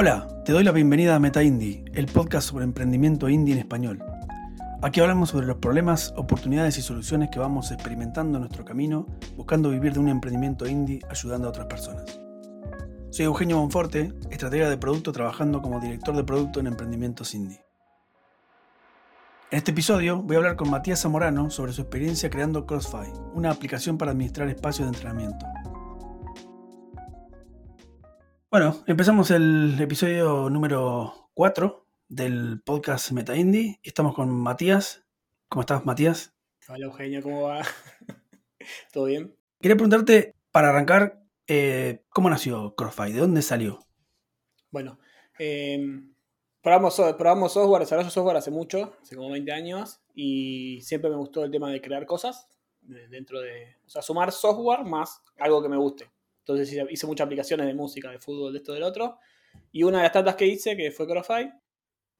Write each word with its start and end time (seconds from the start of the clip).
Hola, 0.00 0.28
te 0.44 0.52
doy 0.52 0.62
la 0.62 0.70
bienvenida 0.70 1.16
a 1.16 1.18
Meta 1.18 1.42
Indie, 1.42 1.84
el 1.92 2.06
podcast 2.06 2.50
sobre 2.50 2.62
emprendimiento 2.62 3.28
indie 3.28 3.54
en 3.54 3.58
español. 3.58 4.00
Aquí 4.80 5.00
hablamos 5.00 5.30
sobre 5.30 5.48
los 5.48 5.56
problemas, 5.56 6.14
oportunidades 6.16 6.78
y 6.78 6.82
soluciones 6.82 7.30
que 7.32 7.40
vamos 7.40 7.72
experimentando 7.72 8.38
en 8.38 8.42
nuestro 8.42 8.64
camino, 8.64 9.08
buscando 9.36 9.70
vivir 9.70 9.94
de 9.94 9.98
un 9.98 10.08
emprendimiento 10.08 10.68
indie 10.68 11.00
ayudando 11.10 11.48
a 11.48 11.50
otras 11.50 11.66
personas. 11.66 12.20
Soy 13.10 13.24
Eugenio 13.24 13.58
Bonforte, 13.58 14.12
estratega 14.30 14.70
de 14.70 14.78
producto 14.78 15.10
trabajando 15.10 15.60
como 15.62 15.80
director 15.80 16.14
de 16.14 16.22
producto 16.22 16.60
en 16.60 16.68
emprendimientos 16.68 17.34
indie. 17.34 17.60
En 19.50 19.58
este 19.58 19.72
episodio 19.72 20.22
voy 20.22 20.36
a 20.36 20.38
hablar 20.38 20.54
con 20.54 20.70
Matías 20.70 21.02
Zamorano 21.02 21.50
sobre 21.50 21.72
su 21.72 21.80
experiencia 21.80 22.30
creando 22.30 22.66
Crossfire, 22.66 23.14
una 23.34 23.50
aplicación 23.50 23.98
para 23.98 24.12
administrar 24.12 24.48
espacios 24.48 24.88
de 24.88 24.96
entrenamiento. 24.96 25.44
Bueno, 28.50 28.82
empezamos 28.86 29.30
el 29.30 29.78
episodio 29.78 30.48
número 30.48 31.28
4 31.34 31.84
del 32.08 32.62
podcast 32.64 33.12
Meta 33.12 33.36
Indie. 33.36 33.78
Estamos 33.82 34.14
con 34.14 34.30
Matías. 34.30 35.04
¿Cómo 35.50 35.60
estás, 35.60 35.84
Matías? 35.84 36.34
Hola, 36.66 36.86
Eugenio, 36.86 37.22
¿cómo 37.22 37.42
va? 37.42 37.60
¿Todo 38.94 39.04
bien? 39.04 39.36
Quería 39.60 39.76
preguntarte, 39.76 40.34
para 40.50 40.70
arrancar, 40.70 41.22
eh, 41.46 42.06
¿cómo 42.08 42.30
nació 42.30 42.74
Crossfire? 42.74 43.12
¿De 43.12 43.20
dónde 43.20 43.42
salió? 43.42 43.86
Bueno, 44.70 44.98
em, 45.38 46.14
probamos, 46.62 46.98
probamos 47.18 47.52
software, 47.52 47.82
desarrollo 47.82 48.08
software 48.08 48.38
hace 48.38 48.50
mucho, 48.50 48.96
hace 49.02 49.14
como 49.14 49.30
20 49.30 49.52
años, 49.52 50.00
y 50.14 50.80
siempre 50.80 51.10
me 51.10 51.16
gustó 51.16 51.44
el 51.44 51.50
tema 51.50 51.70
de 51.70 51.82
crear 51.82 52.06
cosas 52.06 52.48
dentro 52.80 53.40
de, 53.40 53.76
o 53.84 53.90
sea, 53.90 54.00
sumar 54.00 54.32
software 54.32 54.84
más 54.84 55.22
algo 55.38 55.62
que 55.62 55.68
me 55.68 55.76
guste. 55.76 56.10
Entonces 56.48 56.82
hice 56.90 57.06
muchas 57.06 57.26
aplicaciones 57.26 57.66
de 57.66 57.74
música, 57.74 58.10
de 58.10 58.18
fútbol, 58.18 58.52
de 58.52 58.58
esto, 58.58 58.72
del 58.72 58.82
otro. 58.82 59.18
Y 59.70 59.82
una 59.82 59.98
de 59.98 60.04
las 60.04 60.12
tantas 60.12 60.34
que 60.34 60.46
hice, 60.46 60.76
que 60.76 60.90
fue 60.90 61.06
CrossFit, 61.06 61.50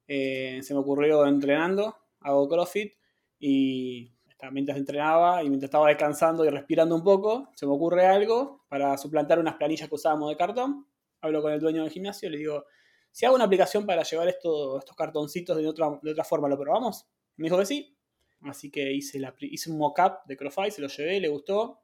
eh, 0.07 0.59
se 0.61 0.73
me 0.75 0.79
ocurrió 0.79 1.25
entrenando, 1.25 1.95
hago 2.19 2.47
CrossFit 2.47 2.93
y 3.39 4.13
mientras 4.51 4.77
entrenaba 4.77 5.43
y 5.43 5.49
mientras 5.49 5.69
estaba 5.69 5.87
descansando 5.87 6.45
y 6.45 6.49
respirando 6.49 6.95
un 6.95 7.03
poco, 7.03 7.49
se 7.55 7.65
me 7.65 7.73
ocurre 7.73 8.05
algo 8.05 8.65
para 8.69 8.97
suplantar 8.97 9.39
unas 9.39 9.55
planillas 9.55 9.89
que 9.89 9.95
usábamos 9.95 10.29
de 10.29 10.37
cartón. 10.37 10.85
Hablo 11.21 11.41
con 11.41 11.51
el 11.51 11.59
dueño 11.59 11.81
del 11.81 11.91
gimnasio 11.91 12.29
y 12.29 12.31
le 12.33 12.37
digo, 12.37 12.65
si 13.11 13.25
hago 13.25 13.33
una 13.33 13.45
aplicación 13.45 13.87
para 13.87 14.03
llevar 14.03 14.27
estos 14.27 14.85
cartoncitos 14.95 15.57
de 15.57 15.67
otra, 15.67 15.99
de 16.03 16.11
otra 16.11 16.23
forma, 16.23 16.47
¿lo 16.47 16.57
probamos? 16.57 17.07
Me 17.35 17.45
dijo 17.45 17.57
que 17.57 17.65
sí. 17.65 17.97
Así 18.41 18.69
que 18.69 18.93
hice, 18.93 19.19
la, 19.19 19.33
hice 19.39 19.71
un 19.71 19.79
mock-up 19.79 20.19
de 20.27 20.37
CrossFit, 20.37 20.71
se 20.71 20.81
lo 20.81 20.87
llevé, 20.87 21.19
le 21.19 21.29
gustó. 21.29 21.81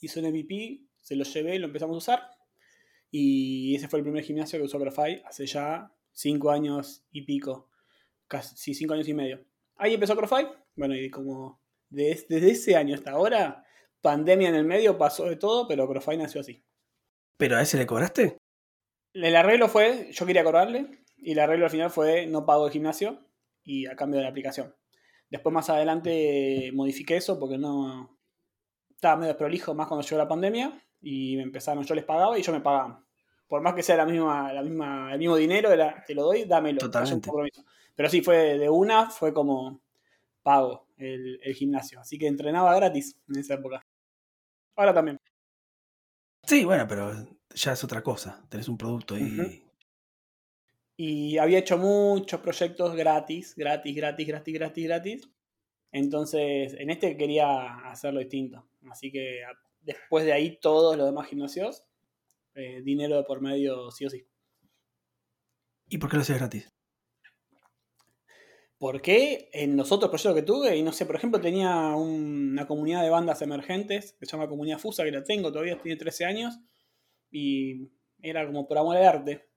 Hice 0.00 0.18
un 0.18 0.26
MVP 0.30 0.89
se 1.00 1.16
lo 1.16 1.24
llevé, 1.24 1.58
lo 1.58 1.66
empezamos 1.66 1.94
a 1.94 1.98
usar. 1.98 2.30
Y 3.10 3.74
ese 3.74 3.88
fue 3.88 3.98
el 3.98 4.04
primer 4.04 4.22
gimnasio 4.22 4.58
que 4.58 4.64
usó 4.64 4.78
Crofy 4.78 5.20
hace 5.24 5.46
ya 5.46 5.92
cinco 6.12 6.50
años 6.50 7.04
y 7.10 7.22
pico. 7.22 7.70
Casi 8.28 8.74
cinco 8.74 8.94
años 8.94 9.08
y 9.08 9.14
medio. 9.14 9.44
Ahí 9.76 9.94
empezó 9.94 10.16
Crofy. 10.16 10.46
Bueno, 10.76 10.94
y 10.94 11.10
como 11.10 11.60
desde, 11.88 12.50
ese 12.50 12.76
año 12.76 12.94
hasta 12.94 13.10
ahora, 13.12 13.64
pandemia 14.00 14.48
en 14.48 14.54
el 14.54 14.64
medio, 14.64 14.96
pasó 14.96 15.24
de 15.24 15.36
todo, 15.36 15.66
pero 15.66 15.88
Crofy 15.88 16.16
nació 16.16 16.40
así. 16.40 16.62
¿Pero 17.36 17.56
a 17.56 17.62
ese 17.62 17.78
le 17.78 17.86
cobraste? 17.86 18.36
El 19.12 19.34
arreglo 19.34 19.68
fue, 19.68 20.10
yo 20.12 20.24
quería 20.24 20.44
cobrarle, 20.44 21.04
y 21.16 21.32
el 21.32 21.40
arreglo 21.40 21.64
al 21.64 21.70
final 21.70 21.90
fue 21.90 22.26
no 22.26 22.46
pago 22.46 22.66
el 22.66 22.72
gimnasio 22.72 23.26
y 23.64 23.86
a 23.86 23.96
cambio 23.96 24.18
de 24.18 24.24
la 24.24 24.30
aplicación. 24.30 24.74
Después 25.28 25.52
más 25.52 25.68
adelante 25.68 26.70
modifiqué 26.74 27.16
eso 27.16 27.38
porque 27.38 27.58
no 27.58 28.18
estaba 28.90 29.16
medio 29.16 29.36
prolijo 29.36 29.74
más 29.74 29.88
cuando 29.88 30.06
llegó 30.06 30.18
la 30.18 30.28
pandemia 30.28 30.80
y 31.02 31.36
me 31.36 31.42
empezaron, 31.42 31.84
yo 31.84 31.94
les 31.94 32.04
pagaba 32.04 32.38
y 32.38 32.42
yo 32.42 32.52
me 32.52 32.60
pagaba. 32.60 33.04
Por 33.48 33.62
más 33.62 33.74
que 33.74 33.82
sea 33.82 33.96
la 33.96 34.06
misma, 34.06 34.52
la 34.52 34.62
misma, 34.62 35.12
el 35.12 35.18
mismo 35.18 35.36
dinero, 35.36 35.72
era, 35.72 36.04
te 36.06 36.14
lo 36.14 36.24
doy, 36.24 36.44
dámelo. 36.44 36.78
Totalmente. 36.78 37.30
Pero 37.94 38.08
sí, 38.08 38.22
fue 38.22 38.58
de 38.58 38.68
una, 38.68 39.10
fue 39.10 39.34
como 39.34 39.80
pago 40.42 40.86
el, 40.96 41.40
gimnasio. 41.54 42.00
Así 42.00 42.18
que 42.18 42.26
entrenaba 42.26 42.74
gratis 42.76 43.16
en 43.28 43.40
esa 43.40 43.54
época. 43.54 43.84
Ahora 44.76 44.94
también. 44.94 45.18
Sí, 46.44 46.64
bueno, 46.64 46.86
pero 46.88 47.12
ya 47.54 47.72
es 47.72 47.84
otra 47.84 48.02
cosa. 48.02 48.42
Tenés 48.48 48.68
un 48.68 48.78
producto 48.78 49.18
y. 49.18 49.64
Y 50.96 51.38
había 51.38 51.58
hecho 51.58 51.78
muchos 51.78 52.40
proyectos 52.40 52.94
gratis, 52.94 53.54
gratis, 53.56 53.96
gratis, 53.96 54.26
gratis, 54.26 54.54
gratis, 54.54 54.84
gratis. 54.84 55.30
Entonces, 55.92 56.74
en 56.74 56.90
este 56.90 57.16
quería 57.16 57.88
hacerlo 57.90 58.20
distinto. 58.20 58.68
Así 58.90 59.10
que 59.10 59.42
después 59.92 60.24
de 60.24 60.32
ahí 60.32 60.58
todos 60.60 60.96
los 60.96 61.06
demás 61.06 61.28
gimnasios, 61.28 61.84
eh, 62.54 62.82
dinero 62.82 63.16
de 63.16 63.24
por 63.24 63.40
medio 63.40 63.90
sí 63.90 64.06
o 64.06 64.10
sí. 64.10 64.26
¿Y 65.88 65.98
por 65.98 66.08
qué 66.08 66.16
lo 66.16 66.22
haces 66.22 66.38
gratis? 66.38 66.68
Porque 68.78 69.50
en 69.52 69.76
los 69.76 69.92
otros 69.92 70.10
proyectos 70.10 70.34
que 70.34 70.42
tuve, 70.42 70.76
y 70.76 70.82
no 70.82 70.92
sé, 70.92 71.04
por 71.04 71.16
ejemplo, 71.16 71.40
tenía 71.40 71.94
una 71.94 72.66
comunidad 72.66 73.02
de 73.02 73.10
bandas 73.10 73.42
emergentes 73.42 74.16
que 74.18 74.24
se 74.24 74.32
llama 74.32 74.48
Comunidad 74.48 74.78
Fusa, 74.78 75.04
que 75.04 75.10
la 75.10 75.22
tengo 75.22 75.52
todavía, 75.52 75.78
tiene 75.82 75.98
13 75.98 76.24
años, 76.24 76.58
y 77.30 77.90
era 78.22 78.46
como 78.46 78.66
por 78.66 78.78
amor 78.78 78.96
al 78.96 79.04
arte. 79.04 79.50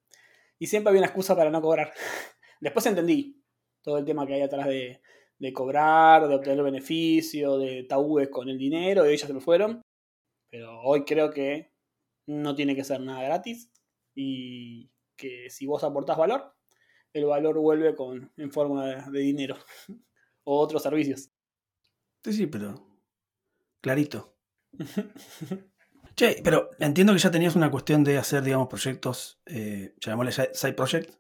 Y 0.60 0.68
siempre 0.68 0.90
había 0.90 1.02
una 1.02 1.08
excusa 1.08 1.36
para 1.38 1.52
no 1.52 1.62
cobrar. 1.62 1.94
Después 2.60 2.86
entendí 2.86 3.42
todo 3.82 3.98
el 3.98 4.06
tema 4.06 4.28
que 4.28 4.34
hay 4.34 4.42
atrás 4.42 4.68
de, 4.68 5.02
de 5.38 5.54
cobrar, 5.54 6.28
de 6.28 6.36
obtener 6.36 6.64
beneficio, 6.64 7.58
de 7.58 7.84
tabúes 7.84 8.30
con 8.30 8.50
el 8.50 8.58
dinero, 8.58 9.06
y 9.06 9.14
ellos 9.14 9.28
se 9.28 9.34
me 9.34 9.40
fueron. 9.40 9.82
Pero 10.54 10.80
hoy 10.82 11.04
creo 11.04 11.32
que 11.32 11.74
no 12.28 12.54
tiene 12.54 12.76
que 12.76 12.84
ser 12.84 13.02
nada 13.02 13.24
gratis 13.24 13.72
y 14.14 14.92
que 15.16 15.50
si 15.50 15.66
vos 15.66 15.84
aportás 15.84 16.16
valor, 16.16 16.54
el 17.12 17.26
valor 17.26 17.58
vuelve 17.58 17.96
con, 17.96 18.32
en 18.38 18.52
forma 18.52 19.10
de, 19.10 19.20
dinero 19.20 19.58
o 20.44 20.60
otros 20.60 20.84
servicios. 20.84 21.32
Sí, 22.24 22.34
sí, 22.34 22.46
pero 22.46 22.76
clarito. 23.82 24.38
che, 26.16 26.36
pero 26.44 26.70
entiendo 26.78 27.14
que 27.14 27.20
ya 27.20 27.32
tenías 27.32 27.56
una 27.56 27.72
cuestión 27.72 28.04
de 28.04 28.20
hacer, 28.20 28.44
digamos, 28.44 28.68
proyectos, 28.68 29.42
eh, 29.48 29.96
llamémosle 30.02 30.54
side 30.54 30.74
project, 30.74 31.16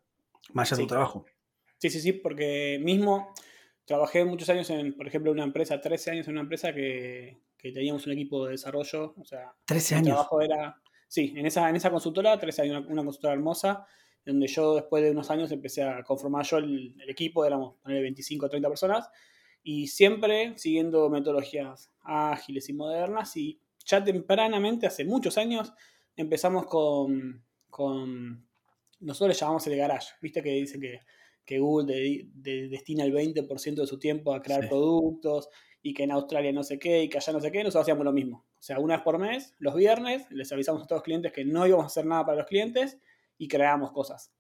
más 0.52 0.72
allá 0.72 0.78
de 0.78 0.84
tu 0.84 0.90
trabajo. 0.90 1.26
Sí, 1.80 1.90
sí, 1.90 2.02
sí, 2.02 2.14
porque 2.14 2.80
mismo 2.84 3.34
trabajé 3.86 4.26
muchos 4.26 4.50
años 4.50 4.70
en, 4.70 4.96
por 4.96 5.08
ejemplo, 5.08 5.32
una 5.32 5.44
empresa, 5.44 5.82
13 5.82 6.12
años 6.12 6.28
en 6.28 6.34
una 6.34 6.42
empresa 6.42 6.72
que, 6.72 7.42
que 7.63 7.72
teníamos 7.72 8.06
un 8.06 8.12
equipo 8.12 8.44
de 8.46 8.51
desarrollo. 8.51 9.16
O 9.18 9.24
sea, 9.24 9.56
13 9.66 9.96
años. 9.96 10.07
trabajo 10.07 10.41
era. 10.41 10.81
Sí, 11.07 11.34
en 11.38 11.46
esa, 11.46 11.69
en 11.69 11.78
esa 11.78 11.90
consultora, 11.90 12.38
13 12.38 12.62
años, 12.63 12.85
una, 12.90 13.03
consultora 13.03 13.34
hermosa, 13.34 13.85
donde 14.25 14.47
yo 14.47 14.75
después 14.75 15.01
de 15.01 15.12
unos 15.12 15.31
años 15.31 15.51
empecé 15.51 15.84
a 15.84 16.03
conformar 16.03 16.46
yo 16.46 16.57
el, 16.57 16.96
equipo, 17.07 17.46
éramos 17.46 17.75
25 17.85 18.47
o 18.47 18.50
30 18.50 18.68
personas, 18.68 19.09
y 19.63 19.88
siempre 19.88 20.57
siguiendo 20.57 21.09
metodologías 21.09 21.91
ágiles 22.03 22.68
y 22.68 22.73
modernas, 22.73 23.38
y 23.38 23.62
ya 23.85 24.03
tempranamente, 24.03 24.88
hace 24.88 25.06
muchos 25.06 25.38
años, 25.38 25.72
empezamos 26.18 26.66
con, 26.66 27.46
con 27.69 28.46
nosotros 29.00 29.35
le 29.35 29.40
llamamos 29.40 29.68
el 29.68 29.78
garage, 29.78 30.13
viste 30.19 30.41
que 30.41 30.50
dice 30.50 30.79
que, 30.79 31.00
que 31.46 31.59
Google 31.59 32.28
destina 32.34 33.03
el 33.03 33.13
20% 33.13 33.75
de 33.75 33.88
su 33.88 34.00
tiempo 34.00 34.34
a 34.34 34.41
crear 34.41 34.68
productos 34.68 35.47
y 35.86 35.94
que 35.94 36.04
en 36.04 36.12
Australia 36.12 36.54
no 36.54 36.64
sé 36.64 36.80
qué 36.80 37.04
y 37.04 37.10
que 37.10 37.18
allá 37.18 37.34
no 37.34 37.42
sé 37.42 37.52
qué, 37.52 37.60
nosotros 37.60 37.82
hacíamos 37.82 38.06
lo 38.06 38.14
mismo. 38.14 38.46
O 38.58 38.62
sea, 38.62 38.80
una 38.80 38.96
vez 38.96 39.04
por 39.04 39.20
mes, 39.20 39.54
los 39.60 39.76
viernes, 39.76 40.26
les 40.32 40.50
avisamos 40.54 40.82
a 40.82 40.88
todos 40.88 41.02
los 41.02 41.04
clientes 41.04 41.34
que 41.34 41.44
no 41.44 41.68
íbamos 41.68 41.84
a 41.84 41.88
hacer 41.88 42.06
nada 42.06 42.26
para 42.26 42.38
los 42.38 42.48
clientes 42.48 42.98
y 43.38 43.50
creábamos 43.50 43.92
cosas. 43.92 44.34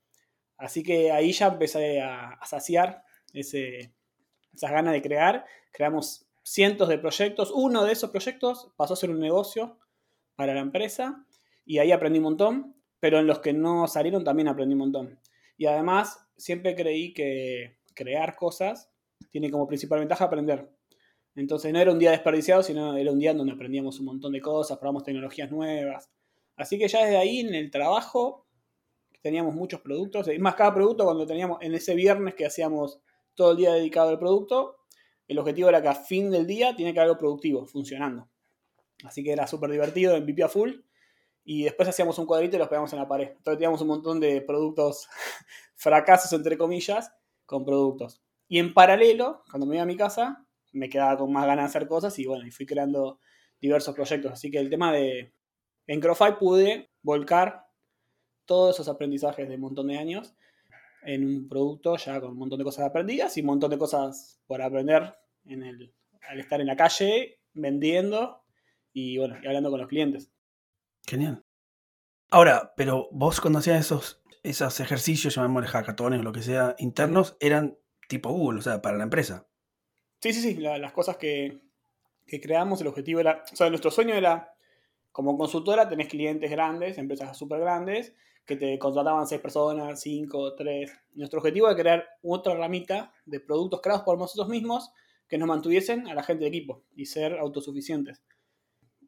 Así 0.57 0.81
que 0.81 1.11
ahí 1.11 1.33
ya 1.33 1.47
empecé 1.47 2.01
a, 2.01 2.39
saciar 2.45 3.03
esas 3.33 3.91
ganas 4.61 4.93
de 4.93 5.01
crear. 5.01 5.45
Creamos 5.73 6.25
cientos 6.43 6.87
de 6.87 6.97
proyectos. 6.97 7.51
Uno 7.53 7.83
de 7.83 7.91
esos 7.91 8.09
proyectos 8.09 8.71
pasó 8.77 8.93
a 8.93 8.97
ser 8.97 9.09
un 9.09 9.19
negocio 9.19 9.77
para 10.35 10.53
la 10.53 10.61
empresa 10.61 11.25
y 11.65 11.79
ahí 11.79 11.91
aprendí 11.91 12.19
un 12.19 12.23
montón, 12.23 12.75
pero 13.01 13.19
en 13.19 13.27
los 13.27 13.39
que 13.39 13.51
no 13.51 13.89
salieron 13.89 14.23
también 14.23 14.47
aprendí 14.47 14.73
un 14.73 14.79
montón. 14.79 15.19
Y 15.57 15.65
además, 15.65 16.25
siempre 16.37 16.73
creí 16.73 17.13
que 17.13 17.79
crear 17.93 18.37
cosas 18.37 18.89
tiene 19.29 19.51
como 19.51 19.67
principal 19.67 19.99
ventaja 19.99 20.25
aprender. 20.25 20.69
Entonces 21.35 21.73
no 21.73 21.79
era 21.79 21.91
un 21.91 21.99
día 21.99 22.11
desperdiciado, 22.11 22.61
sino 22.63 22.95
era 22.95 23.11
un 23.11 23.19
día 23.19 23.33
donde 23.33 23.53
aprendíamos 23.53 23.99
un 23.99 24.05
montón 24.05 24.33
de 24.33 24.41
cosas, 24.41 24.77
probamos 24.77 25.03
tecnologías 25.03 25.51
nuevas. 25.51 26.09
Así 26.55 26.77
que 26.77 26.87
ya 26.87 27.03
desde 27.03 27.17
ahí 27.17 27.39
en 27.39 27.55
el 27.55 27.71
trabajo 27.71 28.45
teníamos 29.21 29.55
muchos 29.55 29.81
productos. 29.81 30.27
Es 30.27 30.39
más, 30.39 30.55
cada 30.55 30.73
producto 30.73 31.05
cuando 31.05 31.25
teníamos 31.25 31.57
en 31.61 31.73
ese 31.73 31.95
viernes 31.95 32.35
que 32.35 32.45
hacíamos 32.45 32.99
todo 33.33 33.51
el 33.51 33.57
día 33.57 33.73
dedicado 33.73 34.09
al 34.09 34.19
producto, 34.19 34.77
el 35.27 35.39
objetivo 35.39 35.69
era 35.69 35.81
que 35.81 35.87
a 35.87 35.95
fin 35.95 36.29
del 36.29 36.45
día 36.45 36.75
tiene 36.75 36.93
que 36.93 36.99
haber 36.99 37.09
algo 37.09 37.19
productivo, 37.19 37.65
funcionando. 37.65 38.29
Así 39.03 39.23
que 39.23 39.31
era 39.31 39.47
súper 39.47 39.71
divertido, 39.71 40.15
en 40.15 40.43
a 40.43 40.47
full. 40.47 40.71
Y 41.45 41.63
después 41.63 41.89
hacíamos 41.89 42.17
un 42.19 42.25
cuadrito 42.25 42.55
y 42.55 42.59
los 42.59 42.67
pegamos 42.67 42.93
en 42.93 42.99
la 42.99 43.07
pared. 43.07 43.29
Entonces 43.29 43.57
teníamos 43.57 43.81
un 43.81 43.87
montón 43.87 44.19
de 44.19 44.41
productos, 44.41 45.07
fracasos 45.75 46.31
entre 46.33 46.57
comillas, 46.57 47.11
con 47.45 47.65
productos. 47.65 48.21
Y 48.47 48.59
en 48.59 48.73
paralelo, 48.73 49.43
cuando 49.49 49.65
me 49.65 49.75
iba 49.75 49.83
a 49.83 49.87
mi 49.87 49.97
casa, 49.97 50.42
me 50.73 50.89
quedaba 50.89 51.17
con 51.17 51.31
más 51.31 51.45
ganas 51.45 51.65
de 51.65 51.77
hacer 51.77 51.87
cosas 51.87 52.17
y 52.19 52.25
bueno, 52.25 52.45
y 52.45 52.51
fui 52.51 52.65
creando 52.65 53.19
diversos 53.61 53.95
proyectos. 53.95 54.33
Así 54.33 54.51
que 54.51 54.59
el 54.59 54.69
tema 54.69 54.91
de... 54.91 55.33
En 55.87 55.99
Crofy 55.99 56.33
pude 56.39 56.91
volcar 57.01 57.65
todos 58.45 58.75
esos 58.75 58.87
aprendizajes 58.87 59.47
de 59.47 59.55
un 59.55 59.61
montón 59.61 59.87
de 59.87 59.97
años 59.97 60.35
en 61.05 61.25
un 61.25 61.47
producto 61.47 61.97
ya 61.97 62.19
con 62.21 62.31
un 62.31 62.37
montón 62.37 62.59
de 62.59 62.63
cosas 62.63 62.85
aprendidas 62.85 63.35
y 63.37 63.41
un 63.41 63.47
montón 63.47 63.71
de 63.71 63.77
cosas 63.77 64.41
por 64.47 64.61
aprender 64.61 65.13
en 65.45 65.63
el, 65.63 65.93
al 66.29 66.39
estar 66.39 66.61
en 66.61 66.67
la 66.67 66.75
calle 66.75 67.39
vendiendo 67.53 68.43
y 68.93 69.17
bueno, 69.17 69.35
y 69.41 69.47
hablando 69.47 69.69
con 69.69 69.79
los 69.79 69.89
clientes. 69.89 70.31
Genial. 71.05 71.43
Ahora, 72.29 72.73
pero 72.77 73.09
vos 73.11 73.41
cuando 73.41 73.59
hacías 73.59 73.79
esos, 73.79 74.23
esos 74.43 74.79
ejercicios, 74.79 75.35
llamémosle 75.35 75.67
hackatones 75.67 76.19
o 76.19 76.23
lo 76.23 76.31
que 76.31 76.41
sea, 76.41 76.75
internos, 76.79 77.37
eran 77.39 77.77
tipo 78.07 78.31
Google, 78.31 78.59
o 78.59 78.61
sea, 78.61 78.81
para 78.81 78.97
la 78.97 79.03
empresa. 79.03 79.47
Sí, 80.23 80.31
sí, 80.31 80.39
sí, 80.39 80.53
las 80.55 80.93
cosas 80.93 81.17
que, 81.17 81.59
creamos, 82.41 82.79
el 82.79 82.87
objetivo 82.87 83.19
era, 83.19 83.43
o 83.51 83.55
sea, 83.57 83.67
nuestro 83.67 83.91
sueño 83.91 84.15
era, 84.15 84.55
como 85.11 85.37
consultora 85.37 85.89
tenés 85.89 86.07
clientes 86.07 86.49
grandes, 86.49 86.97
empresas 86.97 87.37
súper 87.37 87.59
grandes, 87.59 88.15
que 88.45 88.55
te 88.55 88.79
contrataban 88.79 89.27
seis 89.27 89.41
personas, 89.41 89.99
cinco, 89.99 90.55
tres. 90.55 90.93
Nuestro 91.15 91.39
objetivo 91.39 91.67
era 91.67 91.75
crear 91.75 92.07
otra 92.21 92.55
ramita 92.55 93.11
de 93.25 93.41
productos 93.41 93.81
creados 93.81 94.05
por 94.05 94.17
nosotros 94.17 94.47
mismos 94.47 94.91
que 95.27 95.37
nos 95.37 95.49
mantuviesen 95.49 96.07
a 96.07 96.13
la 96.13 96.23
gente 96.23 96.45
de 96.45 96.51
equipo 96.51 96.85
y 96.95 97.05
ser 97.05 97.37
autosuficientes. 97.37 98.23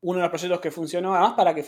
Uno 0.01 0.17
de 0.17 0.23
los 0.23 0.31
proyectos 0.31 0.59
que 0.59 0.69
funcionó, 0.69 1.15
además 1.15 1.35
para 1.35 1.55
que... 1.55 1.63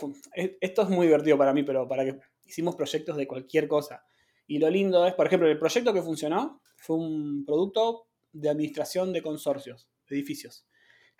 Esto 0.60 0.82
es 0.82 0.88
muy 0.90 1.06
divertido 1.06 1.38
para 1.38 1.54
mí, 1.54 1.62
pero 1.62 1.88
para 1.88 2.04
que 2.04 2.20
hicimos 2.44 2.76
proyectos 2.76 3.16
de 3.16 3.26
cualquier 3.26 3.66
cosa. 3.66 4.04
Y 4.46 4.58
lo 4.58 4.68
lindo 4.68 5.06
es, 5.06 5.14
por 5.14 5.26
ejemplo, 5.26 5.48
el 5.48 5.58
proyecto 5.58 5.94
que 5.94 6.02
funcionó 6.02 6.60
fue 6.76 6.96
un 6.96 7.46
producto 7.46 8.07
de 8.32 8.48
administración 8.48 9.12
de 9.12 9.22
consorcios, 9.22 9.88
edificios, 10.08 10.66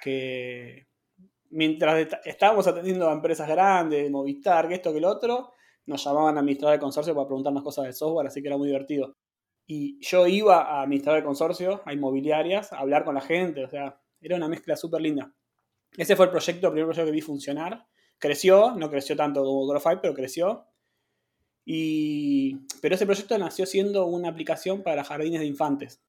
que 0.01 0.89
mientras 1.51 2.09
estábamos 2.25 2.67
atendiendo 2.67 3.09
a 3.09 3.13
empresas 3.13 3.49
grandes, 3.49 4.11
Movistar, 4.11 4.69
que 4.69 4.75
esto, 4.75 4.93
que 4.93 5.01
lo 5.01 5.09
otro, 5.09 5.53
nos 5.87 6.05
llamaban 6.05 6.37
a 6.37 6.41
administrar 6.41 6.75
el 6.75 6.81
consorcio 6.81 7.15
para 7.15 7.27
preguntarnos 7.27 7.63
cosas 7.63 7.87
de 7.87 7.93
software, 7.93 8.27
así 8.27 8.43
que 8.43 8.49
era 8.49 8.59
muy 8.59 8.69
divertido. 8.69 9.17
Y 9.67 9.99
yo 10.01 10.27
iba 10.27 10.63
a 10.63 10.83
administrar 10.83 11.17
el 11.17 11.25
consorcio, 11.25 11.83
a 11.85 11.93
inmobiliarias, 11.93 12.73
a 12.73 12.79
hablar 12.79 13.05
con 13.05 13.15
la 13.15 13.21
gente, 13.21 13.65
o 13.65 13.69
sea, 13.69 14.01
era 14.21 14.37
una 14.37 14.49
mezcla 14.49 14.77
súper 14.77 15.01
linda. 15.01 15.35
Ese 15.97 16.17
fue 16.17 16.27
el 16.27 16.31
proyecto, 16.31 16.67
el 16.67 16.73
primer 16.73 16.87
proyecto 16.87 17.07
que 17.07 17.13
vi 17.13 17.21
funcionar. 17.21 17.87
Creció, 18.19 18.75
no 18.75 18.91
creció 18.91 19.17
tanto 19.17 19.43
como 19.43 19.67
GrowFi, 19.67 20.01
pero 20.03 20.15
creció. 20.15 20.67
Y, 21.65 22.67
pero 22.81 22.95
ese 22.95 23.07
proyecto 23.07 23.37
nació 23.39 23.67
siendo 23.67 24.07
una 24.07 24.29
aplicación 24.29 24.83
para 24.83 25.05
jardines 25.05 25.41
de 25.41 25.47
infantes. 25.47 26.03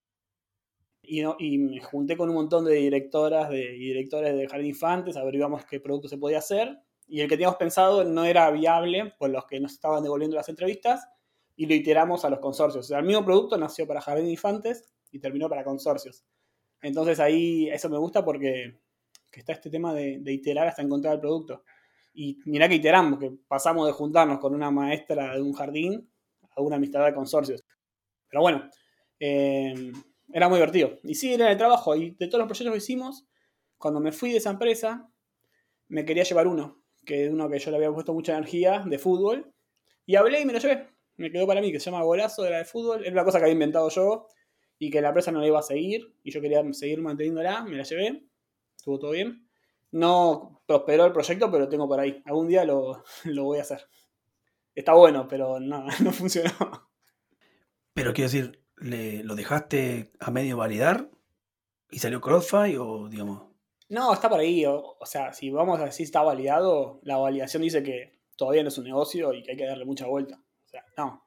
Y, 1.12 1.58
me 1.58 1.82
junté 1.82 2.16
con 2.16 2.30
un 2.30 2.36
montón 2.36 2.66
de 2.66 2.76
directoras 2.76 3.52
y 3.52 3.56
directores 3.56 4.36
de 4.36 4.48
jardines 4.48 4.64
de 4.64 4.68
infantes, 4.70 5.18
averiguamos 5.18 5.66
qué 5.66 5.80
producto 5.80 6.08
se 6.08 6.20
podía 6.20 6.38
hacer 6.38 6.78
y 7.08 7.22
el 7.22 7.28
que 7.28 7.36
teníamos 7.36 7.58
pensado 7.58 8.04
no 8.04 8.24
era 8.24 8.50
viable 8.52 9.14
por 9.18 9.32
los 9.32 9.46
que 9.46 9.60
nos 9.60 9.74
estaban 9.74 10.04
devolviendo 10.04 10.36
las 10.36 10.48
entrevistas 10.48 11.08
y 11.56 11.66
lo 11.66 11.74
iteramos 11.74 12.24
a 12.24 12.30
los 12.30 12.40
consorcios. 12.40 12.86
O 12.86 12.88
sea, 12.88 13.00
el 13.00 13.06
mismo 13.06 13.26
producto 13.26 13.58
nació 13.58 13.88
para 13.88 14.00
Jardín 14.00 14.30
Infantes 14.30 14.84
y 15.12 15.20
terminó 15.20 15.50
para 15.50 15.64
consorcios. 15.64 16.24
Entonces 16.82 17.20
ahí 17.20 17.68
eso 17.70 17.90
me 17.90 17.98
gusta 17.98 18.24
porque 18.24 18.80
está 19.34 19.54
este 19.54 19.72
tema 19.72 19.94
de, 19.94 20.22
iterar 20.28 20.68
hasta 20.68 20.84
encontrar 20.84 21.16
el 21.16 21.20
producto. 21.20 21.64
Y 22.14 22.38
mirá 22.46 22.70
que 22.70 22.76
iteramos, 22.76 23.18
que 23.18 23.32
pasamos 23.48 23.88
de 23.88 23.94
juntarnos 23.94 24.38
con 24.38 24.54
una 24.54 24.70
maestra 24.70 25.34
de 25.34 25.42
un 25.42 25.54
jardín 25.54 26.08
a 26.56 26.62
una 26.62 26.76
amistad 26.76 27.04
de 27.06 27.16
consorcios. 27.16 27.66
Pero 28.30 28.42
bueno, 28.42 28.70
eh, 29.20 29.92
era 30.34 30.48
muy 30.48 30.58
divertido. 30.58 30.98
Y 31.04 31.16
sí, 31.16 31.34
era 31.34 31.52
el 31.52 31.58
trabajo. 31.58 31.96
Y 31.96 32.12
de 32.12 32.28
todos 32.28 32.40
los 32.40 32.48
proyectos 32.48 32.74
que 32.74 32.78
hicimos, 32.78 33.28
cuando 33.78 34.00
me 34.00 34.12
fui 34.12 34.32
de 34.32 34.38
esa 34.38 34.52
empresa, 34.52 35.10
me 35.88 36.06
quería 36.06 36.24
llevar 36.24 36.48
uno 36.48 36.80
que 37.10 37.26
es 37.26 37.32
uno 37.32 37.50
que 37.50 37.58
yo 37.58 37.72
le 37.72 37.78
había 37.78 37.92
puesto 37.92 38.14
mucha 38.14 38.34
energía, 38.34 38.84
de 38.86 39.00
fútbol. 39.00 39.52
Y 40.06 40.16
hablé 40.16 40.42
y 40.42 40.46
me 40.46 40.54
lo 40.54 40.60
llevé. 40.60 40.90
Me 41.18 41.32
quedó 41.32 41.48
para 41.48 41.60
mí, 41.60 41.72
que 41.72 41.80
se 41.80 41.90
llama 41.90 42.04
Golazo, 42.04 42.46
era 42.46 42.60
de 42.60 42.66
fútbol. 42.66 43.04
Era 43.04 43.14
una 43.14 43.24
cosa 43.24 43.40
que 43.40 43.46
había 43.46 43.54
inventado 43.54 43.90
yo 43.90 44.28
y 44.78 44.92
que 44.92 45.02
la 45.02 45.10
empresa 45.10 45.32
no 45.32 45.42
la 45.42 45.48
iba 45.48 45.58
a 45.58 45.64
seguir. 45.64 46.14
Y 46.24 46.32
yo 46.32 46.40
quería 46.40 46.62
seguir 46.72 47.02
manteniéndola, 47.02 47.64
me 47.64 47.78
la 47.78 47.84
llevé. 47.84 48.26
Estuvo 48.76 49.00
todo 49.00 49.12
bien. 49.12 49.50
No 49.92 50.62
prosperó 50.68 51.06
el 51.06 51.12
proyecto, 51.12 51.50
pero 51.50 51.64
lo 51.64 51.70
tengo 51.70 51.88
por 51.88 52.00
ahí. 52.00 52.22
Algún 52.26 52.48
día 52.48 52.64
lo, 52.64 53.04
voy 53.44 53.58
a 53.58 53.62
hacer. 53.62 53.82
Está 54.76 54.94
bueno, 54.94 55.28
pero 55.28 55.60
no, 55.60 55.88
no 56.04 56.12
funcionó. 56.14 56.52
Pero 57.94 58.14
quiero 58.14 58.30
decir, 58.30 58.64
¿le, 58.80 59.24
¿lo 59.24 59.36
dejaste 59.36 60.12
a 60.20 60.32
medio 60.32 60.58
validar? 60.58 61.10
¿Y 61.92 62.00
salió 62.00 62.22
CrossFi 62.22 62.78
o 62.78 63.10
digamos? 63.10 63.50
No, 63.90 64.14
está 64.14 64.30
por 64.30 64.40
ahí. 64.40 64.66
O, 64.66 64.98
sea, 65.04 65.34
si 65.34 65.50
vamos 65.50 65.80
a 65.80 65.86
decir 65.86 66.06
está 66.06 66.22
validado, 66.22 67.00
la 67.04 67.18
validación 67.18 67.64
dice 67.64 67.82
que 67.84 68.20
todavía 68.36 68.62
no 68.62 68.70
es 68.70 68.78
un 68.78 68.86
negocio 68.86 69.34
y 69.34 69.44
que 69.44 69.52
hay 69.52 69.58
que 69.58 69.66
darle 69.66 69.86
mucha 69.86 70.06
vuelta. 70.06 70.36
O 70.66 70.70
sea, 70.70 70.86
no, 70.98 71.24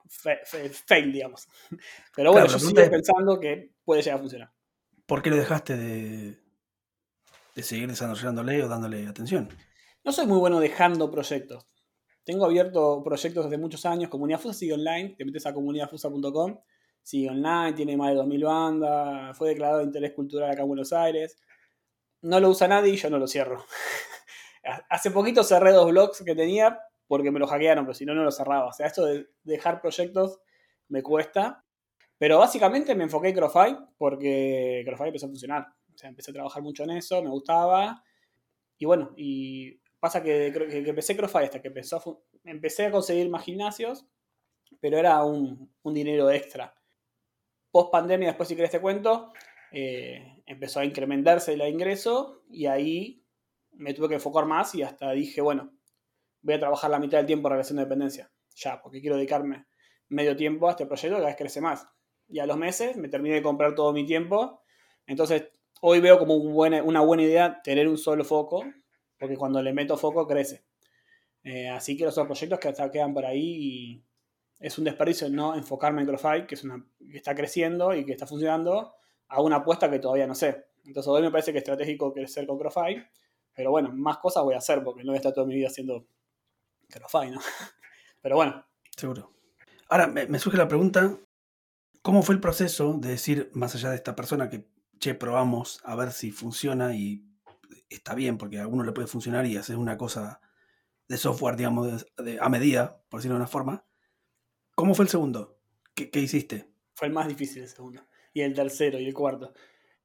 fail, 0.86 1.12
digamos. 1.12 1.48
Pero 2.14 2.32
bueno, 2.32 2.46
yo 2.46 2.58
sigo 2.58 2.74
pensando 2.74 3.40
que 3.40 3.72
puede 3.84 4.02
llegar 4.02 4.18
a 4.18 4.22
funcionar. 4.22 4.52
¿Por 5.06 5.20
qué 5.20 5.30
lo 5.30 5.36
dejaste 5.36 5.76
de, 5.76 6.38
de 7.56 7.62
seguir 7.62 7.88
desarrollándole 7.88 8.62
o 8.62 8.68
dándole 8.68 9.08
atención? 9.08 9.48
No 10.04 10.12
soy 10.12 10.26
muy 10.26 10.38
bueno 10.38 10.60
dejando 10.60 11.10
proyectos. 11.10 11.66
Tengo 12.24 12.44
abierto 12.44 13.02
proyectos 13.02 13.44
desde 13.44 13.58
muchos 13.58 13.84
años. 13.84 14.08
Comunidad 14.08 14.38
Fusa 14.38 14.54
sigue 14.54 14.74
online. 14.74 15.16
Te 15.18 15.24
metes 15.24 15.44
a 15.46 15.52
comunidadfusa.com. 15.52 16.58
Sigue 17.02 17.30
online, 17.30 17.72
tiene 17.72 17.96
más 17.96 18.10
de 18.10 18.20
2.000 18.20 18.44
bandas. 18.44 19.36
Fue 19.36 19.50
declarado 19.50 19.78
de 19.78 19.84
interés 19.84 20.12
cultural 20.12 20.50
acá 20.50 20.62
en 20.62 20.68
Buenos 20.68 20.92
Aires 20.92 21.36
no 22.22 22.40
lo 22.40 22.50
usa 22.50 22.68
nadie 22.68 22.92
y 22.92 22.96
yo 22.96 23.10
no 23.10 23.18
lo 23.18 23.26
cierro. 23.26 23.64
Hace 24.88 25.10
poquito 25.10 25.42
cerré 25.42 25.72
dos 25.72 25.90
blogs 25.90 26.22
que 26.24 26.34
tenía 26.34 26.80
porque 27.06 27.30
me 27.30 27.40
lo 27.40 27.46
hackearon, 27.46 27.84
pero 27.84 27.94
si 27.94 28.06
no, 28.06 28.14
no 28.14 28.24
lo 28.24 28.30
cerraba. 28.30 28.66
O 28.66 28.72
sea, 28.72 28.86
esto 28.86 29.04
de 29.04 29.28
dejar 29.42 29.80
proyectos 29.80 30.40
me 30.88 31.02
cuesta. 31.02 31.64
Pero 32.16 32.38
básicamente 32.38 32.94
me 32.94 33.04
enfoqué 33.04 33.28
en 33.28 33.34
CrossFi 33.34 33.76
porque 33.98 34.82
CrossFi 34.86 35.08
empezó 35.08 35.26
a 35.26 35.30
funcionar. 35.30 35.66
O 35.92 35.98
sea, 35.98 36.08
empecé 36.08 36.30
a 36.30 36.34
trabajar 36.34 36.62
mucho 36.62 36.84
en 36.84 36.90
eso, 36.90 37.20
me 37.20 37.30
gustaba. 37.30 38.02
Y 38.78 38.84
bueno, 38.84 39.12
y 39.16 39.80
pasa 39.98 40.22
que, 40.22 40.52
que, 40.52 40.88
empecé 40.88 41.16
CrossFi 41.16 41.44
hasta 41.44 41.60
que 41.60 41.68
empezó 41.68 42.24
empecé 42.44 42.86
a 42.86 42.92
conseguir 42.92 43.28
más 43.28 43.44
gimnasios, 43.44 44.06
pero 44.80 44.98
era 44.98 45.24
un, 45.24 45.74
un 45.82 45.94
dinero 45.94 46.30
extra. 46.30 46.72
Post 47.72 47.90
pandemia, 47.90 48.28
después 48.28 48.48
si 48.48 48.54
querés 48.54 48.70
te 48.70 48.80
cuento, 48.80 49.32
eh, 49.72 50.42
empezó 50.46 50.80
a 50.80 50.84
incrementarse 50.84 51.54
el 51.54 51.62
ingreso 51.62 52.44
y 52.48 52.66
ahí 52.66 53.24
me 53.72 53.94
tuve 53.94 54.08
que 54.08 54.14
enfocar 54.14 54.44
más 54.44 54.74
y 54.74 54.82
hasta 54.82 55.10
dije, 55.12 55.40
bueno, 55.40 55.72
voy 56.42 56.54
a 56.54 56.60
trabajar 56.60 56.90
la 56.90 56.98
mitad 56.98 57.18
del 57.18 57.26
tiempo 57.26 57.48
en 57.48 57.52
relación 57.52 57.78
de 57.78 57.84
dependencia, 57.84 58.30
ya, 58.54 58.80
porque 58.82 59.00
quiero 59.00 59.16
dedicarme 59.16 59.66
medio 60.08 60.36
tiempo 60.36 60.68
a 60.68 60.72
este 60.72 60.86
proyecto 60.86 61.16
cada 61.16 61.28
vez 61.28 61.36
crece 61.36 61.60
más. 61.60 61.88
Y 62.28 62.38
a 62.38 62.46
los 62.46 62.58
meses 62.58 62.96
me 62.96 63.08
terminé 63.08 63.36
de 63.36 63.42
comprar 63.42 63.74
todo 63.74 63.92
mi 63.92 64.04
tiempo, 64.04 64.62
entonces 65.06 65.48
hoy 65.80 66.00
veo 66.00 66.18
como 66.18 66.36
una 66.36 67.00
buena 67.00 67.22
idea 67.22 67.60
tener 67.62 67.88
un 67.88 67.98
solo 67.98 68.24
foco, 68.24 68.64
porque 69.18 69.36
cuando 69.36 69.62
le 69.62 69.72
meto 69.72 69.96
foco 69.96 70.26
crece. 70.26 70.64
Eh, 71.44 71.68
así 71.68 71.96
que 71.96 72.04
los 72.04 72.14
otros 72.14 72.26
proyectos 72.26 72.60
que 72.60 72.68
hasta 72.68 72.90
quedan 72.90 73.14
por 73.14 73.24
ahí 73.24 73.40
y 73.40 74.04
es 74.62 74.78
un 74.78 74.84
desperdicio 74.84 75.28
no 75.28 75.54
enfocarme 75.54 76.02
en 76.02 76.06
CrossFi, 76.06 76.46
que, 76.46 76.54
es 76.54 76.64
una, 76.64 76.84
que 77.10 77.16
está 77.16 77.34
creciendo 77.34 77.94
y 77.94 78.06
que 78.06 78.12
está 78.12 78.26
funcionando, 78.26 78.94
a 79.28 79.42
una 79.42 79.56
apuesta 79.56 79.90
que 79.90 79.98
todavía 79.98 80.26
no 80.26 80.34
sé. 80.34 80.66
Entonces 80.84 81.08
hoy 81.08 81.22
me 81.22 81.30
parece 81.30 81.52
que 81.52 81.58
es 81.58 81.62
estratégico 81.62 82.12
crecer 82.12 82.46
con 82.46 82.58
CrossFi, 82.58 83.02
pero 83.54 83.70
bueno, 83.70 83.90
más 83.92 84.18
cosas 84.18 84.44
voy 84.44 84.54
a 84.54 84.58
hacer 84.58 84.82
porque 84.84 85.02
no 85.02 85.08
voy 85.08 85.16
a 85.16 85.18
estar 85.18 85.32
toda 85.32 85.46
mi 85.46 85.54
vida 85.54 85.66
haciendo 85.66 86.06
CrossFi, 86.88 87.30
¿no? 87.30 87.40
Pero 88.22 88.36
bueno. 88.36 88.64
Seguro. 88.96 89.32
Ahora, 89.88 90.06
me, 90.06 90.38
surge 90.38 90.56
la 90.56 90.68
pregunta, 90.68 91.18
¿cómo 92.02 92.22
fue 92.22 92.36
el 92.36 92.40
proceso 92.40 92.94
de 92.94 93.08
decir, 93.08 93.50
más 93.52 93.74
allá 93.74 93.90
de 93.90 93.96
esta 93.96 94.14
persona 94.14 94.48
que, 94.48 94.68
che, 95.00 95.14
probamos 95.14 95.80
a 95.84 95.96
ver 95.96 96.12
si 96.12 96.30
funciona 96.30 96.94
y 96.94 97.24
está 97.90 98.14
bien, 98.14 98.38
porque 98.38 98.60
a 98.60 98.68
uno 98.68 98.84
le 98.84 98.92
puede 98.92 99.08
funcionar 99.08 99.44
y 99.46 99.56
hacer 99.56 99.76
una 99.76 99.98
cosa 99.98 100.40
de 101.08 101.18
software, 101.18 101.56
digamos, 101.56 102.06
a 102.40 102.48
medida, 102.48 103.02
por 103.08 103.18
decirlo 103.18 103.34
de 103.34 103.40
una 103.40 103.48
forma. 103.48 103.84
¿Cómo 104.74 104.94
fue 104.94 105.04
el 105.04 105.08
segundo? 105.10 105.58
¿Qué, 105.94 106.10
¿Qué, 106.10 106.20
hiciste? 106.20 106.66
Fue 106.94 107.08
el 107.08 107.14
más 107.14 107.28
difícil 107.28 107.62
el 107.62 107.68
segundo 107.68 108.02
y 108.32 108.40
el 108.40 108.54
tercero 108.54 108.98
y 108.98 109.06
el 109.06 109.14
cuarto. 109.14 109.52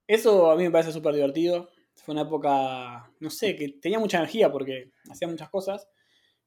Eso 0.05 0.51
a 0.51 0.55
mí 0.55 0.63
me 0.63 0.71
parece 0.71 0.91
súper 0.91 1.15
divertido. 1.15 1.69
Fue 1.95 2.13
una 2.13 2.23
época, 2.23 3.11
no 3.19 3.29
sé, 3.29 3.55
que 3.55 3.69
tenía 3.81 3.99
mucha 3.99 4.17
energía 4.17 4.51
porque 4.51 4.91
hacía 5.09 5.27
muchas 5.27 5.49
cosas. 5.49 5.87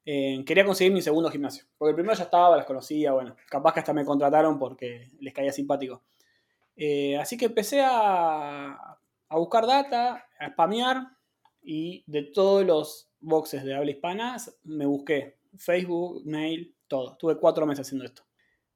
Eh, 0.04 0.42
quería 0.46 0.64
conseguir 0.64 0.92
mi 0.92 1.02
segundo 1.02 1.30
gimnasio. 1.30 1.64
Porque 1.76 1.90
el 1.90 1.94
primero 1.94 2.16
ya 2.16 2.24
estaba, 2.24 2.56
las 2.56 2.66
conocía, 2.66 3.12
bueno, 3.12 3.36
capaz 3.48 3.74
que 3.74 3.80
hasta 3.80 3.92
me 3.92 4.04
contrataron 4.04 4.58
porque 4.58 5.08
les 5.20 5.34
caía 5.34 5.52
simpático. 5.52 6.04
Eh, 6.76 7.16
así 7.18 7.36
que 7.36 7.46
empecé 7.46 7.80
a, 7.82 8.98
a 9.28 9.36
buscar 9.38 9.66
data, 9.66 10.26
a 10.38 10.50
spamear 10.50 11.08
y 11.62 12.04
de 12.06 12.22
todos 12.22 12.64
los 12.64 13.10
boxes 13.20 13.64
de 13.64 13.74
habla 13.74 13.90
hispana 13.90 14.36
me 14.64 14.86
busqué 14.86 15.38
Facebook, 15.56 16.22
mail, 16.24 16.74
todo. 16.90 17.16
Tuve 17.16 17.38
cuatro 17.38 17.64
meses 17.64 17.87
haciendo 17.87 18.04
esto. 18.04 18.23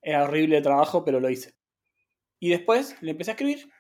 Era 0.01 0.25
horrible 0.25 0.57
el 0.57 0.63
trabajo, 0.63 1.05
pero 1.05 1.21
lo 1.21 1.29
hice. 1.29 1.55
Y 2.39 2.49
después 2.49 2.97
le 3.03 3.11
empecé 3.11 3.33
a 3.33 3.35
escribir 3.35 3.71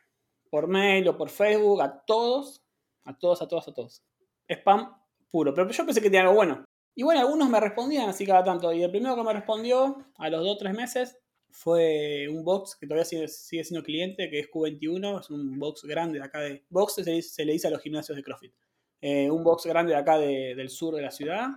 por 0.50 0.68
mail 0.68 1.08
o 1.08 1.16
por 1.16 1.30
Facebook 1.30 1.80
a 1.80 2.04
todos, 2.04 2.62
a 3.04 3.18
todos, 3.18 3.40
a 3.40 3.48
todos, 3.48 3.68
a 3.68 3.72
todos. 3.72 4.02
Spam 4.48 4.94
puro. 5.30 5.54
Pero 5.54 5.70
yo 5.70 5.84
pensé 5.84 6.00
que 6.00 6.08
tenía 6.08 6.22
algo 6.22 6.34
bueno. 6.34 6.64
Y 6.94 7.02
bueno, 7.02 7.20
algunos 7.20 7.48
me 7.48 7.58
respondían 7.60 8.08
así 8.08 8.26
cada 8.26 8.44
tanto. 8.44 8.72
Y 8.72 8.82
el 8.82 8.90
primero 8.90 9.16
que 9.16 9.22
me 9.22 9.32
respondió 9.32 10.06
a 10.16 10.28
los 10.28 10.42
2 10.42 10.54
o 10.54 10.58
3 10.58 10.74
meses 10.74 11.18
fue 11.50 12.28
un 12.28 12.44
box 12.44 12.76
que 12.76 12.86
todavía 12.86 13.04
sigue, 13.04 13.28
siendo 13.28 13.84
cliente, 13.84 14.28
que 14.30 14.40
es 14.40 14.50
Q21. 14.50 15.20
Es 15.20 15.30
un 15.30 15.58
box 15.58 15.84
grande 15.84 16.18
de 16.18 16.24
acá 16.24 16.40
de. 16.40 16.64
Box 16.68 16.94
se, 16.94 17.44
le 17.44 17.52
dice 17.52 17.68
a 17.68 17.70
los 17.70 17.80
gimnasios 17.80 18.16
de 18.16 18.22
CrossFit. 18.22 18.54
Eh, 19.00 19.30
un 19.30 19.44
box 19.44 19.66
grande 19.66 19.92
de 19.92 19.98
acá 19.98 20.18
del 20.18 20.70
sur 20.70 20.94
de 20.94 21.02
la 21.02 21.10
ciudad. 21.10 21.48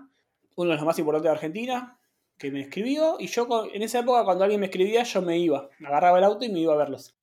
Uno 0.55 0.71
de 0.71 0.75
los 0.75 0.85
más 0.85 0.97
importantes 0.99 1.29
de 1.29 1.35
Argentina. 1.35 1.99
Que 2.37 2.51
me 2.51 2.61
escribió. 2.61 3.17
Y 3.19 3.27
yo 3.27 3.47
en 3.73 3.81
esa 3.81 3.99
época, 3.99 4.23
cuando 4.23 4.43
alguien 4.43 4.59
me 4.59 4.67
escribía, 4.67 5.03
yo 5.03 5.21
me 5.21 5.37
iba. 5.37 5.69
Agarraba 5.85 6.17
el 6.19 6.23
auto 6.23 6.45
y 6.45 6.49
me 6.49 6.59
iba 6.59 6.73
a 6.73 6.77
verlos. 6.77 7.15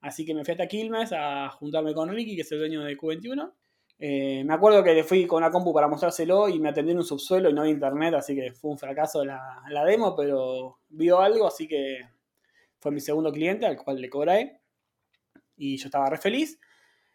Así 0.00 0.26
que 0.26 0.34
me 0.34 0.44
fui 0.44 0.52
hasta 0.52 0.68
Quilmes 0.68 1.12
a 1.12 1.48
juntarme 1.50 1.94
con 1.94 2.10
Ricky, 2.10 2.36
que 2.36 2.42
es 2.42 2.52
el 2.52 2.58
dueño 2.58 2.84
de 2.84 2.96
Q21. 2.96 3.52
Eh, 3.98 4.42
me 4.44 4.52
acuerdo 4.52 4.82
que 4.82 4.92
le 4.92 5.04
fui 5.04 5.26
con 5.26 5.38
una 5.38 5.50
compu 5.50 5.72
para 5.72 5.88
mostrárselo 5.88 6.48
y 6.48 6.58
me 6.58 6.68
atendió 6.68 6.92
en 6.92 6.98
un 6.98 7.04
subsuelo 7.04 7.48
y 7.48 7.54
no 7.54 7.60
había 7.62 7.72
internet, 7.72 8.14
así 8.14 8.34
que 8.34 8.52
fue 8.52 8.72
un 8.72 8.78
fracaso 8.78 9.24
la, 9.24 9.62
demo, 9.86 10.16
pero 10.16 10.80
vio 10.88 11.20
algo, 11.20 11.46
así 11.46 11.68
que 11.68 12.00
fue 12.80 12.90
mi 12.92 13.00
segundo 13.00 13.32
cliente 13.32 13.66
al 13.66 13.76
cual 13.76 14.00
le 14.00 14.10
cobré 14.10 14.60
y 15.56 15.76
yo 15.76 15.86
estaba 15.86 16.10
re 16.10 16.18
feliz. 16.18 16.58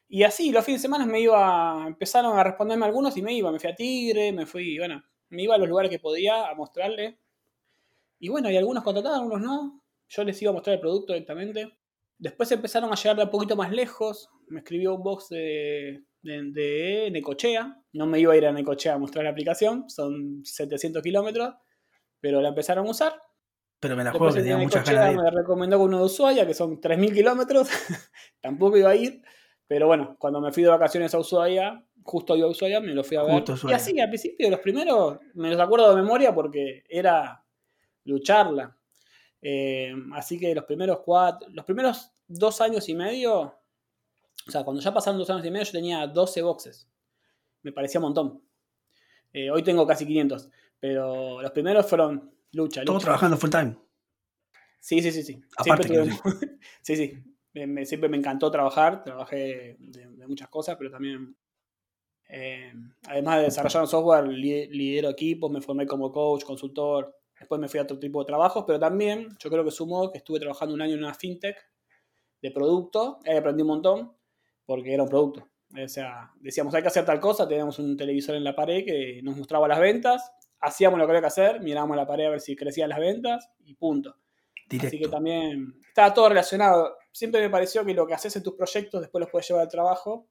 Y 0.08 0.24
así, 0.24 0.52
los 0.52 0.66
fines 0.66 0.82
de 0.82 0.88
semana 0.88 1.06
me 1.06 1.20
iba, 1.22 1.84
empezaron 1.86 2.40
a 2.40 2.44
responderme 2.44 2.86
algunos 2.86 3.16
y 3.18 3.22
me 3.22 3.34
iba, 3.34 3.52
me 3.52 3.60
fui 3.60 3.70
a 3.70 3.76
Tigre, 3.76 4.32
me 4.32 4.46
fui, 4.48 4.80
bueno, 4.80 5.04
me 5.30 5.44
iba 5.44 5.56
a 5.56 5.58
los 5.58 5.70
lugares 5.70 5.90
que 5.90 6.00
podía 6.00 6.50
a 6.50 6.56
mostrarle. 6.56 7.20
Y 8.20 8.30
bueno, 8.30 8.50
y 8.50 8.58
algunos 8.58 8.84
contrataban, 8.84 9.20
algunos 9.20 9.42
no. 9.42 9.84
Yo 10.08 10.24
les 10.24 10.42
iba 10.42 10.52
a 10.52 10.54
mostrar 10.54 10.76
el 10.76 10.82
producto 10.82 11.14
directamente. 11.14 11.78
Después 12.18 12.52
empezaron 12.52 12.92
a 12.92 12.96
llegar 12.96 13.18
de 13.18 13.24
un 13.24 13.30
poquito 13.30 13.56
más 13.56 13.72
lejos. 13.72 14.30
Me 14.48 14.60
escribió 14.60 14.96
un 14.96 15.04
box 15.04 15.30
de, 15.30 16.04
de, 16.22 17.10
Necochea. 17.12 17.82
No 17.94 18.08
me 18.08 18.20
iba 18.20 18.34
a 18.34 18.38
ir 18.38 18.46
a 18.46 18.52
Necochea 18.52 18.96
a 18.96 18.98
mostrar 18.98 19.24
la 19.24 19.32
aplicación, 19.32 19.90
son 19.90 20.44
700 20.44 21.02
kilómetros, 21.02 21.56
pero 22.20 22.42
la 22.42 22.50
empezaron 22.50 22.88
a 22.88 22.92
usar. 22.92 23.22
Pero 23.80 23.96
me 23.96 24.04
la 24.04 24.12
juego 24.12 24.34
que 24.34 24.42
tenía 24.42 24.58
muchas 24.58 24.90
ganas. 24.90 25.16
Me 25.16 25.32
recomendó 25.32 25.78
con 25.78 25.88
uno 25.88 26.00
de 26.00 26.06
Ushuaia, 26.06 26.46
que 26.46 26.54
son 26.54 26.82
3.000 26.82 27.14
kilómetros. 27.14 27.70
Tampoco 28.42 28.78
iba 28.78 28.90
a 28.90 28.96
ir. 28.96 29.22
Pero 29.68 29.88
bueno, 29.88 30.18
cuando 30.20 30.42
me 30.42 30.52
fui 30.52 30.64
de 30.64 30.70
vacaciones 30.70 31.14
a 31.14 31.20
Ushuaia, 31.20 31.86
justo 32.10 32.36
iba 32.36 32.48
a 32.48 32.52
Ushuaia, 32.52 32.80
me 32.82 32.94
lo 32.94 33.04
fui 33.04 33.18
a 33.18 33.24
ver. 33.24 33.44
Y 33.68 33.74
así, 33.74 34.00
al 34.00 34.10
principio, 34.10 34.50
los 34.50 34.60
primeros, 34.60 35.20
me 35.36 35.50
los 35.50 35.60
acuerdo 35.60 35.90
de 35.90 36.02
memoria 36.02 36.34
porque 36.34 36.84
era 36.90 37.44
lucharla. 38.06 38.76
Eh, 39.42 39.94
así 40.14 40.38
que 40.38 40.54
los 40.54 40.66
primeros 40.66 41.00
cuatro, 41.00 41.48
los 41.52 41.64
primeros 41.64 42.12
dos 42.28 42.60
años 42.62 42.90
y 42.90 42.96
medio 42.96 43.60
o 44.48 44.52
sea, 44.52 44.64
cuando 44.64 44.82
ya 44.82 44.94
pasaron 44.94 45.20
dos 45.20 45.30
años 45.30 45.46
y 45.46 45.52
medio 45.52 45.66
yo 45.66 45.72
tenía 45.72 46.08
12 46.08 46.42
boxes. 46.42 46.88
Me 47.62 47.72
parecía 47.72 48.00
un 48.00 48.06
montón. 48.06 48.42
Eh, 49.34 49.52
hoy 49.52 49.64
tengo 49.64 49.86
casi 49.86 50.06
500. 50.08 50.50
Pero 50.80 51.42
los 51.42 51.52
primeros 51.52 51.86
fueron 51.86 52.34
lucha. 52.54 52.84
Todo 52.84 53.00
trabajando 53.00 53.38
full 53.38 53.50
time. 53.50 53.78
Sí, 54.80 55.02
sí, 55.02 55.12
sí. 55.12 55.24
sí. 55.24 55.42
Aparte 55.58 55.88
siempre, 55.88 56.16
sí, 56.82 56.96
sí. 56.96 57.86
siempre 57.86 58.10
me 58.10 58.18
encantó 58.18 58.50
trabajar. 58.50 59.04
Trabajé 59.04 59.76
de, 59.80 60.28
muchas 60.28 60.48
cosas, 60.50 60.78
pero 60.78 60.90
también. 60.90 61.36
Eh, 62.30 62.72
además 63.08 63.38
de 63.38 63.44
desarrollar 63.46 63.82
un 63.82 63.88
software, 63.88 64.28
lidero 64.28 65.10
equipos, 65.10 65.52
me 65.52 65.62
formé 65.62 65.88
como 65.88 66.12
coach, 66.12 66.44
consultor. 66.44 67.16
Después 67.40 67.60
me 67.60 67.68
fui 67.68 67.80
a 67.80 67.84
otro 67.84 67.98
tipo 67.98 68.20
de 68.20 68.26
trabajos, 68.26 68.64
pero 68.68 68.80
también 68.80 69.30
yo 69.40 69.50
creo 69.50 69.64
que 69.64 69.72
sumó 69.72 70.12
que 70.12 70.20
estuve 70.20 70.40
trabajando 70.40 70.76
un 70.76 70.82
año 70.82 70.94
en 70.94 71.04
una 71.04 71.14
fintech 71.14 71.58
de 72.42 72.52
producto. 72.52 73.20
Ahí 73.26 73.38
aprendí 73.38 73.64
un 73.64 73.70
montón 73.70 74.16
porque 74.66 74.94
era 74.94 75.04
un 75.04 75.10
producto. 75.10 75.48
O 75.76 75.88
sea, 75.88 76.32
decíamos, 76.40 76.74
hay 76.74 76.82
que 76.82 76.88
hacer 76.88 77.06
tal 77.06 77.20
cosa, 77.20 77.48
teníamos 77.48 77.80
un 77.80 77.96
televisor 77.96 78.36
en 78.36 78.44
la 78.44 78.56
pared 78.56 78.84
que 78.86 79.22
nos 79.24 79.38
mostraba 79.38 79.68
las 79.68 79.80
ventas, 79.80 80.32
hacíamos 80.60 81.00
lo 81.00 81.06
que 81.06 81.12
había 81.12 81.22
que 81.22 81.28
hacer, 81.28 81.62
mirábamos 81.62 81.96
la 81.96 82.08
pared 82.08 82.26
a 82.26 82.30
ver 82.32 82.42
si 82.42 82.56
crecían 82.56 82.90
las 82.90 83.00
ventas 83.00 83.50
y 83.66 83.76
punto. 83.76 84.16
Así 84.80 85.00
que 85.00 85.08
también 85.08 85.76
estaba 85.88 86.14
todo 86.14 86.30
relacionado. 86.30 86.98
Siempre 87.12 87.42
me 87.42 87.50
pareció 87.50 87.84
que 87.84 87.94
lo 87.94 88.06
que 88.06 88.14
haces 88.14 88.36
en 88.36 88.44
tus 88.44 88.54
proyectos 88.54 89.02
después 89.02 89.20
los 89.20 89.32
puedes 89.32 89.48
llevar 89.48 89.64
al 89.64 89.70
trabajo 89.70 90.28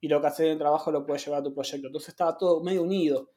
y 0.00 0.08
lo 0.08 0.20
que 0.20 0.26
haces 0.26 0.46
en 0.46 0.52
el 0.52 0.58
trabajo 0.58 0.90
lo 0.90 1.04
puedes 1.04 1.24
llevar 1.24 1.40
a 1.40 1.44
tu 1.44 1.54
proyecto. 1.54 1.86
Entonces 1.86 2.10
estaba 2.10 2.36
todo 2.36 2.62
medio 2.62 2.82
unido. 2.82 3.30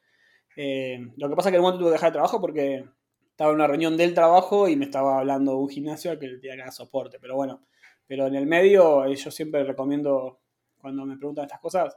Eh, 0.56 0.98
lo 1.16 1.28
que 1.28 1.36
pasa 1.36 1.48
es 1.48 1.52
que 1.52 1.56
en 1.56 1.60
un 1.60 1.66
momento 1.66 1.80
tuve 1.80 1.90
que 1.90 1.94
dejar 1.94 2.08
el 2.08 2.12
trabajo 2.12 2.40
porque 2.40 2.84
estaba 3.30 3.50
en 3.50 3.56
una 3.56 3.66
reunión 3.66 3.96
del 3.96 4.14
trabajo 4.14 4.68
y 4.68 4.76
me 4.76 4.84
estaba 4.84 5.18
hablando 5.18 5.56
un 5.56 5.68
gimnasio 5.68 6.18
que 6.18 6.28
le 6.28 6.38
tenía 6.38 6.56
que 6.56 6.62
dar 6.62 6.72
soporte. 6.72 7.18
Pero 7.18 7.36
bueno, 7.36 7.66
pero 8.06 8.26
en 8.26 8.34
el 8.34 8.46
medio 8.46 9.06
yo 9.06 9.30
siempre 9.30 9.64
recomiendo 9.64 10.40
cuando 10.78 11.04
me 11.06 11.16
preguntan 11.16 11.44
estas 11.44 11.60
cosas, 11.60 11.96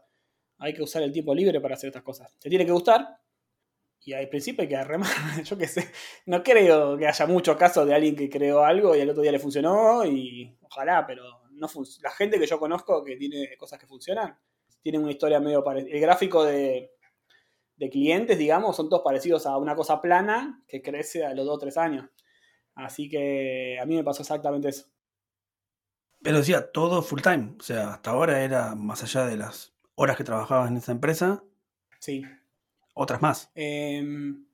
hay 0.59 0.73
que 0.73 0.81
usar 0.81 1.03
el 1.03 1.11
tiempo 1.11 1.35
libre 1.35 1.59
para 1.59 1.75
hacer 1.75 1.89
estas 1.89 2.03
cosas. 2.03 2.37
Te 2.39 2.49
tiene 2.49 2.65
que 2.65 2.71
gustar 2.71 3.19
y 4.01 4.13
al 4.13 4.29
principio 4.29 4.61
hay 4.61 4.69
que 4.69 4.83
remar. 4.83 5.09
Yo 5.43 5.57
qué 5.57 5.67
sé, 5.67 5.91
no 6.27 6.43
creo 6.43 6.95
que 6.97 7.07
haya 7.07 7.25
muchos 7.25 7.57
casos 7.57 7.87
de 7.87 7.95
alguien 7.95 8.15
que 8.15 8.29
creó 8.29 8.63
algo 8.63 8.95
y 8.95 9.01
al 9.01 9.09
otro 9.09 9.23
día 9.23 9.31
le 9.31 9.39
funcionó 9.39 10.05
y 10.05 10.55
ojalá, 10.61 11.05
pero 11.05 11.23
no 11.55 11.67
la 12.01 12.11
gente 12.11 12.39
que 12.39 12.45
yo 12.45 12.59
conozco 12.59 13.03
que 13.03 13.15
tiene 13.15 13.55
cosas 13.57 13.79
que 13.79 13.87
funcionan, 13.87 14.37
tiene 14.85 14.99
una 14.99 15.09
historia 15.09 15.39
medio 15.39 15.63
parecida. 15.63 15.95
El 15.95 15.99
gráfico 15.99 16.43
de, 16.43 16.91
de 17.75 17.89
clientes, 17.89 18.37
digamos, 18.37 18.75
son 18.75 18.87
todos 18.87 19.01
parecidos 19.01 19.47
a 19.47 19.57
una 19.57 19.75
cosa 19.75 19.99
plana 19.99 20.63
que 20.67 20.83
crece 20.83 21.25
a 21.25 21.33
los 21.33 21.43
2 21.47 21.55
o 21.55 21.57
3 21.57 21.77
años. 21.77 22.09
Así 22.75 23.09
que 23.09 23.79
a 23.81 23.85
mí 23.87 23.95
me 23.95 24.03
pasó 24.03 24.21
exactamente 24.21 24.69
eso. 24.69 24.85
Pero 26.21 26.37
decía, 26.37 26.71
todo 26.71 27.01
full 27.01 27.21
time. 27.21 27.55
O 27.59 27.63
sea, 27.63 27.93
hasta 27.93 28.11
ahora 28.11 28.43
era 28.43 28.75
más 28.75 29.01
allá 29.01 29.25
de 29.25 29.37
las 29.37 29.73
horas 29.95 30.17
que 30.17 30.23
trabajabas 30.23 30.69
en 30.69 30.77
esa 30.77 30.91
empresa. 30.91 31.43
Sí. 31.97 32.21
Otras 32.93 33.23
más. 33.23 33.49
Em, 33.55 34.45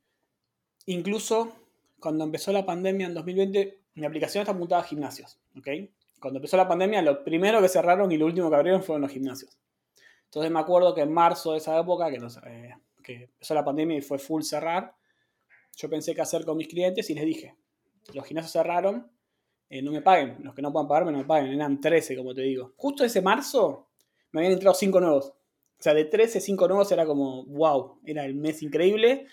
incluso 0.86 1.52
cuando 2.00 2.24
empezó 2.24 2.54
la 2.54 2.66
pandemia 2.66 3.08
en 3.08 3.14
2020, 3.14 3.82
mi 3.96 4.06
aplicación 4.06 4.44
está 4.44 4.54
apuntada 4.54 4.80
a 4.80 4.86
gimnasios. 4.86 5.42
¿ok? 5.58 5.68
Cuando 6.22 6.38
empezó 6.38 6.56
la 6.56 6.70
pandemia, 6.70 7.02
lo 7.02 7.22
primero 7.22 7.62
que 7.62 7.68
cerraron 7.68 8.14
y 8.14 8.18
lo 8.18 8.28
último 8.28 8.50
que 8.50 8.56
abrieron 8.56 8.82
fueron 8.82 9.02
los 9.02 9.12
gimnasios. 9.12 9.58
Entonces 10.32 10.50
me 10.50 10.62
acuerdo 10.62 10.96
que 10.96 11.02
en 11.02 11.12
marzo 11.12 11.52
de 11.52 11.58
esa 11.58 11.78
época, 11.78 12.10
que, 12.10 12.16
eh, 12.46 12.74
que 13.04 13.24
empezó 13.24 13.54
la 13.54 13.66
pandemia 13.66 13.98
y 13.98 14.02
fue 14.02 14.18
full 14.18 14.44
cerrar, 14.44 14.96
yo 15.76 15.90
pensé 15.90 16.16
qué 16.16 16.22
hacer 16.22 16.46
con 16.46 16.56
mis 16.56 16.70
clientes 16.70 17.10
y 17.10 17.14
les 17.14 17.26
dije, 17.26 17.58
los 18.14 18.26
gimnasios 18.26 18.54
cerraron, 18.54 19.12
eh, 19.70 19.82
no 19.82 19.92
me 19.92 20.02
paguen. 20.02 20.38
Los 20.42 20.56
que 20.56 20.62
no 20.62 20.72
puedan 20.72 20.88
pagarme 20.88 21.12
no 21.12 21.18
me 21.18 21.26
paguen. 21.26 21.52
Eran 21.52 21.82
13, 21.82 22.16
como 22.16 22.34
te 22.34 22.44
digo. 22.44 22.72
Justo 22.78 23.04
ese 23.04 23.22
marzo 23.22 23.90
me 24.32 24.40
habían 24.40 24.54
entrado 24.54 24.74
5 24.74 25.02
nuevos. 25.02 25.28
O 25.28 25.84
sea, 25.84 25.94
de 25.94 26.06
13, 26.06 26.40
5 26.40 26.68
nuevos 26.70 26.90
era 26.94 27.06
como, 27.06 27.46
wow, 27.48 28.00
era 28.06 28.24
el 28.24 28.36
mes 28.36 28.64
increíble. 28.64 29.28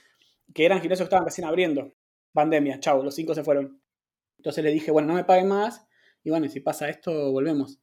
Que 0.53 0.65
eran 0.65 0.81
gimnasios 0.81 1.07
que 1.07 1.15
estaban 1.15 1.27
recién 1.27 1.47
abriendo. 1.47 1.93
Pandemia, 2.33 2.81
chau, 2.81 3.05
los 3.05 3.15
5 3.15 3.37
se 3.37 3.45
fueron. 3.45 3.81
Entonces 4.37 4.65
le 4.65 4.73
dije, 4.73 4.91
bueno, 4.91 5.07
no 5.07 5.15
me 5.15 5.23
paguen 5.23 5.47
más. 5.47 5.87
Y 6.25 6.31
bueno, 6.31 6.49
si 6.49 6.59
pasa 6.59 6.89
esto, 6.89 7.31
volvemos. 7.31 7.79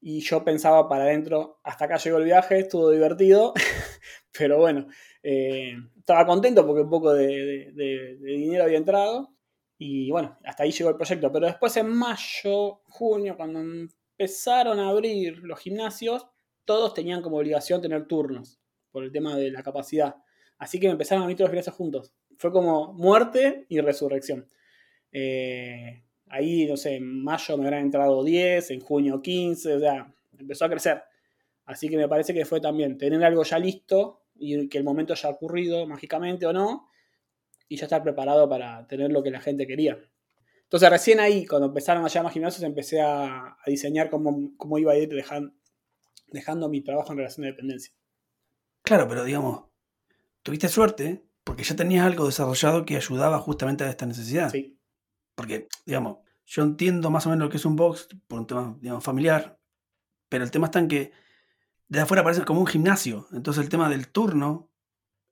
Y 0.00 0.20
yo 0.20 0.44
pensaba 0.44 0.88
para 0.88 1.04
adentro, 1.04 1.60
hasta 1.64 1.86
acá 1.86 1.96
llegó 1.96 2.18
el 2.18 2.24
viaje, 2.24 2.60
estuvo 2.60 2.90
divertido. 2.90 3.52
Pero 4.38 4.58
bueno, 4.58 4.86
eh, 5.22 5.74
estaba 5.98 6.26
contento 6.26 6.66
porque 6.66 6.82
un 6.82 6.90
poco 6.90 7.12
de 7.12 7.72
dinero 8.20 8.64
había 8.64 8.78
entrado. 8.78 9.34
Y 9.78 10.10
bueno, 10.10 10.36
hasta 10.44 10.64
ahí 10.64 10.72
llegó 10.72 10.90
el 10.90 10.96
proyecto. 10.96 11.30
Pero 11.30 11.46
después 11.46 11.76
en 11.76 11.88
mayo, 11.88 12.82
junio, 12.88 13.36
cuando 13.36 13.60
empezaron 13.60 14.80
a 14.80 14.88
abrir 14.88 15.38
los 15.38 15.60
gimnasios, 15.60 16.26
todos 16.64 16.92
tenían 16.94 17.22
como 17.22 17.38
obligación 17.38 17.80
tener 17.80 18.06
turnos 18.06 18.60
por 18.90 19.04
el 19.04 19.12
tema 19.12 19.36
de 19.36 19.50
la 19.50 19.62
capacidad. 19.62 20.16
Así 20.58 20.80
que 20.80 20.88
me 20.88 20.92
empezaron 20.92 21.22
a 21.22 21.24
abrir 21.24 21.36
todos 21.36 21.48
los 21.48 21.52
gimnasios 21.52 21.76
juntos. 21.76 22.12
Fue 22.36 22.52
como 22.52 22.92
muerte 22.92 23.66
y 23.68 23.80
resurrección. 23.80 24.48
Eh, 25.12 26.04
ahí, 26.30 26.66
no 26.66 26.76
sé, 26.76 26.96
en 26.96 27.22
mayo 27.22 27.56
me 27.56 27.64
habrán 27.64 27.82
entrado 27.82 28.24
10, 28.24 28.70
en 28.70 28.80
junio 28.80 29.22
15, 29.22 29.74
o 29.74 29.80
sea, 29.80 30.14
empezó 30.38 30.64
a 30.64 30.70
crecer. 30.70 31.02
Así 31.64 31.88
que 31.88 31.96
me 31.96 32.08
parece 32.08 32.32
que 32.32 32.44
fue 32.44 32.60
también 32.60 32.96
tener 32.96 33.22
algo 33.24 33.42
ya 33.44 33.58
listo 33.58 34.22
y 34.36 34.68
que 34.68 34.78
el 34.78 34.84
momento 34.84 35.12
haya 35.12 35.28
ocurrido 35.28 35.86
mágicamente 35.86 36.46
o 36.46 36.52
no, 36.52 36.88
y 37.68 37.76
ya 37.76 37.84
estar 37.84 38.02
preparado 38.02 38.48
para 38.48 38.86
tener 38.86 39.10
lo 39.10 39.22
que 39.22 39.30
la 39.30 39.40
gente 39.40 39.66
quería. 39.66 39.98
Entonces 40.62 40.90
recién 40.90 41.20
ahí, 41.20 41.46
cuando 41.46 41.68
empezaron 41.68 42.04
a 42.04 42.08
llamar 42.08 42.32
gimnasios, 42.32 42.62
empecé 42.62 43.00
a, 43.00 43.56
diseñar 43.66 44.10
cómo, 44.10 44.52
cómo, 44.56 44.78
iba 44.78 44.92
a 44.92 44.96
ir 44.96 45.08
dejando, 45.08 45.52
dejando 46.28 46.68
mi 46.68 46.80
trabajo 46.82 47.12
en 47.12 47.18
relación 47.18 47.42
de 47.44 47.52
dependencia. 47.52 47.92
Claro, 48.82 49.08
pero 49.08 49.24
digamos, 49.24 49.64
tuviste 50.42 50.68
suerte 50.68 51.24
porque 51.44 51.64
ya 51.64 51.76
tenías 51.76 52.06
algo 52.06 52.26
desarrollado 52.26 52.84
que 52.84 52.96
ayudaba 52.96 53.38
justamente 53.38 53.84
a 53.84 53.90
esta 53.90 54.06
necesidad. 54.06 54.50
Sí. 54.50 54.77
Porque, 55.38 55.68
digamos, 55.86 56.18
yo 56.46 56.64
entiendo 56.64 57.12
más 57.12 57.24
o 57.24 57.30
menos 57.30 57.44
lo 57.44 57.48
que 57.48 57.58
es 57.58 57.64
un 57.64 57.76
box 57.76 58.08
por 58.26 58.40
un 58.40 58.46
tema, 58.48 58.76
digamos, 58.80 59.04
familiar, 59.04 59.56
pero 60.28 60.42
el 60.42 60.50
tema 60.50 60.66
está 60.66 60.80
en 60.80 60.88
que 60.88 61.12
de 61.86 62.00
afuera 62.00 62.24
parece 62.24 62.44
como 62.44 62.58
un 62.58 62.66
gimnasio. 62.66 63.28
Entonces 63.32 63.62
el 63.62 63.70
tema 63.70 63.88
del 63.88 64.08
turno 64.08 64.72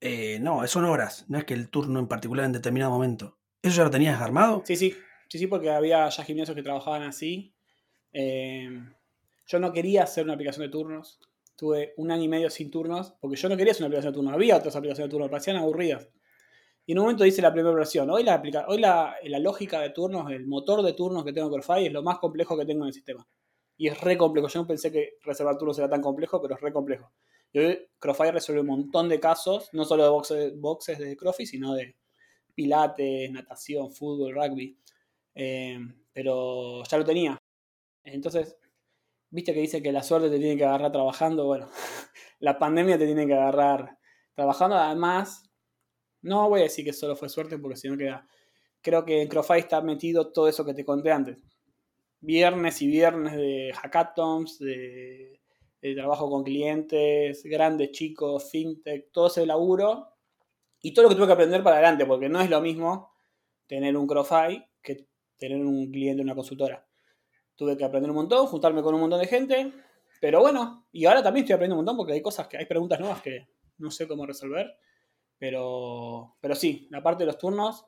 eh, 0.00 0.38
no, 0.40 0.64
son 0.68 0.84
horas, 0.84 1.24
no 1.26 1.38
es 1.38 1.44
que 1.44 1.54
el 1.54 1.70
turno 1.70 1.98
en 1.98 2.06
particular 2.06 2.46
en 2.46 2.52
determinado 2.52 2.92
momento. 2.92 3.36
¿Eso 3.60 3.78
ya 3.78 3.82
lo 3.82 3.90
tenías 3.90 4.20
armado? 4.20 4.62
Sí, 4.64 4.76
sí, 4.76 4.94
sí, 5.28 5.40
sí, 5.40 5.48
porque 5.48 5.70
había 5.70 6.08
ya 6.08 6.22
gimnasios 6.22 6.54
que 6.54 6.62
trabajaban 6.62 7.02
así. 7.02 7.52
Eh, 8.12 8.80
yo 9.48 9.58
no 9.58 9.72
quería 9.72 10.04
hacer 10.04 10.22
una 10.22 10.34
aplicación 10.34 10.66
de 10.66 10.70
turnos. 10.70 11.18
Tuve 11.56 11.94
un 11.96 12.12
año 12.12 12.22
y 12.22 12.28
medio 12.28 12.48
sin 12.48 12.70
turnos, 12.70 13.16
porque 13.20 13.34
yo 13.34 13.48
no 13.48 13.56
quería 13.56 13.72
hacer 13.72 13.82
una 13.82 13.88
aplicación 13.88 14.12
de 14.12 14.16
turnos. 14.18 14.34
Había 14.34 14.56
otras 14.56 14.76
aplicaciones 14.76 15.08
de 15.08 15.10
turnos, 15.10 15.30
parecían 15.30 15.56
aburridas. 15.56 16.08
Y 16.88 16.92
en 16.92 16.98
un 16.98 17.04
momento 17.06 17.24
dice 17.24 17.42
la 17.42 17.52
primera 17.52 17.74
versión. 17.74 18.08
Hoy, 18.10 18.22
la, 18.22 18.40
hoy 18.68 18.78
la, 18.78 19.38
lógica 19.40 19.80
de 19.80 19.90
turnos, 19.90 20.30
el 20.30 20.46
motor 20.46 20.82
de 20.82 20.92
turnos 20.92 21.24
que 21.24 21.32
tengo 21.32 21.48
en 21.48 21.52
CrossFire 21.52 21.88
es 21.88 21.92
lo 21.92 22.04
más 22.04 22.18
complejo 22.18 22.56
que 22.56 22.64
tengo 22.64 22.84
en 22.84 22.88
el 22.88 22.94
sistema. 22.94 23.26
Y 23.76 23.88
es 23.88 24.00
re 24.00 24.16
complejo. 24.16 24.46
Yo 24.46 24.60
no 24.60 24.68
pensé 24.68 24.92
que 24.92 25.14
reservar 25.22 25.58
turnos 25.58 25.76
era 25.78 25.90
tan 25.90 26.00
complejo, 26.00 26.40
pero 26.40 26.54
es 26.54 26.60
re 26.60 26.72
complejo. 26.72 27.12
Y 27.52 27.58
hoy 27.58 27.88
CrossFire 27.98 28.30
resuelve 28.30 28.60
un 28.60 28.68
montón 28.68 29.08
de 29.08 29.18
casos, 29.18 29.68
no 29.72 29.84
solo 29.84 30.04
de 30.04 30.52
boxes, 30.60 30.98
de 30.98 31.16
CrossFit, 31.16 31.48
sino 31.48 31.74
de 31.74 31.96
pilates, 32.54 33.32
natación, 33.32 33.90
fútbol, 33.90 34.32
rugby. 34.32 34.78
Eh, 35.34 35.80
pero 36.12 36.84
ya 36.84 36.98
lo 36.98 37.04
tenía. 37.04 37.36
Entonces, 38.04 38.56
viste 39.28 39.52
que 39.52 39.60
dice 39.60 39.82
que 39.82 39.90
la 39.90 40.04
suerte 40.04 40.30
te 40.30 40.38
tiene 40.38 40.56
que 40.56 40.64
agarrar 40.64 40.92
trabajando. 40.92 41.46
Bueno, 41.46 41.68
la 42.38 42.56
pandemia 42.60 42.96
te 42.96 43.06
tiene 43.06 43.26
que 43.26 43.34
agarrar 43.34 43.98
trabajando. 44.36 44.76
Además, 44.76 45.45
no 46.26 46.48
voy 46.48 46.60
a 46.60 46.64
decir 46.64 46.84
que 46.84 46.92
solo 46.92 47.14
fue 47.14 47.28
suerte 47.28 47.58
porque 47.58 47.76
si 47.76 47.88
no 47.88 47.96
queda. 47.96 48.26
Creo 48.82 49.04
que 49.04 49.22
en 49.22 49.28
CrossFire 49.28 49.60
está 49.60 49.80
metido 49.80 50.32
todo 50.32 50.48
eso 50.48 50.64
que 50.64 50.74
te 50.74 50.84
conté 50.84 51.12
antes. 51.12 51.38
Viernes 52.20 52.82
y 52.82 52.88
viernes 52.88 53.34
de 53.36 53.72
hackathons, 53.74 54.58
de, 54.58 55.40
trabajo 55.94 56.28
con 56.28 56.42
clientes, 56.42 57.44
grandes, 57.44 57.92
chicos, 57.92 58.50
fintech, 58.50 59.12
todo 59.12 59.28
ese 59.28 59.46
laburo 59.46 60.08
y 60.80 60.92
todo 60.92 61.04
lo 61.04 61.08
que 61.10 61.14
tuve 61.14 61.28
que 61.28 61.32
aprender 61.34 61.62
para 61.62 61.76
adelante, 61.76 62.04
porque 62.06 62.28
no 62.28 62.40
es 62.40 62.50
lo 62.50 62.60
mismo 62.60 63.12
tener 63.68 63.96
un 63.96 64.08
CrossFire 64.08 64.68
que 64.82 65.06
tener 65.38 65.64
un 65.64 65.90
cliente 65.92 66.22
en 66.22 66.26
una 66.26 66.34
consultora. 66.34 66.84
Tuve 67.54 67.76
que 67.76 67.84
aprender 67.84 68.10
un 68.10 68.16
montón, 68.16 68.46
juntarme 68.48 68.82
con 68.82 68.94
un 68.94 69.00
montón 69.00 69.20
de 69.20 69.28
gente, 69.28 69.72
pero 70.20 70.40
bueno, 70.40 70.88
y 70.90 71.04
ahora 71.04 71.22
también 71.22 71.44
estoy 71.44 71.54
aprendiendo 71.54 71.76
un 71.80 71.84
montón 71.84 71.96
porque 71.96 72.14
hay 72.14 72.22
cosas 72.22 72.48
que 72.48 72.56
hay 72.56 72.66
preguntas 72.66 72.98
nuevas 72.98 73.22
que 73.22 73.46
no 73.78 73.92
sé 73.92 74.08
cómo 74.08 74.26
resolver 74.26 74.76
pero, 75.38 76.36
pero 76.40 76.54
sí, 76.54 76.88
la 76.90 77.02
parte 77.02 77.22
de 77.24 77.26
los 77.26 77.38
turnos. 77.38 77.86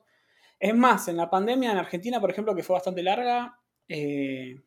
Es 0.59 0.75
más, 0.75 1.07
en 1.07 1.17
la 1.17 1.29
pandemia 1.29 1.71
en 1.71 1.77
Argentina, 1.77 2.19
por 2.19 2.29
ejemplo, 2.29 2.55
que 2.55 2.63
fue 2.63 2.75
bastante 2.75 3.01
larga, 3.01 3.59
eh, 3.87 4.61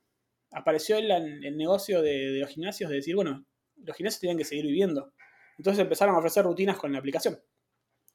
apareció 0.51 0.97
el, 0.97 1.11
el 1.11 1.57
negocio 1.57 2.03
de, 2.03 2.39
los 2.41 2.51
gimnasios 2.51 2.91
de 2.91 2.97
decir, 2.97 3.15
bueno, 3.15 3.45
los 3.77 3.97
gimnasios 3.97 4.21
tienen 4.21 4.39
que 4.39 4.45
seguir 4.45 4.67
viviendo. 4.67 5.13
Entonces 5.59 5.83
empezaron 5.83 6.15
a 6.15 6.19
ofrecer 6.19 6.45
rutinas 6.45 6.79
con 6.79 6.93
la 6.93 6.99
aplicación. 6.99 7.39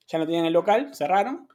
Ya 0.08 0.20
no 0.20 0.26
tenían 0.26 0.46
el 0.46 0.54
local, 0.54 0.94
cerraron. 0.94 1.48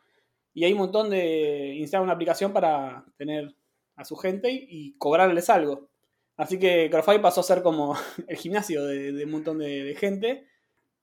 Y 0.55 0.65
hay 0.65 0.73
un 0.73 0.79
montón 0.79 1.11
de. 1.11 1.75
instalar 1.77 2.05
una 2.05 2.13
aplicación 2.13 2.53
para 2.53 3.05
tener 3.17 3.55
a 3.97 4.05
su 4.05 4.17
gente 4.17 4.51
y, 4.53 4.97
cobrarles 4.99 5.51
algo. 5.51 5.91
Así 6.37 6.59
que 6.59 6.89
CrossFit 6.91 7.21
pasó 7.21 7.41
a 7.41 7.45
ser 7.45 7.63
como 7.63 7.97
el 8.29 8.37
gimnasio 8.37 8.85
de, 8.85 9.25
un 9.25 9.31
montón 9.31 9.59
de 9.59 9.95
gente 9.99 10.47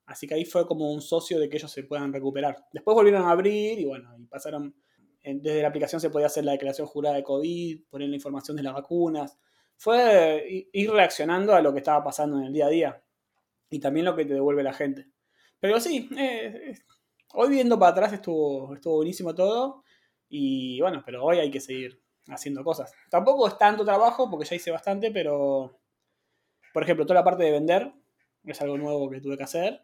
Así 0.09 0.25
que 0.25 0.33
ahí 0.33 0.43
fue 0.43 0.65
como 0.65 0.91
un 0.91 1.01
socio 1.01 1.39
de 1.39 1.47
que 1.47 1.57
ellos 1.57 1.71
se 1.71 1.83
puedan 1.83 2.11
recuperar. 2.11 2.65
Después 2.73 2.95
volvieron 2.95 3.27
a 3.27 3.31
abrir 3.31 3.79
y 3.79 3.85
bueno, 3.85 4.11
y 4.17 4.25
pasaron, 4.25 4.75
desde 5.23 5.61
la 5.61 5.67
aplicación 5.67 6.01
se 6.01 6.09
podía 6.09 6.25
hacer 6.25 6.43
la 6.45 6.53
declaración 6.53 6.87
jurada 6.87 7.15
de 7.15 7.23
COVID, 7.23 7.83
poner 7.91 8.09
la 8.09 8.15
información 8.15 8.57
de 8.57 8.63
las 8.63 8.73
vacunas. 8.73 9.37
Fue 9.77 10.67
ir 10.73 10.91
reaccionando 10.91 11.53
a 11.53 11.61
lo 11.61 11.71
que 11.71 11.77
estaba 11.77 12.03
pasando 12.03 12.39
en 12.39 12.45
el 12.45 12.53
día 12.53 12.65
a 12.65 12.69
día 12.69 13.03
y 13.69 13.79
también 13.79 14.07
lo 14.07 14.15
que 14.15 14.25
te 14.25 14.33
devuelve 14.33 14.63
la 14.63 14.73
gente. 14.73 15.11
Pero 15.59 15.79
sí, 15.79 16.09
eh, 16.17 16.73
hoy 17.35 17.49
viendo 17.49 17.77
para 17.77 17.91
atrás 17.91 18.11
estuvo, 18.11 18.73
estuvo 18.73 18.95
buenísimo 18.95 19.35
todo 19.35 19.83
y 20.27 20.81
bueno, 20.81 21.03
pero 21.05 21.23
hoy 21.23 21.37
hay 21.37 21.51
que 21.51 21.59
seguir 21.59 22.01
haciendo 22.29 22.63
cosas. 22.63 22.91
Tampoco 23.11 23.47
es 23.47 23.59
tanto 23.59 23.85
trabajo 23.85 24.27
porque 24.27 24.45
ya 24.45 24.55
hice 24.55 24.71
bastante, 24.71 25.11
pero 25.11 25.79
por 26.73 26.81
ejemplo, 26.81 27.05
toda 27.05 27.19
la 27.19 27.23
parte 27.23 27.43
de 27.43 27.51
vender 27.51 27.93
es 28.43 28.59
algo 28.59 28.75
nuevo 28.75 29.07
que 29.07 29.21
tuve 29.21 29.37
que 29.37 29.43
hacer 29.43 29.83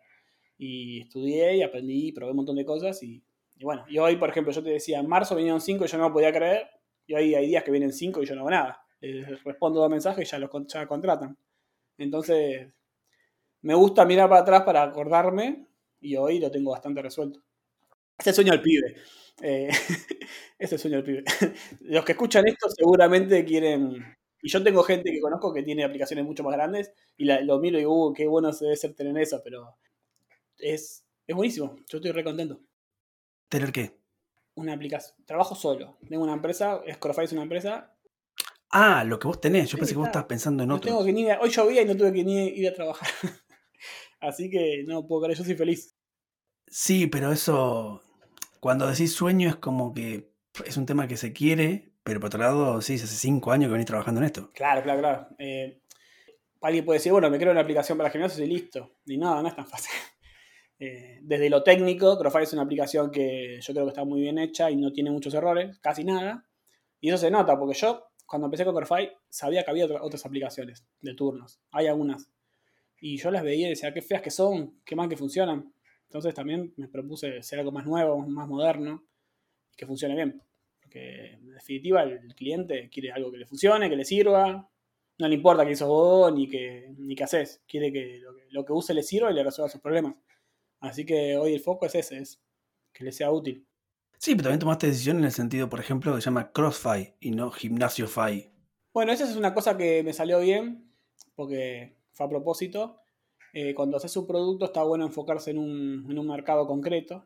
y 0.58 1.02
estudié 1.02 1.58
y 1.58 1.64
aprendí, 1.64 2.12
probé 2.12 2.32
un 2.32 2.38
montón 2.38 2.56
de 2.56 2.66
cosas 2.66 3.02
y, 3.04 3.24
bueno, 3.62 3.86
y 3.88 3.98
hoy, 3.98 4.18
por 4.18 4.30
ejemplo, 4.30 4.52
yo 4.54 4.64
te 4.64 4.70
decía, 4.70 5.00
en 5.00 5.08
marzo 5.08 5.36
vinieron 5.36 5.62
cinco 5.62 5.86
y 5.86 5.88
yo 5.88 5.98
no 5.98 6.12
podía 6.12 6.32
creer, 6.32 6.68
y 7.08 7.14
hoy 7.14 7.36
hay 7.36 7.48
días 7.48 7.64
que 7.64 7.72
vienen 7.72 7.94
cinco 7.94 8.22
y 8.22 8.26
yo 8.26 8.36
no 8.36 8.42
hago 8.42 8.50
nada. 8.50 8.82
Les 9.00 9.44
respondo 9.44 9.80
dos 9.80 9.90
mensajes 9.90 10.28
y 10.28 10.32
ya 10.32 10.40
los 10.40 10.50
ya 10.68 10.88
contratan. 10.88 11.38
Entonces, 11.98 12.68
me 13.62 13.76
gusta 13.76 14.06
mirar 14.06 14.30
para 14.30 14.42
atrás 14.42 14.64
para 14.64 14.84
acordarme 14.84 15.68
y 16.00 16.16
hoy 16.16 16.40
lo 16.40 16.52
tengo 16.52 16.72
bastante 16.72 17.02
resuelto. 17.02 17.42
Ese 18.18 18.34
sueño 18.34 18.52
del 18.52 18.62
pibe. 18.62 18.96
Eh, 19.42 19.70
ese 20.60 20.78
sueño 20.78 21.02
del 21.02 21.06
pibe. 21.06 21.24
Los 21.82 22.06
que 22.06 22.14
escuchan 22.14 22.48
esto 22.48 22.70
seguramente 22.70 23.44
quieren... 23.46 24.18
Y 24.42 24.50
yo 24.50 24.64
tengo 24.64 24.84
gente 24.84 25.12
que 25.12 25.20
conozco 25.20 25.52
que 25.52 25.64
tiene 25.64 25.84
aplicaciones 25.84 26.24
mucho 26.24 26.44
más 26.44 26.54
grandes 26.54 26.94
y 27.18 27.26
lo 27.26 27.60
miro 27.60 27.78
y 27.78 27.82
digo, 27.82 28.10
uh, 28.10 28.14
qué 28.14 28.28
bueno 28.28 28.52
debe 28.52 28.76
ser 28.76 28.94
tener 28.94 29.18
eso, 29.18 29.42
pero 29.44 29.78
es, 30.60 31.06
es 31.28 31.36
buenísimo. 31.36 31.76
Yo 31.90 31.98
estoy 31.98 32.12
re 32.12 32.24
contento. 32.24 32.60
¿Tener 33.50 33.72
qué? 33.72 33.98
Una 34.56 34.74
aplicación. 34.74 35.16
Trabajo 35.26 35.56
solo. 35.56 35.98
Tengo 36.08 36.24
una 36.24 36.34
empresa, 36.34 36.82
Scorify 36.94 37.26
es 37.26 37.34
una 37.34 37.44
empresa. 37.44 37.96
Ah, 38.72 39.04
lo 39.04 39.20
que 39.20 39.28
vos 39.28 39.40
tenés. 39.40 39.70
Yo 39.70 39.78
pensé 39.78 39.94
que 39.94 40.00
vos 40.00 40.08
estabas 40.08 40.28
pensando 40.28 40.64
en 40.64 40.72
otro. 40.72 40.90
Tengo 40.90 41.06
que 41.06 41.14
ni, 41.14 41.30
hoy 41.32 41.50
llovía 41.50 41.82
y 41.82 41.86
no 41.86 41.96
tuve 41.96 42.14
que 42.14 42.24
ni 42.24 42.48
ir 42.48 42.68
a 42.68 42.74
trabajar. 42.74 43.08
Así 44.20 44.50
que 44.50 44.84
no 44.88 45.06
puedo 45.08 45.24
creer, 45.24 45.38
yo 45.38 45.44
soy 45.44 45.56
feliz. 45.56 45.96
Sí, 46.68 47.08
pero 47.08 47.32
eso, 47.32 48.02
cuando 48.60 48.88
decís 48.88 49.14
sueño 49.14 49.50
es 49.50 49.56
como 49.58 49.94
que 49.94 50.32
es 50.66 50.78
un 50.78 50.86
tema 50.86 51.08
que 51.08 51.18
se 51.18 51.32
quiere, 51.32 51.94
pero 52.04 52.20
por 52.20 52.28
otro 52.28 52.40
lado, 52.40 52.82
sí, 52.82 52.96
hace 52.96 53.08
cinco 53.08 53.52
años 53.52 53.70
que 53.70 53.74
venís 53.74 53.88
trabajando 53.88 54.22
en 54.22 54.26
esto. 54.26 54.52
Claro, 54.54 54.82
claro, 54.84 55.00
claro. 55.00 55.28
Eh, 55.38 55.82
alguien 56.62 56.84
puede 56.84 57.00
decir, 57.00 57.12
bueno, 57.12 57.30
me 57.30 57.38
creo 57.38 57.52
una 57.52 57.62
aplicación 57.62 57.98
para 57.98 58.10
gimnasios 58.10 58.46
y 58.46 58.52
listo. 58.52 58.92
Y 59.06 59.18
no, 59.18 59.42
no 59.42 59.48
es 59.48 59.56
tan 59.56 59.68
fácil. 59.68 59.92
Eh, 60.86 61.20
desde 61.24 61.50
lo 61.50 61.64
técnico, 61.64 62.16
Crofire 62.18 62.44
es 62.44 62.54
una 62.54 62.62
aplicación 62.62 63.10
que 63.10 63.60
yo 63.60 63.74
creo 63.74 63.86
que 63.86 63.90
está 63.90 64.06
muy 64.06 64.22
bien 64.22 64.38
hecha 64.38 64.70
y 64.70 64.76
no 64.76 64.94
tiene 64.94 65.10
muchos 65.10 65.34
errores, 65.34 65.80
casi 65.80 66.04
nada. 66.04 66.46
Y 67.02 67.10
eso 67.10 67.18
se 67.18 67.32
nota, 67.32 67.58
porque 67.58 67.74
yo, 67.74 68.08
cuando 68.26 68.46
empecé 68.46 68.66
con 68.66 68.76
Crofire, 68.76 69.18
sabía 69.30 69.64
que 69.64 69.72
había 69.72 69.88
otras 70.02 70.24
aplicaciones 70.26 70.86
de 71.02 71.16
turnos. 71.16 71.60
Hay 71.72 71.88
algunas. 71.88 72.30
Y 73.00 73.18
yo 73.18 73.32
las 73.32 73.44
veía 73.44 73.66
y 73.66 73.72
decía, 73.72 73.94
qué 73.94 74.02
feas 74.04 74.22
que 74.22 74.30
son, 74.30 74.80
qué 74.86 74.96
mal 74.96 75.10
que 75.10 75.18
funcionan. 75.18 75.74
Entonces 76.04 76.36
también 76.36 76.72
me 76.78 76.88
propuse 76.88 77.42
ser 77.42 77.60
algo 77.60 77.72
más 77.72 77.86
nuevo, 77.86 78.20
más 78.28 78.48
moderno, 78.48 79.04
y 79.72 79.76
que 79.76 79.88
funcione 79.88 80.14
bien. 80.14 80.42
Porque 80.80 81.34
en 81.34 81.52
definitiva 81.52 82.04
el 82.04 82.36
cliente 82.36 82.90
quiere 82.92 83.12
algo 83.12 83.32
que 83.32 83.40
le 83.40 83.48
funcione, 83.48 83.90
que 83.90 83.96
le 83.96 84.06
sirva. 84.06 84.70
No 85.18 85.28
le 85.28 85.36
importa 85.36 85.66
que 85.66 85.72
hizo 85.72 85.88
vos 85.88 86.32
ni 86.32 86.48
que, 86.48 86.94
ni 86.98 87.16
que 87.16 87.24
haces. 87.24 87.64
Quiere 87.68 87.92
que 87.92 88.20
lo, 88.20 88.36
que 88.36 88.44
lo 88.50 88.64
que 88.64 88.74
use 88.74 88.94
le 88.94 89.02
sirva 89.02 89.32
y 89.32 89.34
le 89.34 89.44
resuelva 89.44 89.70
sus 89.70 89.82
problemas. 89.82 90.16
Así 90.86 91.06
que 91.06 91.38
hoy 91.38 91.54
el 91.54 91.60
foco 91.60 91.86
es 91.86 91.96
ese, 91.96 92.18
es 92.20 92.42
que 92.94 93.04
le 93.04 93.12
sea 93.12 93.32
útil. 93.32 93.68
Sí, 94.18 94.32
pero 94.32 94.44
también 94.44 94.60
tomaste 94.60 94.88
decisión 94.88 95.18
en 95.18 95.26
el 95.26 95.32
sentido, 95.32 95.70
por 95.70 95.80
ejemplo, 95.80 96.16
que 96.16 96.22
se 96.22 96.26
llama 96.26 96.52
CrossFi 96.52 97.16
y 97.20 97.32
no 97.32 97.52
Gimnasio 97.52 98.08
Fi. 98.08 98.50
Bueno, 98.94 99.12
esa 99.12 99.26
es 99.26 99.36
una 99.36 99.54
cosa 99.54 99.78
que 99.78 100.04
me 100.04 100.14
salió 100.14 100.40
bien, 100.40 100.90
porque 101.36 101.98
fue 102.14 102.26
a 102.26 102.30
propósito. 102.30 103.02
Eh, 103.54 103.74
cuando 103.74 103.98
haces 103.98 104.16
un 104.18 104.26
producto 104.26 104.66
está 104.66 104.84
bueno 104.84 105.06
enfocarse 105.06 105.52
en 105.52 105.58
un, 105.58 106.08
en 106.10 106.18
un 106.18 106.28
mercado 106.28 106.66
concreto. 106.66 107.26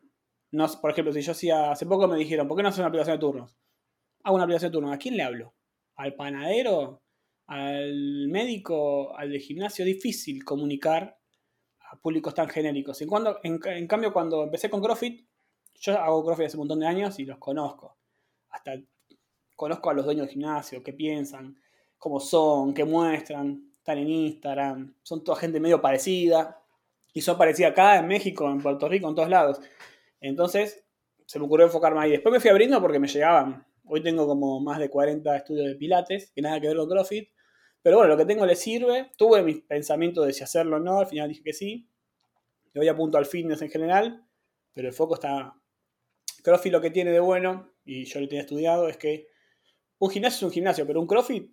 No, 0.52 0.66
por 0.80 0.90
ejemplo, 0.90 1.12
si 1.12 1.22
yo 1.22 1.32
hacía, 1.32 1.70
hace 1.70 1.86
poco 1.86 2.08
me 2.08 2.16
dijeron, 2.16 2.48
¿por 2.48 2.56
qué 2.56 2.62
no 2.62 2.70
haces 2.70 2.80
una 2.80 2.88
aplicación 2.88 3.16
de 3.16 3.20
turnos? 3.20 3.56
Hago 4.24 4.34
una 4.34 4.44
aplicación 4.44 4.70
de 4.70 4.72
turnos, 4.72 4.92
¿a 4.92 4.98
quién 4.98 5.16
le 5.16 5.22
hablo? 5.22 5.54
¿Al 5.94 6.14
panadero? 6.14 7.02
¿Al 7.46 8.28
médico? 8.28 9.16
¿Al 9.16 9.30
de 9.30 9.38
gimnasio? 9.38 9.84
Difícil 9.84 10.44
comunicar 10.44 11.19
públicos 11.98 12.34
tan 12.34 12.48
genéricos. 12.48 13.00
En, 13.02 13.08
cuando, 13.08 13.40
en, 13.42 13.86
cambio, 13.86 14.12
cuando 14.12 14.44
empecé 14.44 14.70
con 14.70 14.80
CrossFit, 14.80 15.26
yo 15.74 15.98
hago 15.98 16.24
CrossFit 16.24 16.46
hace 16.46 16.56
un 16.56 16.60
montón 16.60 16.80
de 16.80 16.86
años 16.86 17.18
y 17.18 17.24
los 17.24 17.38
conozco. 17.38 17.96
Hasta 18.50 18.72
conozco 19.56 19.90
a 19.90 19.94
los 19.94 20.04
dueños 20.04 20.26
del 20.26 20.32
gimnasio, 20.32 20.82
qué 20.82 20.92
piensan, 20.92 21.56
cómo 21.98 22.20
son, 22.20 22.72
qué 22.72 22.84
muestran, 22.84 23.70
están 23.76 23.98
en 23.98 24.08
Instagram, 24.08 24.94
son 25.02 25.22
toda 25.24 25.38
gente 25.38 25.60
medio 25.60 25.80
parecida. 25.80 26.56
Y 27.12 27.22
son 27.22 27.36
parecidas 27.36 27.72
acá, 27.72 27.98
en 27.98 28.06
México, 28.06 28.48
en 28.48 28.60
Puerto 28.62 28.88
Rico, 28.88 29.08
en 29.08 29.14
todos 29.16 29.28
lados. 29.28 29.60
Entonces, 30.20 30.84
se 31.26 31.38
me 31.38 31.44
ocurrió 31.44 31.66
enfocarme 31.66 32.00
ahí. 32.00 32.10
Después 32.12 32.32
me 32.32 32.40
fui 32.40 32.50
abriendo 32.50 32.80
porque 32.80 33.00
me 33.00 33.08
llegaban. 33.08 33.66
Hoy 33.84 34.00
tengo 34.00 34.26
como 34.26 34.60
más 34.60 34.78
de 34.78 34.88
40 34.88 35.36
estudios 35.36 35.66
de 35.66 35.74
pilates, 35.74 36.30
que 36.30 36.40
nada 36.40 36.60
que 36.60 36.68
ver 36.68 36.76
con 36.76 36.88
CrossFit. 36.88 37.30
Pero 37.82 37.96
bueno, 37.96 38.12
lo 38.12 38.16
que 38.16 38.26
tengo 38.26 38.46
le 38.46 38.56
sirve. 38.56 39.10
Tuve 39.16 39.42
mis 39.42 39.60
pensamientos 39.62 40.26
de 40.26 40.32
si 40.32 40.42
hacerlo 40.42 40.76
o 40.76 40.80
no, 40.80 41.00
al 41.00 41.06
final 41.06 41.28
dije 41.28 41.42
que 41.42 41.52
sí. 41.52 41.88
Le 42.72 42.80
voy 42.80 42.88
a 42.88 42.96
punto 42.96 43.18
al 43.18 43.26
fitness 43.26 43.62
en 43.62 43.70
general, 43.70 44.24
pero 44.72 44.88
el 44.88 44.94
foco 44.94 45.14
está... 45.14 45.54
CrossFit 46.42 46.72
lo 46.72 46.80
que 46.80 46.90
tiene 46.90 47.10
de 47.10 47.20
bueno, 47.20 47.72
y 47.84 48.04
yo 48.04 48.20
lo 48.20 48.28
tenía 48.28 48.42
estudiado, 48.42 48.88
es 48.88 48.96
que 48.96 49.26
un 49.98 50.10
gimnasio 50.10 50.36
es 50.36 50.42
un 50.44 50.50
gimnasio, 50.52 50.86
pero 50.86 51.00
un 51.00 51.06
CrossFit 51.06 51.50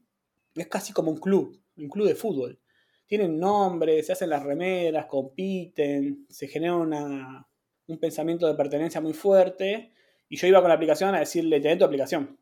es 0.56 0.68
casi 0.68 0.94
como 0.94 1.12
un 1.12 1.18
club, 1.18 1.60
un 1.78 1.90
club 1.90 2.08
de 2.08 2.16
fútbol. 2.16 2.60
Tienen 3.06 3.40
nombre, 3.40 4.02
se 4.04 4.13
hacen 4.13 4.30
las 4.30 4.44
remeras, 4.44 5.06
compiten, 5.06 6.26
se 6.30 6.48
genera 6.48 6.76
un 6.76 7.98
pensamiento 8.00 8.48
de 8.48 8.54
pertenencia 8.54 9.02
muy 9.02 9.13
fuerte. 9.13 9.92
Y 10.30 10.36
yo 10.36 10.48
iba 10.48 10.60
con 10.60 10.70
la 10.70 10.76
aplicación 10.76 11.16
a 11.16 11.20
decirle, 11.20 11.60
tenés 11.62 11.78
tu 11.78 11.86
aplicación. 11.86 12.38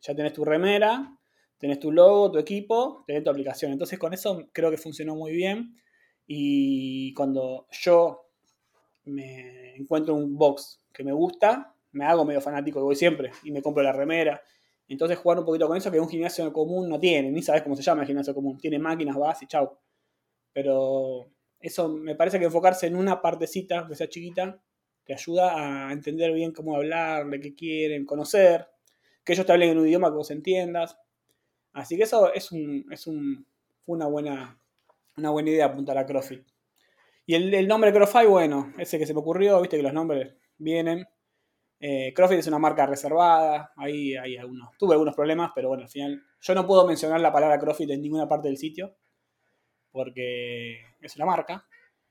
Ya 0.00 0.14
tenés 0.14 0.32
tu 0.32 0.44
remera, 0.44 1.15
tenés 1.58 1.80
tu 1.80 1.92
logo, 1.92 2.30
tu 2.30 2.38
equipo, 2.38 3.04
tenés 3.06 3.24
tu 3.24 3.30
aplicación. 3.30 3.72
Entonces 3.72 3.98
con 3.98 4.12
eso 4.12 4.48
creo 4.52 4.70
que 4.70 4.78
funcionó 4.78 5.14
muy 5.14 5.32
bien. 5.32 5.76
Y 6.26 7.14
cuando 7.14 7.66
yo 7.70 8.28
me 9.04 9.76
encuentro 9.76 10.14
un 10.14 10.36
box 10.36 10.80
que 10.92 11.04
me 11.04 11.12
gusta, 11.12 11.74
me 11.92 12.04
hago 12.04 12.24
medio 12.24 12.40
fanático 12.40 12.82
voy 12.82 12.96
siempre 12.96 13.30
y 13.44 13.50
me 13.50 13.62
compro 13.62 13.82
la 13.82 13.92
remera. 13.92 14.42
Entonces 14.88 15.18
jugar 15.18 15.38
un 15.38 15.44
poquito 15.44 15.66
con 15.66 15.76
eso 15.76 15.90
que 15.90 15.98
un 15.98 16.08
gimnasio 16.08 16.52
común 16.52 16.88
no 16.88 17.00
tiene, 17.00 17.30
ni 17.30 17.42
sabes 17.42 17.62
cómo 17.62 17.74
se 17.74 17.82
llama 17.82 18.02
el 18.02 18.06
gimnasio 18.06 18.34
común. 18.34 18.58
Tiene 18.58 18.78
máquinas, 18.78 19.16
vas 19.16 19.42
y 19.42 19.46
chau. 19.46 19.78
Pero 20.52 21.30
eso 21.60 21.88
me 21.88 22.14
parece 22.14 22.38
que 22.38 22.44
enfocarse 22.44 22.86
en 22.86 22.96
una 22.96 23.20
partecita, 23.20 23.86
que 23.88 23.94
sea 23.94 24.08
chiquita, 24.08 24.60
te 25.04 25.14
ayuda 25.14 25.88
a 25.88 25.92
entender 25.92 26.32
bien 26.32 26.52
cómo 26.52 26.76
hablar, 26.76 27.26
de 27.28 27.40
qué 27.40 27.54
quieren, 27.54 28.04
conocer, 28.04 28.68
que 29.24 29.32
ellos 29.32 29.46
te 29.46 29.52
hablen 29.52 29.70
en 29.70 29.78
un 29.78 29.86
idioma 29.86 30.08
que 30.08 30.16
vos 30.16 30.30
entiendas. 30.30 30.98
Así 31.76 31.96
que 31.96 32.04
eso 32.04 32.32
es 32.32 32.50
un, 32.52 32.86
es 32.90 33.06
un, 33.06 33.46
una 33.84 34.06
buena, 34.06 34.58
una 35.18 35.30
buena 35.30 35.50
idea 35.50 35.66
apuntar 35.66 35.98
a 35.98 36.06
CrossFit. 36.06 36.42
Y 37.26 37.34
el, 37.34 37.52
el 37.52 37.68
nombre 37.68 37.92
CrossFit, 37.92 38.26
bueno, 38.26 38.72
ese 38.78 38.98
que 38.98 39.04
se 39.04 39.12
me 39.12 39.20
ocurrió, 39.20 39.60
viste 39.60 39.76
que 39.76 39.82
los 39.82 39.92
nombres 39.92 40.34
vienen. 40.56 41.06
Eh, 41.78 42.14
es 42.16 42.46
una 42.46 42.58
marca 42.58 42.86
reservada, 42.86 43.74
ahí 43.76 44.16
hay 44.16 44.38
algunos, 44.38 44.70
tuve 44.78 44.94
algunos 44.94 45.14
problemas, 45.14 45.50
pero 45.54 45.68
bueno, 45.68 45.82
al 45.82 45.90
final 45.90 46.22
yo 46.40 46.54
no 46.54 46.66
puedo 46.66 46.86
mencionar 46.86 47.20
la 47.20 47.30
palabra 47.30 47.58
CrossFit 47.58 47.90
en 47.90 48.00
ninguna 48.00 48.26
parte 48.26 48.48
del 48.48 48.56
sitio, 48.56 48.96
porque 49.92 50.80
es 51.02 51.14
una 51.16 51.26
marca, 51.26 51.66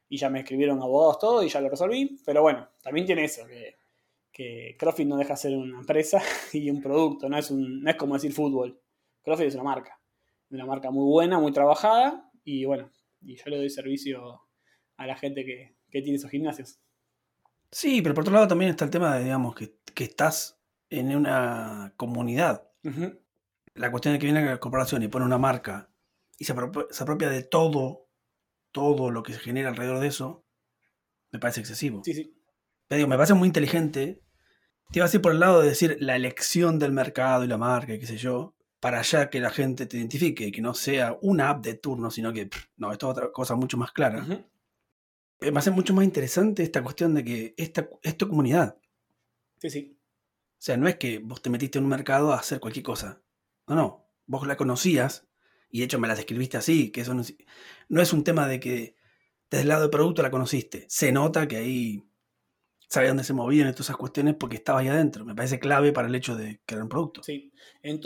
y 0.08 0.18
ya 0.18 0.30
me 0.30 0.42
escribieron 0.42 0.80
abogados 0.80 1.18
todo 1.18 1.42
y 1.42 1.50
ya 1.50 1.60
lo 1.60 1.70
resolví, 1.70 2.20
pero 2.24 2.44
bueno, 2.44 2.70
también 2.84 3.08
tiene 3.08 3.24
eso, 3.24 3.48
que, 3.48 3.78
que 4.32 4.76
CrossFit 4.78 5.08
no 5.08 5.18
deja 5.18 5.34
de 5.34 5.38
ser 5.38 5.58
una 5.58 5.80
empresa 5.80 6.22
y 6.54 6.70
un 6.70 6.80
producto, 6.80 7.28
no 7.28 7.40
es, 7.40 7.50
un, 7.50 7.82
no 7.82 7.90
es 7.90 7.96
como 7.96 8.14
decir 8.14 8.32
fútbol, 8.32 8.80
CrossFit 9.26 9.48
es 9.48 9.56
una 9.56 9.64
marca, 9.64 10.00
una 10.52 10.66
marca 10.66 10.92
muy 10.92 11.06
buena, 11.06 11.40
muy 11.40 11.52
trabajada, 11.52 12.32
y 12.44 12.64
bueno, 12.66 12.92
y 13.22 13.36
yo 13.36 13.44
le 13.48 13.58
doy 13.58 13.70
servicio 13.70 14.42
a 14.98 15.08
la 15.08 15.18
gente 15.18 15.44
que, 15.44 15.76
que 15.90 16.02
tiene 16.02 16.18
esos 16.18 16.32
gimnasios. 16.32 16.80
Sí, 17.72 18.02
pero 18.02 18.16
por 18.16 18.22
otro 18.22 18.34
lado 18.34 18.48
también 18.48 18.70
está 18.70 18.86
el 18.86 18.92
tema 18.92 19.18
de, 19.18 19.24
digamos, 19.24 19.56
que, 19.56 19.78
que 19.94 20.06
estás 20.06 20.62
en 20.90 21.16
una 21.16 21.94
comunidad. 21.98 22.70
La 23.74 23.90
cuestión 23.90 24.14
de 24.14 24.20
que 24.20 24.28
viene 24.28 24.46
la 24.46 24.60
corporación 24.60 25.02
y 25.02 25.08
pone 25.08 25.26
una 25.26 25.40
marca 25.40 25.90
y 26.38 26.46
se 26.46 26.52
apropia, 26.52 26.86
se 26.92 27.04
apropia 27.04 27.30
de 27.30 27.44
todo, 27.44 28.08
todo 28.72 29.10
lo 29.10 29.24
que 29.24 29.34
se 29.34 29.40
genera 29.40 29.70
alrededor 29.70 30.00
de 30.00 30.08
eso, 30.08 30.46
me 31.32 31.40
parece 31.40 31.62
excesivo. 31.62 32.02
Sí, 32.06 32.14
sí. 32.14 32.38
Pero 32.88 32.98
digo, 32.98 33.10
me 33.10 33.16
parece 33.16 33.34
muy 33.34 33.48
inteligente. 33.48 34.22
Te 34.92 35.00
iba 35.00 35.06
a 35.06 35.08
decir 35.08 35.22
por 35.22 35.32
el 35.32 35.40
lado 35.40 35.62
de 35.62 35.70
decir 35.70 35.98
la 36.00 36.16
elección 36.16 36.78
del 36.78 36.92
mercado 36.92 37.44
y 37.44 37.48
la 37.48 37.58
marca 37.58 37.94
y 37.94 38.00
qué 38.00 38.06
sé 38.06 38.18
yo, 38.18 38.55
para 38.86 39.00
allá 39.00 39.32
que 39.32 39.40
la 39.40 39.50
gente 39.50 39.88
te 39.88 39.98
identifique, 39.98 40.52
que 40.52 40.62
no 40.62 40.76
sea 40.76 41.18
una 41.24 41.50
app 41.50 41.64
de 41.66 41.74
turno, 41.74 42.12
sino 42.12 42.32
que, 42.32 42.46
pff, 42.46 42.68
no, 42.78 42.92
esto 42.92 43.08
es 43.08 43.18
otra 43.18 43.32
cosa 43.32 43.56
mucho 43.56 43.78
más 43.78 43.92
clara. 43.92 44.20
Ujú. 44.22 44.34
Eh, 45.42 45.52
Me 45.52 45.58
hace 45.58 45.72
mucho 45.72 45.96
más 45.96 46.06
interesante 46.06 46.62
esta 46.62 46.84
cuestión 46.84 47.16
de 47.16 47.24
que 47.24 47.56
esta 47.58 47.90
es 48.04 48.16
tu 48.16 48.28
comunidad. 48.30 48.78
Sí, 49.58 49.72
sí. 49.72 49.98
O 49.98 50.58
sea, 50.60 50.78
no 50.78 50.88
es 50.88 50.98
que 50.98 51.18
vos 51.18 51.42
te 51.42 51.50
metiste 51.50 51.80
en 51.80 51.86
un 51.86 51.90
mercado 51.90 52.32
a 52.32 52.36
hacer 52.38 52.60
cualquier 52.60 52.84
cosa. 52.86 53.24
No, 53.68 53.74
no. 53.74 54.08
Vos 54.28 54.46
la 54.46 54.56
conocías 54.56 55.28
y 55.72 55.80
de 55.80 55.86
hecho 55.86 55.98
me 56.00 56.08
la 56.08 56.14
describiste 56.14 56.58
así, 56.58 56.92
que 56.92 57.02
eso 57.02 57.16
no, 57.16 57.22
es- 57.22 57.36
no 57.90 58.04
es 58.04 58.14
un 58.14 58.24
tema 58.24 58.48
de 58.48 58.60
que 58.60 58.96
desde 59.50 59.64
el 59.64 59.70
lado 59.70 59.82
del 59.82 59.90
producto 59.90 60.22
la 60.22 60.30
conociste. 60.30 60.86
Se 60.90 61.12
nota 61.12 61.48
que 61.48 61.58
ahí 61.58 62.04
sabías 62.88 63.12
dónde 63.12 63.24
se 63.24 63.34
movían 63.34 63.68
y 63.68 63.72
todas 63.72 63.88
esas 63.88 63.98
cuestiones 63.98 64.36
porque 64.36 64.58
estabas 64.58 64.82
ahí 64.82 64.88
adentro. 64.88 65.26
Me 65.26 65.36
parece 65.36 65.60
clave 65.60 65.92
para 65.92 66.08
el 66.08 66.16
hecho 66.16 66.36
de 66.36 66.62
crear 66.66 66.84
un 66.84 66.90
producto. 66.90 67.24
Sí. 67.24 67.52
En, 67.82 68.00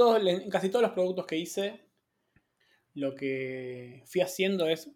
casi 0.49 0.69
todos 0.69 0.81
los 0.81 0.91
productos 0.91 1.25
que 1.25 1.37
hice, 1.37 1.85
lo 2.93 3.15
que 3.15 4.03
fui 4.05 4.21
haciendo 4.21 4.67
es 4.67 4.91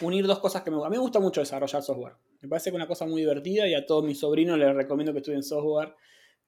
unir 0.00 0.26
dos 0.26 0.38
cosas 0.38 0.62
que 0.62 0.70
me 0.70 0.76
A 0.84 0.88
mí 0.88 0.96
me 0.96 0.98
gusta 0.98 1.20
mucho 1.20 1.40
desarrollar 1.40 1.82
software. 1.82 2.14
Me 2.40 2.48
parece 2.48 2.70
que 2.70 2.76
es 2.76 2.76
una 2.76 2.86
cosa 2.86 3.06
muy 3.06 3.20
divertida 3.20 3.66
y 3.66 3.74
a 3.74 3.84
todos 3.84 4.04
mis 4.04 4.20
sobrinos 4.20 4.58
les 4.58 4.74
recomiendo 4.74 5.12
que 5.12 5.18
estudien 5.18 5.42
software, 5.42 5.94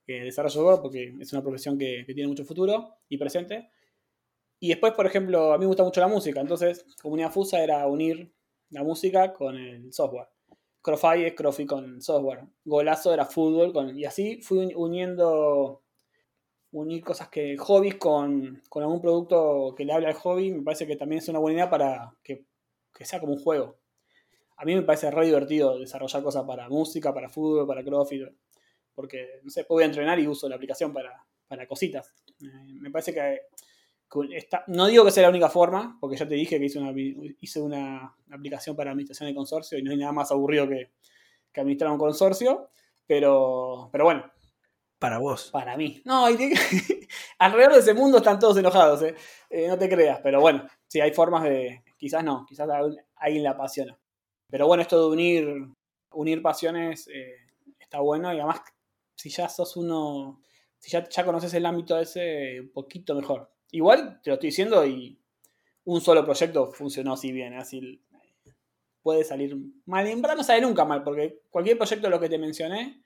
que 0.05 0.21
desarrollen 0.21 0.55
software, 0.55 0.81
porque 0.83 1.15
es 1.19 1.33
una 1.33 1.43
profesión 1.43 1.77
que, 1.77 2.05
que 2.07 2.15
tiene 2.15 2.29
mucho 2.29 2.45
futuro 2.45 2.99
y 3.09 3.19
presente. 3.19 3.71
Y 4.61 4.69
después, 4.69 4.93
por 4.93 5.07
ejemplo, 5.07 5.53
a 5.53 5.59
mí 5.59 5.63
me 5.63 5.69
gusta 5.69 5.83
mucho 5.83 6.01
la 6.01 6.09
música, 6.09 6.41
entonces 6.41 6.85
Comunidad 7.03 7.33
Fusa 7.33 7.65
era 7.65 7.87
unir 7.87 8.33
la 8.69 8.85
música 8.85 9.33
con 9.33 9.57
el 9.57 9.93
software. 9.93 10.29
Crofy 10.83 11.25
es 11.25 11.35
con 11.67 12.01
software. 12.01 12.45
Golazo 12.65 13.13
era 13.13 13.25
fútbol 13.27 13.73
con, 13.73 13.99
y 13.99 14.05
así 14.05 14.41
fui 14.43 14.59
uni- 14.59 14.75
uniendo 14.75 15.83
unir 16.73 17.03
cosas 17.05 17.29
que 17.29 17.57
hobbies 17.59 17.97
con, 17.97 18.63
con 18.69 18.83
algún 18.83 19.01
producto 19.01 19.75
que 19.77 19.85
le 19.85 19.93
hable 19.93 20.07
al 20.07 20.15
hobby 20.15 20.53
me 20.53 20.63
parece 20.63 20.87
que 20.87 20.97
también 20.97 21.19
es 21.19 21.29
una 21.29 21.41
buena 21.41 21.57
idea 21.57 21.71
para 21.71 22.15
que, 22.23 22.45
que 22.95 23.05
sea 23.05 23.21
como 23.21 23.33
un 23.33 23.41
juego. 23.41 23.79
A 24.57 24.65
mí 24.65 24.75
me 24.75 24.83
parece 24.83 25.11
re 25.11 25.27
divertido 25.27 25.79
desarrollar 25.79 26.23
cosas 26.23 26.45
para 26.45 26.69
música, 26.69 27.13
para 27.15 27.29
fútbol, 27.29 27.67
para 27.67 27.83
CrossFit, 27.83 28.23
porque 28.95 29.41
no 29.43 29.51
sé, 29.51 29.67
a 29.69 29.85
entrenar 29.85 30.19
y 30.21 30.29
uso 30.29 30.49
la 30.49 30.57
aplicación 30.57 30.93
para, 30.93 31.27
para 31.49 31.67
cositas. 31.67 32.15
Eh, 32.41 32.75
me 32.81 32.91
parece 32.91 33.13
que, 33.15 33.41
no 34.69 34.87
digo 34.87 35.05
que 35.05 35.11
sea 35.11 35.23
la 35.25 35.29
única 35.31 35.49
forma, 35.49 35.97
porque 36.01 36.17
ya 36.17 36.27
te 36.27 36.35
dije 36.35 36.59
que 36.59 36.65
hice 36.67 36.79
una, 36.79 36.93
hice 37.41 37.61
una 37.61 38.15
aplicación 38.31 38.75
para 38.77 38.91
administración 38.91 39.29
de 39.29 39.35
consorcio 39.35 39.79
y 39.79 39.83
no 39.83 39.91
hay 39.93 39.97
nada 39.97 40.13
más 40.13 40.31
aburrido 40.33 40.69
que, 40.69 40.91
que 41.53 41.61
administrar 41.61 41.93
un 41.93 41.99
consorcio, 41.99 42.71
pero, 43.07 43.89
pero 43.93 44.05
bueno, 44.05 44.31
Para 44.99 45.19
vos. 45.19 45.51
para 45.53 45.77
mí. 45.77 46.03
No, 46.05 46.29
y 46.29 46.37
te- 46.37 46.53
alrededor 47.39 47.75
de 47.75 47.81
ese 47.81 47.95
mundo 47.95 48.19
están 48.19 48.39
todos 48.39 48.57
enojados, 48.59 49.03
¿eh? 49.03 49.15
Eh, 49.49 49.69
no 49.69 49.79
te 49.79 49.89
creas, 49.89 50.21
pero 50.23 50.41
bueno, 50.41 50.67
sí, 50.87 51.01
hay 51.01 51.13
formas 51.13 51.45
de. 51.45 51.83
Quizás 51.97 52.25
no, 52.25 52.45
quizás 52.49 52.69
a 52.69 52.81
alguien 53.17 53.43
le 53.43 53.49
apasiona. 53.49 53.99
Pero 54.49 54.67
bueno, 54.67 54.83
esto 54.83 54.99
de 55.01 55.13
unir, 55.13 55.69
unir 56.13 56.43
pasiones 56.43 57.09
eh, 57.09 57.37
está 57.79 58.01
bueno 58.01 58.33
y 58.33 58.39
además, 58.39 58.61
si 59.15 59.29
ya 59.31 59.49
sos 59.49 59.77
uno. 59.77 60.41
Si 60.79 60.91
ya, 60.91 61.07
ya 61.09 61.25
conoces 61.25 61.53
el 61.55 61.67
ámbito 61.67 61.99
ese, 61.99 62.61
un 62.61 62.73
poquito 62.73 63.15
mejor. 63.15 63.51
Igual 63.73 64.21
te 64.23 64.31
lo 64.31 64.35
estoy 64.35 64.49
diciendo 64.49 64.85
y 64.87 65.21
un 65.85 66.01
solo 66.01 66.25
proyecto 66.25 66.71
funcionó 66.73 67.15
así 67.15 67.33
bien, 67.33 67.55
así 67.55 68.03
puede 69.03 69.25
salir 69.25 69.57
mal. 69.87 70.07
En 70.07 70.21
verdad 70.21 70.37
no 70.37 70.45
sale 70.45 70.61
nunca 70.61 70.85
mal, 70.85 71.03
porque 71.03 71.43
cualquier 71.51 71.77
proyecto 71.77 72.07
de 72.07 72.11
lo 72.11 72.21
que 72.21 72.29
te 72.29 72.39
mencioné 72.39 73.03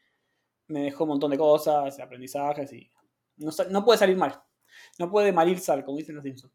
me 0.68 0.83
dejó 0.83 1.05
un 1.05 1.11
montón 1.11 1.31
de 1.31 1.38
cosas, 1.38 1.98
aprendizajes 2.00 2.72
y 2.72 2.90
no, 3.37 3.50
no 3.70 3.85
puede 3.85 3.98
salir 3.98 4.16
mal. 4.16 4.42
No 4.98 5.11
puede 5.11 5.33
mal 5.33 5.48
ir 5.48 5.61
sal, 5.61 5.85
como 5.85 5.98
dicen 5.98 6.16
los 6.16 6.24
Simpsons. 6.24 6.53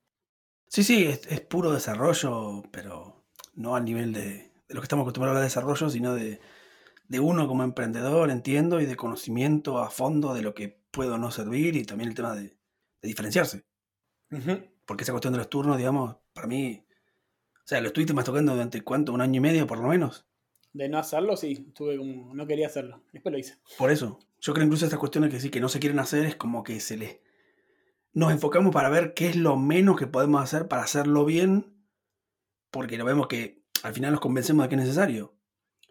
Sí, 0.68 0.84
sí, 0.84 1.06
es, 1.06 1.42
puro 1.42 1.72
desarrollo, 1.72 2.64
pero 2.72 3.26
no 3.56 3.76
a 3.76 3.80
nivel 3.80 4.14
de, 4.14 4.22
de 4.22 4.76
lo 4.76 4.82
que 4.82 4.86
estamos 4.86 5.04
acostumbrados 5.04 5.36
a 5.36 5.40
hablar 5.40 5.42
de 5.42 5.50
desarrollo, 5.50 5.90
sino 5.90 6.14
de, 6.14 6.40
de 7.08 7.20
uno 7.20 7.48
como 7.48 7.64
emprendedor, 7.64 8.30
entiendo, 8.30 8.80
y 8.80 8.86
de 8.86 8.96
conocimiento 8.96 9.80
a 9.80 9.90
fondo 9.90 10.34
de 10.34 10.42
lo 10.42 10.54
que 10.54 10.80
puedo 10.92 11.18
no 11.18 11.32
servir 11.32 11.76
y 11.76 11.86
también 11.86 12.10
el 12.10 12.16
tema 12.16 12.36
de 12.36 12.56
diferenciarse. 13.02 13.64
Porque 14.86 15.04
esa 15.04 15.12
cuestión 15.14 15.34
de 15.34 15.40
los 15.40 15.50
turnos, 15.50 15.78
digamos, 15.78 16.18
para 16.34 16.48
mí, 16.48 16.84
o 17.56 17.62
sea, 17.68 17.82
lo 17.82 17.88
estuviste 17.88 18.14
más 18.14 18.26
tocando 18.26 18.54
durante 18.54 18.82
cuánto, 18.82 19.14
un 19.14 19.22
año 19.22 19.38
y 19.38 19.42
medio 19.42 19.68
por 19.68 19.80
lo 19.80 19.88
menos. 19.88 20.26
De 20.74 20.88
no 20.88 20.98
hacerlo, 21.00 21.36
sí, 21.36 21.66
estuve 21.68 21.98
como, 21.98 22.34
no 22.34 22.46
quería 22.48 22.68
hacerlo. 22.68 23.02
Después 23.12 23.32
lo 23.34 23.40
hice. 23.40 23.58
Por 23.78 23.92
eso, 23.92 24.20
yo 24.40 24.54
creo 24.54 24.66
incluso 24.66 24.86
estas 24.86 25.00
cuestiones 25.00 25.32
que 25.32 25.40
sí, 25.40 25.50
que 25.50 25.60
no 25.60 25.70
se 25.70 25.80
quieren 25.80 26.00
hacer, 26.00 26.26
es 26.26 26.36
como 26.36 26.64
que 26.64 26.80
se 26.80 26.98
les... 26.98 27.20
Nos 28.14 28.32
enfocamos 28.32 28.74
para 28.74 28.90
ver 28.90 29.14
qué 29.14 29.28
es 29.30 29.36
lo 29.36 29.56
menos 29.58 29.98
que 29.98 30.08
podemos 30.08 30.42
hacer 30.42 30.68
para 30.68 30.84
hacerlo 30.84 31.26
bien, 31.26 31.76
porque 32.72 32.98
lo 32.98 33.06
vemos 33.06 33.28
que 33.28 33.64
al 33.84 33.94
final 33.94 34.12
nos 34.12 34.22
convencemos 34.22 34.64
de 34.64 34.70
que 34.70 34.76
es 34.76 34.82
necesario. 34.82 35.36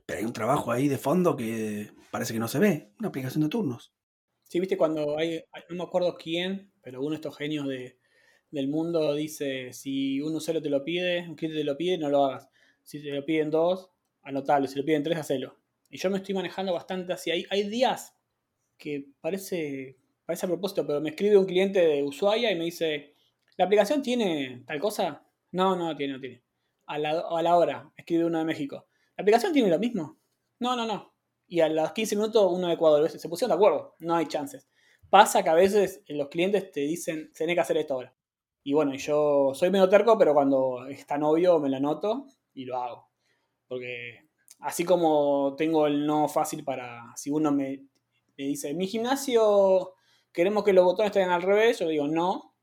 Pero 0.06 0.20
hay 0.20 0.24
un 0.24 0.32
trabajo 0.32 0.72
ahí 0.72 0.88
de 0.88 0.98
fondo 0.98 1.36
que 1.36 1.92
parece 2.10 2.32
que 2.32 2.38
no 2.40 2.48
se 2.48 2.58
ve, 2.58 2.92
una 2.98 3.08
aplicación 3.08 3.42
de 3.42 3.50
turnos. 3.50 3.92
Sí, 4.44 4.58
viste 4.60 4.76
cuando 4.78 5.18
hay- 5.18 5.44
no 5.68 5.76
me 5.76 5.82
acuerdo 5.84 6.16
quién, 6.16 6.72
pero 6.82 7.00
uno 7.00 7.10
de 7.10 7.16
estos 7.16 7.36
genios 7.36 7.68
de, 7.68 7.97
del 8.50 8.68
mundo 8.68 9.14
dice, 9.14 9.72
si 9.72 10.20
uno 10.20 10.40
solo 10.40 10.62
te 10.62 10.70
lo 10.70 10.84
pide, 10.84 11.28
un 11.28 11.34
cliente 11.34 11.58
te 11.58 11.64
lo 11.64 11.76
pide, 11.76 11.98
no 11.98 12.08
lo 12.08 12.24
hagas. 12.24 12.48
Si 12.82 13.02
te 13.02 13.10
lo 13.10 13.24
piden 13.24 13.50
dos, 13.50 13.90
anotalo. 14.22 14.66
Si 14.66 14.78
lo 14.78 14.84
piden 14.84 15.02
tres, 15.02 15.18
hacelo. 15.18 15.56
Y 15.90 15.98
yo 15.98 16.10
me 16.10 16.18
estoy 16.18 16.34
manejando 16.34 16.72
bastante 16.72 17.12
así. 17.12 17.30
Hay, 17.30 17.44
hay 17.50 17.68
días 17.68 18.16
que 18.76 19.06
parece, 19.20 19.98
parece 20.24 20.46
a 20.46 20.48
propósito, 20.48 20.86
pero 20.86 21.00
me 21.00 21.10
escribe 21.10 21.36
un 21.36 21.46
cliente 21.46 21.80
de 21.80 22.02
Ushuaia 22.02 22.50
y 22.50 22.56
me 22.56 22.64
dice, 22.64 23.14
¿la 23.56 23.66
aplicación 23.66 24.02
tiene 24.02 24.64
tal 24.66 24.80
cosa? 24.80 25.26
No, 25.52 25.76
no 25.76 25.94
tiene, 25.96 26.14
no 26.14 26.20
tiene. 26.20 26.42
A 26.86 26.98
la, 26.98 27.20
a 27.20 27.42
la 27.42 27.56
hora, 27.56 27.92
escribe 27.96 28.24
uno 28.24 28.38
de 28.38 28.44
México. 28.44 28.86
¿La 29.16 29.22
aplicación 29.22 29.52
tiene 29.52 29.68
lo 29.68 29.78
mismo? 29.78 30.18
No, 30.60 30.74
no, 30.76 30.86
no. 30.86 31.14
Y 31.46 31.60
a 31.60 31.68
los 31.68 31.92
15 31.92 32.16
minutos 32.16 32.50
uno 32.52 32.68
de 32.68 32.74
Ecuador. 32.74 33.08
Se 33.10 33.28
pusieron 33.28 33.50
de 33.50 33.54
acuerdo. 33.56 33.94
No 34.00 34.14
hay 34.14 34.26
chances. 34.26 34.68
Pasa 35.10 35.42
que 35.42 35.48
a 35.48 35.54
veces 35.54 36.02
los 36.08 36.28
clientes 36.28 36.70
te 36.70 36.80
dicen, 36.80 37.32
tenés 37.32 37.54
que 37.54 37.60
hacer 37.60 37.76
esto 37.78 37.94
ahora. 37.94 38.14
Y 38.68 38.74
bueno, 38.74 38.94
yo 38.96 39.52
soy 39.54 39.70
medio 39.70 39.88
terco, 39.88 40.18
pero 40.18 40.34
cuando 40.34 40.86
es 40.88 41.06
tan 41.06 41.22
obvio 41.22 41.58
me 41.58 41.70
lo 41.70 41.78
anoto 41.78 42.26
y 42.52 42.66
lo 42.66 42.76
hago. 42.76 43.08
Porque 43.66 44.28
así 44.58 44.84
como 44.84 45.54
tengo 45.56 45.86
el 45.86 46.06
no 46.06 46.28
fácil 46.28 46.64
para, 46.64 47.02
si 47.16 47.30
uno 47.30 47.50
me, 47.50 47.86
dice, 48.36 48.74
mi 48.74 48.86
gimnasio 48.86 49.94
queremos 50.30 50.64
que 50.64 50.74
los 50.74 50.84
botones 50.84 51.16
estén 51.16 51.30
al 51.30 51.40
revés, 51.40 51.78
yo 51.78 51.88
digo 51.88 52.08
no. 52.08 52.56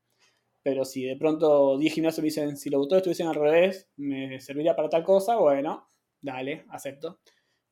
Pero 0.62 0.84
si 0.84 1.02
de 1.02 1.16
pronto 1.16 1.76
10 1.76 1.92
gimnasios 1.94 2.22
me 2.22 2.26
dicen, 2.26 2.56
si 2.56 2.70
los 2.70 2.82
botones 2.82 3.00
estuviesen 3.00 3.26
al 3.26 3.34
revés, 3.34 3.90
me 3.96 4.38
serviría 4.38 4.76
para 4.76 4.88
tal 4.88 5.02
cosa, 5.02 5.34
bueno, 5.38 5.88
dale, 6.20 6.66
acepto. 6.70 7.18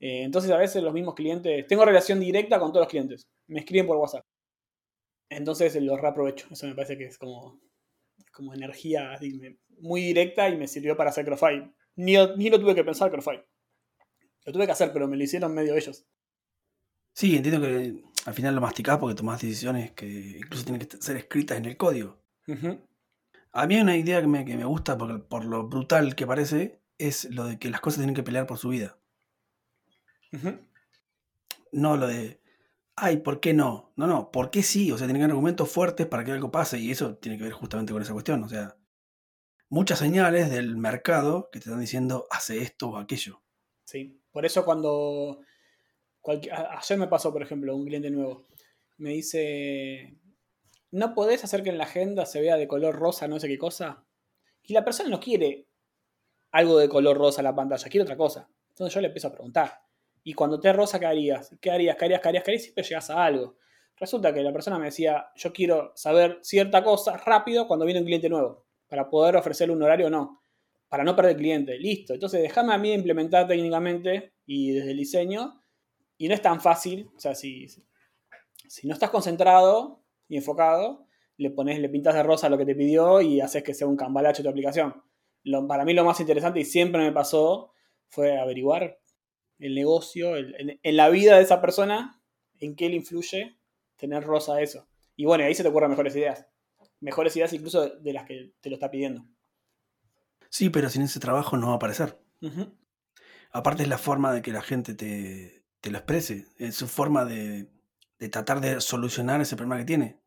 Eh, 0.01 0.25
entonces 0.25 0.51
a 0.51 0.59
veces 0.59 0.83
los 0.83 0.92
mismos 0.92 1.14
clientes, 1.14 1.68
tengo 1.68 1.85
relación 1.85 2.18
directa 2.18 2.59
con 2.59 2.73
todos 2.73 2.87
los 2.87 2.90
clientes, 2.90 3.29
me 3.47 3.61
escriben 3.61 3.87
por 3.87 3.97
WhatsApp. 3.99 4.27
Entonces 5.29 5.81
lo 5.81 5.97
reaprovecho, 5.97 6.49
eso 6.51 6.66
me 6.66 6.75
parece 6.75 6.99
que 6.99 7.05
es 7.05 7.16
como, 7.16 7.61
como 8.35 8.53
energía 8.53 9.18
muy 9.79 10.03
directa 10.03 10.49
y 10.49 10.57
me 10.57 10.68
sirvió 10.68 10.97
para 10.97 11.11
hacer 11.11 11.25
CrossFi. 11.25 11.73
Ni, 11.97 12.14
ni 12.37 12.51
lo 12.51 12.61
tuve 12.61 12.75
que 12.75 12.85
pensar 12.85 13.11
CrossFi. 13.11 13.40
Lo 14.44 14.53
tuve 14.53 14.66
que 14.66 14.73
hacer, 14.73 14.92
pero 14.92 15.09
me 15.09 15.16
lo 15.16 15.23
hicieron 15.23 15.55
medio 15.55 15.75
ellos. 15.75 16.05
Sí, 17.12 17.37
entiendo 17.37 17.61
que 17.61 18.03
al 18.27 18.35
final 18.35 18.55
lo 18.55 18.61
masticás 18.61 18.99
porque 18.99 19.14
tomás 19.14 19.40
decisiones 19.40 19.92
que 19.92 20.07
incluso 20.38 20.64
tienen 20.64 20.87
que 20.87 20.97
ser 20.97 21.16
escritas 21.16 21.57
en 21.57 21.64
el 21.66 21.77
código. 21.77 22.20
A 23.53 23.66
mí 23.66 23.77
hay 23.77 23.81
una 23.81 23.97
idea 23.97 24.20
que 24.20 24.27
me, 24.27 24.44
que 24.44 24.57
me 24.57 24.64
gusta 24.64 24.99
por, 24.99 25.27
por, 25.27 25.44
lo 25.44 25.68
brutal 25.68 26.16
que 26.16 26.27
parece, 26.27 26.81
es 26.99 27.31
lo 27.31 27.47
de 27.47 27.59
que 27.59 27.70
las 27.70 27.81
cosas 27.81 28.01
tienen 28.01 28.14
que 28.14 28.25
pelear 28.25 28.47
por 28.47 28.59
su 28.59 28.68
vida. 28.68 28.99
No 31.70 31.97
lo 31.97 32.09
de, 32.09 32.40
ay, 32.97 33.19
¿por 33.19 33.41
qué 33.41 33.53
no? 33.55 33.93
No, 33.97 34.07
no, 34.07 34.31
¿por 34.31 34.51
qué 34.51 34.63
sí? 34.63 34.93
O 34.93 34.99
sea, 34.99 35.07
tienen 35.07 35.21
que 35.21 35.25
haber 35.25 35.33
argumentos 35.33 35.71
fuertes 35.71 36.07
para 36.07 36.25
que 36.25 36.33
algo 36.33 36.51
pase 36.51 36.79
y 36.79 36.91
eso 36.91 37.17
tiene 37.17 37.39
que 37.39 37.45
ver 37.45 37.53
justamente 37.53 37.93
con 37.93 38.03
esa 38.03 38.13
cuestión. 38.13 38.43
O 38.45 38.49
sea, 38.49 38.77
muchas 39.69 39.99
señales 39.99 40.51
del 40.51 40.77
mercado 40.77 41.49
que 41.53 41.59
te 41.59 41.69
están 41.69 41.81
diciendo, 41.81 42.27
hace 42.31 42.59
esto 42.59 42.91
o 42.91 42.97
aquello. 42.97 43.43
Sí, 43.85 44.21
por 44.31 44.47
eso 44.47 44.65
cuando... 44.65 45.41
ayer 46.23 46.99
me 46.99 47.09
pasó, 47.09 47.33
por 47.33 47.43
ejemplo, 47.43 47.75
un 47.77 47.87
cliente 47.87 48.11
nuevo. 48.11 48.47
Me 48.97 49.11
dice, 49.11 50.17
¿no 50.91 51.15
podés 51.15 51.43
hacer 51.45 51.63
que 51.63 51.71
en 51.71 51.79
la 51.79 51.85
agenda 51.85 52.27
se 52.27 52.41
vea 52.41 52.57
de 52.57 52.69
color 52.69 52.95
rosa 52.95 53.27
no 53.27 53.41
sé 53.41 53.49
qué 53.49 53.59
cosa? 53.59 54.07
Y 54.63 54.73
la 54.73 54.85
persona 54.85 55.11
no 55.11 55.21
quiere 55.21 55.69
algo 56.53 56.79
de 56.79 56.89
color 56.89 57.19
rosa 57.19 57.41
en 57.41 57.47
la 57.47 57.55
pantalla, 57.55 57.89
quiere 57.89 58.05
otra 58.05 58.17
cosa. 58.17 58.49
Entonces 58.69 58.95
yo 58.95 59.01
le 59.01 59.09
empiezo 59.09 59.29
a 59.29 59.33
preguntar. 59.33 59.84
Y 60.27 60.33
cuando 60.33 60.59
te 60.59 60.73
rosa, 60.73 60.99
¿qué 60.99 61.07
harías? 61.07 61.55
¿Qué 61.61 61.71
harías? 61.71 61.97
¿Qué 61.97 62.07
harías? 62.07 62.21
¿Qué 62.21 62.29
harías? 62.29 62.43
¿Qué 62.43 62.51
harías? 62.51 62.63
Siempre 62.63 62.83
llegas 62.83 63.11
a 63.11 63.25
algo. 63.25 63.57
Resulta 63.97 64.33
que 64.33 64.43
la 64.43 64.53
persona 64.53 64.79
me 64.79 64.87
decía, 64.87 65.27
yo 65.37 65.53
quiero 65.53 65.93
saber 65.95 66.39
cierta 66.41 66.83
cosa 66.83 67.19
rápido 67.19 67.69
cuando 67.69 67.85
viene 67.85 68.01
un 68.01 68.07
cliente 68.07 68.31
nuevo, 68.31 68.67
para 68.89 69.09
poder 69.09 69.37
ofrecerle 69.37 69.75
un 69.75 69.83
horario 69.83 70.07
o 70.07 70.11
no, 70.11 70.41
para 70.89 71.05
no 71.05 71.15
perder 71.15 71.37
cliente. 71.37 71.79
Listo. 71.79 72.15
Entonces 72.15 72.41
déjame 72.41 72.73
a 72.73 72.79
mí 72.79 72.93
implementar 72.93 73.47
técnicamente 73.47 74.33
y 74.47 74.73
desde 74.73 74.93
el 74.93 74.97
diseño. 74.97 75.63
Y 76.17 76.29
no 76.29 76.35
es 76.35 76.41
tan 76.41 76.61
fácil. 76.61 77.11
O 77.15 77.21
sea, 77.21 77.35
si, 77.35 77.67
si 78.67 78.87
no 78.89 78.95
estás 78.95 79.11
concentrado 79.11 80.03
y 80.27 80.39
enfocado, 80.39 81.07
le 81.37 81.51
pones, 81.51 81.79
le 81.81 81.91
pintas 81.91 82.15
de 82.15 82.23
rosa 82.23 82.49
lo 82.49 82.57
que 82.57 82.65
te 82.65 82.75
pidió 82.75 83.21
y 83.21 83.43
haces 83.43 83.63
que 83.63 83.75
sea 83.75 83.87
un 83.87 83.97
cambalacho 83.97 84.43
tu 84.43 84.49
aplicación. 84.49 85.03
para 85.69 85.85
mí 85.85 85.93
lo 85.93 86.05
más 86.05 86.19
interesante 86.21 86.61
y 86.61 86.65
siempre 86.65 87.03
me 87.03 87.13
pasó 87.13 87.73
fue 88.09 88.39
averiguar 88.39 88.99
el 89.64 89.74
negocio, 89.74 90.37
en, 90.37 90.79
la 90.83 91.09
vida 91.09 91.37
de 91.37 91.42
esa 91.42 91.62
persona, 91.62 92.20
en 92.61 92.77
qué 92.77 92.90
le 92.90 92.96
influye 92.96 93.57
tener 93.96 94.22
rosa 94.22 94.61
eso. 94.61 94.87
Y 95.16 95.24
bueno, 95.24 95.44
ahí 95.44 95.55
se 95.55 95.62
te 95.62 95.70
ocurren 95.70 95.88
mejores 95.88 96.14
ideas. 96.14 96.46
Mejores 97.00 97.35
ideas 97.37 97.53
incluso 97.55 97.88
de 97.88 98.12
las 98.12 98.27
que 98.27 98.53
te 98.61 98.68
lo 98.68 98.74
está 98.74 98.90
pidiendo. 98.90 99.24
Sí, 100.50 100.68
pero 100.68 100.90
sin 100.90 101.00
ese 101.00 101.18
trabajo 101.18 101.57
no 101.57 101.68
va 101.68 101.72
a 101.72 101.77
aparecer. 101.77 102.18
Aparte 103.53 103.85
es 103.85 103.88
la 103.88 103.96
forma 103.96 104.35
de 104.35 104.42
que 104.42 104.53
la 104.53 104.61
gente 104.61 104.94
te, 104.94 105.62
lo 105.90 105.96
exprese. 105.96 106.46
Es 106.59 106.74
su 106.74 106.87
forma 106.87 107.24
de, 107.24 107.70
tratar 108.31 108.61
de 108.61 108.83
solucionar 108.83 109.40
ese 109.40 109.57
problema 109.57 109.79
que 109.79 109.87
tiene. 109.87 110.20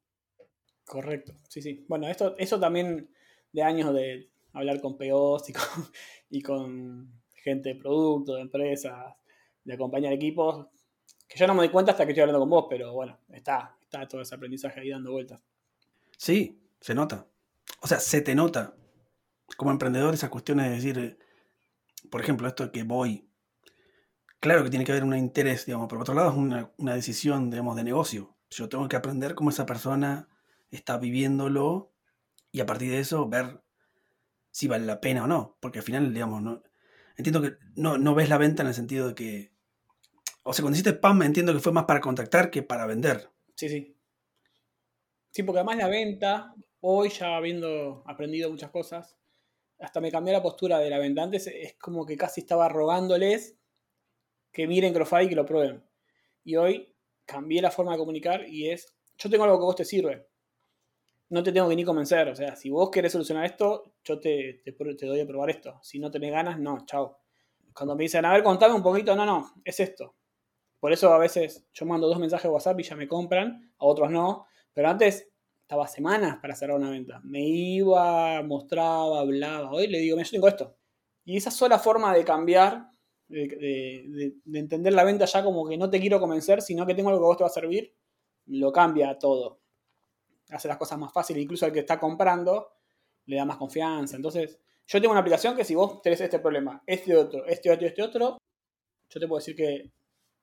Correcto, 0.83 1.33
sí, 1.47 1.61
sí. 1.61 1.85
Bueno, 1.87 2.07
esto, 2.07 2.35
eso 2.39 2.59
también 2.59 3.11
de 3.51 3.61
años 3.61 3.93
de 3.93 4.31
hablar 4.51 4.81
con 4.81 4.97
POs 4.97 5.49
y 5.49 5.53
y 6.29 6.41
con 6.41 7.21
gente 7.43 7.69
de 7.69 7.75
producto, 7.75 8.35
de 8.35 8.41
empresas, 8.41 9.15
de 9.67 9.73
acompañar 9.73 10.13
equipos, 10.13 10.65
que 11.27 11.37
yo 11.37 11.45
no 11.45 11.53
me 11.53 11.59
doy 11.59 11.69
cuenta 11.69 11.91
hasta 11.91 12.05
que 12.05 12.13
estoy 12.13 12.21
hablando 12.21 12.39
con 12.39 12.49
vos, 12.49 12.67
pero 12.69 12.93
bueno, 12.93 13.19
está, 13.29 13.77
está 13.81 14.07
todo 14.07 14.21
ese 14.21 14.33
aprendizaje 14.33 14.79
ahí 14.79 14.89
dando 14.89 15.11
vueltas. 15.11 15.41
Sí, 16.17 16.61
se 16.79 16.95
nota. 16.95 17.27
O 17.81 17.87
sea, 17.87 17.99
se 17.99 18.21
te 18.21 18.33
nota. 18.33 18.75
Como 19.57 19.71
emprendedor, 19.71 20.13
esas 20.13 20.29
cuestiones 20.29 20.67
de 20.67 20.75
decir, 20.75 21.19
por 22.09 22.21
ejemplo, 22.21 22.47
esto 22.47 22.63
de 22.63 22.71
que 22.71 22.83
voy. 22.83 23.29
Claro 24.39 24.63
que 24.63 24.69
tiene 24.69 24.85
que 24.85 24.93
haber 24.93 25.03
un 25.03 25.15
interés, 25.17 25.65
digamos, 25.65 25.87
pero 25.87 25.99
por 25.99 26.03
otro 26.03 26.15
lado 26.15 26.29
es 26.29 26.37
una, 26.37 26.71
una 26.77 26.95
decisión, 26.95 27.49
digamos, 27.49 27.75
de 27.75 27.83
negocio. 27.83 28.37
Yo 28.49 28.69
tengo 28.69 28.87
que 28.87 28.95
aprender 28.95 29.35
cómo 29.35 29.49
esa 29.49 29.65
persona 29.65 30.29
está 30.71 30.97
viviéndolo 30.97 31.91
y 32.51 32.61
a 32.61 32.65
partir 32.65 32.91
de 32.91 32.99
eso 32.99 33.27
ver 33.27 33.61
si 34.51 34.67
vale 34.67 34.85
la 34.85 35.01
pena 35.01 35.25
o 35.25 35.27
no. 35.27 35.57
Porque 35.59 35.79
al 35.79 35.85
final, 35.85 36.13
digamos, 36.13 36.41
no, 36.41 36.63
entiendo 37.17 37.41
que 37.41 37.57
no, 37.75 37.97
no 37.97 38.15
ves 38.15 38.29
la 38.29 38.37
venta 38.37 38.63
en 38.63 38.69
el 38.69 38.73
sentido 38.73 39.09
de 39.09 39.15
que. 39.15 39.56
O 40.49 40.53
sea, 40.53 40.63
cuando 40.63 40.75
hiciste 40.75 40.91
spam 40.91 41.23
entiendo 41.23 41.51
que 41.51 41.59
fue 41.59 41.73
más 41.73 41.83
para 41.83 41.99
contactar 41.99 42.49
que 42.49 42.63
para 42.63 42.85
vender. 42.85 43.29
Sí, 43.55 43.67
sí. 43.67 43.97
Sí, 45.29 45.43
porque 45.43 45.59
además 45.59 45.75
la 45.75 45.89
venta, 45.89 46.55
hoy 46.79 47.09
ya 47.09 47.35
habiendo 47.35 48.01
aprendido 48.05 48.49
muchas 48.49 48.71
cosas, 48.71 49.17
hasta 49.77 49.99
me 49.99 50.09
cambié 50.09 50.31
la 50.31 50.41
postura 50.41 50.79
de 50.79 50.89
la 50.89 50.99
venta. 50.99 51.21
Antes 51.21 51.47
es 51.47 51.75
como 51.75 52.05
que 52.05 52.15
casi 52.15 52.41
estaba 52.41 52.69
rogándoles 52.69 53.57
que 54.53 54.67
miren 54.67 54.93
Crofy 54.93 55.25
y 55.25 55.29
que 55.29 55.35
lo 55.35 55.45
prueben. 55.45 55.83
Y 56.45 56.55
hoy 56.55 56.95
cambié 57.25 57.61
la 57.61 57.69
forma 57.69 57.91
de 57.91 57.97
comunicar 57.97 58.47
y 58.47 58.69
es, 58.69 58.95
yo 59.17 59.29
tengo 59.29 59.43
algo 59.43 59.57
que 59.57 59.65
vos 59.65 59.75
te 59.75 59.83
sirve. 59.83 60.29
No 61.27 61.43
te 61.43 61.51
tengo 61.51 61.67
que 61.67 61.75
ni 61.75 61.83
convencer. 61.83 62.29
O 62.29 62.35
sea, 62.37 62.55
si 62.55 62.69
vos 62.69 62.89
querés 62.89 63.11
solucionar 63.11 63.43
esto, 63.43 63.95
yo 64.01 64.17
te, 64.17 64.61
te, 64.63 65.05
doy 65.05 65.19
a 65.19 65.27
probar 65.27 65.49
esto. 65.49 65.77
Si 65.83 65.99
no 65.99 66.09
tenés 66.09 66.31
ganas, 66.31 66.57
no, 66.57 66.85
chao. 66.85 67.19
Cuando 67.73 67.97
me 67.97 68.03
dicen, 68.03 68.23
a 68.23 68.31
ver, 68.31 68.43
contame 68.43 68.75
un 68.75 68.81
poquito, 68.81 69.13
no, 69.13 69.25
no, 69.25 69.51
es 69.65 69.77
esto. 69.81 70.16
Por 70.79 70.91
eso 70.91 71.11
a 71.13 71.17
veces 71.17 71.65
yo 71.73 71.85
mando 71.85 72.07
dos 72.07 72.19
mensajes 72.19 72.43
de 72.43 72.49
WhatsApp 72.49 72.79
y 72.79 72.83
ya 72.83 72.95
me 72.95 73.07
compran, 73.07 73.73
a 73.77 73.85
otros 73.85 74.11
no. 74.11 74.45
Pero 74.73 74.89
antes 74.89 75.27
estaba 75.61 75.87
semanas 75.87 76.37
para 76.41 76.55
cerrar 76.55 76.77
una 76.77 76.89
venta. 76.89 77.19
Me 77.23 77.41
iba, 77.41 78.41
mostraba, 78.43 79.19
hablaba. 79.19 79.71
Hoy 79.71 79.87
le 79.87 79.99
digo, 79.99 80.15
mira, 80.15 80.25
yo 80.25 80.31
tengo 80.31 80.47
esto. 80.47 80.77
Y 81.25 81.35
esa 81.35 81.51
sola 81.51 81.79
forma 81.79 82.13
de 82.13 82.23
cambiar, 82.23 82.91
de, 83.27 84.33
de, 84.45 84.59
entender 84.59 84.93
la 84.93 85.03
venta 85.03 85.25
ya 85.25 85.43
como 85.43 85.67
que 85.67 85.77
no 85.77 85.89
te 85.89 85.99
quiero 85.99 86.19
convencer, 86.19 86.61
sino 86.61 86.85
que 86.85 86.95
tengo 86.95 87.09
algo 87.09 87.19
que 87.19 87.25
a 87.25 87.27
vos 87.27 87.37
te 87.37 87.43
va 87.43 87.49
a 87.49 87.51
servir, 87.51 87.93
lo 88.45 88.71
cambia 88.71 89.17
todo. 89.19 89.59
Hace 90.49 90.67
las 90.69 90.77
cosas 90.77 90.97
más 90.97 91.11
fáciles. 91.11 91.43
Incluso 91.43 91.65
al 91.65 91.73
que 91.73 91.79
está 91.79 91.99
comprando 91.99 92.69
le 93.25 93.35
da 93.35 93.45
más 93.45 93.57
confianza. 93.57 94.15
Entonces, 94.15 94.59
yo 94.87 95.01
tengo 95.01 95.11
una 95.11 95.19
aplicación 95.19 95.55
que 95.55 95.65
si 95.65 95.75
vos 95.75 96.01
tenés 96.01 96.21
este 96.21 96.39
problema, 96.39 96.81
este 96.85 97.15
otro, 97.15 97.45
este 97.45 97.69
otro, 97.69 97.87
este 97.87 98.01
otro, 98.01 98.37
yo 99.09 99.19
te 99.19 99.27
puedo 99.27 99.39
decir 99.39 99.55
que 99.55 99.91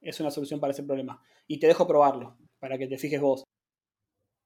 es 0.05 0.21
una 0.21 0.31
solución 0.31 0.61
para 0.61 0.73
ese 0.73 0.83
problema. 0.83 1.23
Y 1.47 1.59
te 1.59 1.67
dejo 1.67 1.87
probarlo, 1.87 2.37
para 2.59 2.79
que 2.79 2.87
te 2.87 2.99
fijes 2.99 3.21
vos. 3.21 3.45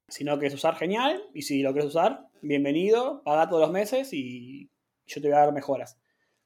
Si 0.07 0.23
no 0.23 0.31
lo 0.31 0.39
querés 0.39 0.55
usar, 0.55 0.75
genial. 0.75 1.21
Y 1.33 1.43
si 1.43 1.61
lo 1.61 1.73
querés 1.73 1.89
usar, 1.89 2.27
bienvenido, 2.41 3.21
paga 3.23 3.47
todos 3.47 3.61
los 3.61 3.71
meses 3.71 4.09
y 4.13 4.69
yo 5.05 5.21
te 5.21 5.27
voy 5.27 5.37
a 5.37 5.41
dar 5.41 5.53
mejoras. 5.53 5.99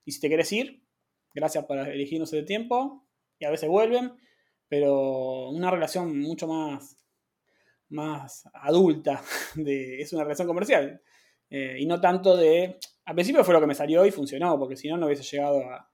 Y 0.06 0.12
si 0.12 0.19
te 0.19 0.30
querés 0.30 0.52
ir, 0.52 0.84
gracias 1.34 1.65
por 1.65 1.78
elegirnos 1.78 2.34
ese 2.34 2.43
tiempo. 2.43 3.08
Y 3.39 3.45
a 3.45 3.52
veces 3.52 3.69
vuelven, 3.69 4.13
pero 4.67 5.49
una 5.49 5.71
relación 5.71 6.19
mucho 6.19 6.47
más, 6.47 6.97
más 7.89 8.49
adulta. 8.54 9.21
De, 9.56 10.02
es 10.02 10.12
una 10.13 10.23
relación 10.23 10.47
comercial. 10.47 11.02
Eh, 11.49 11.78
y 11.80 11.86
no 11.86 12.02
tanto 12.02 12.36
de... 12.36 12.80
Al 13.06 13.15
principio 13.15 13.43
fue 13.43 13.54
lo 13.54 13.60
que 13.60 13.67
me 13.67 13.76
salió 13.76 14.06
y 14.06 14.12
funcionó, 14.12 14.58
porque 14.58 14.76
si 14.76 14.88
no, 14.88 14.97
no 14.97 15.06
hubiese 15.06 15.23
llegado 15.23 15.60
a, 15.60 15.92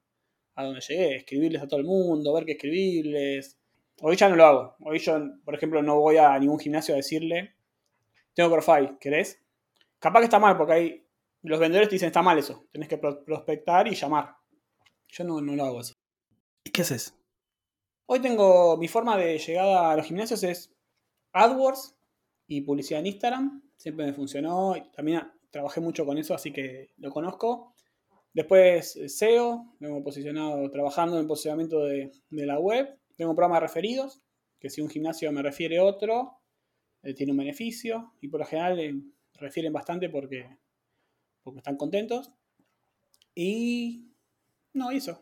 donde 0.63 0.81
llegué, 0.81 1.17
escribirles 1.17 1.61
a 1.61 1.67
todo 1.67 1.79
el 1.79 1.85
mundo, 1.85 2.33
ver 2.33 2.45
qué 2.45 2.53
escribirles. 2.53 3.57
Hoy 4.01 4.15
ya 4.15 4.29
no 4.29 4.35
lo 4.35 4.45
hago. 4.45 4.75
Hoy 4.81 4.99
yo, 4.99 5.19
por 5.43 5.55
ejemplo, 5.55 5.81
no 5.81 5.99
voy 5.99 6.17
a 6.17 6.37
ningún 6.39 6.59
gimnasio 6.59 6.93
a 6.93 6.97
decirle, 6.97 7.55
tengo 8.33 8.51
profile, 8.51 8.97
¿querés? 8.99 9.41
Capaz 9.99 10.19
que 10.19 10.25
está 10.25 10.39
mal, 10.39 10.57
porque 10.57 10.73
hay, 10.73 11.05
los 11.41 11.59
vendedores 11.59 11.89
te 11.89 11.95
dicen, 11.95 12.07
está 12.07 12.21
mal 12.21 12.37
eso, 12.37 12.67
tenés 12.71 12.87
que 12.87 12.97
prospectar 12.97 13.87
y 13.87 13.95
llamar. 13.95 14.35
Yo 15.09 15.23
no, 15.23 15.41
no 15.41 15.55
lo 15.55 15.65
hago 15.65 15.81
eso. 15.81 15.95
¿Y 16.63 16.71
qué 16.71 16.83
haces? 16.83 17.15
Hoy 18.05 18.19
tengo, 18.19 18.77
mi 18.77 18.87
forma 18.87 19.17
de 19.17 19.37
llegada 19.37 19.91
a 19.91 19.95
los 19.95 20.05
gimnasios 20.05 20.43
es 20.43 20.73
AdWords 21.33 21.95
y 22.47 22.61
publicidad 22.61 23.01
en 23.01 23.07
Instagram. 23.07 23.61
Siempre 23.77 24.05
me 24.05 24.13
funcionó. 24.13 24.75
También 24.95 25.21
trabajé 25.51 25.79
mucho 25.79 26.05
con 26.05 26.17
eso, 26.17 26.33
así 26.33 26.51
que 26.51 26.89
lo 26.97 27.11
conozco. 27.11 27.75
Después 28.33 28.95
eh, 28.95 29.09
SEO, 29.09 29.75
hemos 29.79 30.03
posicionado 30.03 30.69
trabajando 30.69 31.15
en 31.15 31.21
el 31.21 31.27
posicionamiento 31.27 31.83
de, 31.83 32.11
la 32.29 32.59
web. 32.59 32.97
Tengo 33.15 33.31
un 33.31 33.35
programa 33.35 33.55
de 33.55 33.61
referidos, 33.61 34.21
que 34.59 34.69
si 34.69 34.81
un 34.81 34.89
gimnasio 34.89 35.31
me 35.31 35.41
refiere 35.41 35.79
otro, 35.79 36.39
eh, 37.03 37.13
tiene 37.13 37.31
un 37.31 37.39
beneficio. 37.39 38.13
Y 38.21 38.27
por 38.27 38.41
lo 38.41 38.45
general 38.45 38.79
eh, 38.79 38.95
refieren 39.33 39.73
bastante 39.73 40.09
porque, 40.09 40.57
porque 41.43 41.59
están 41.59 41.77
contentos. 41.77 42.31
Y 43.33 44.11
no, 44.73 44.91
eso. 44.91 45.21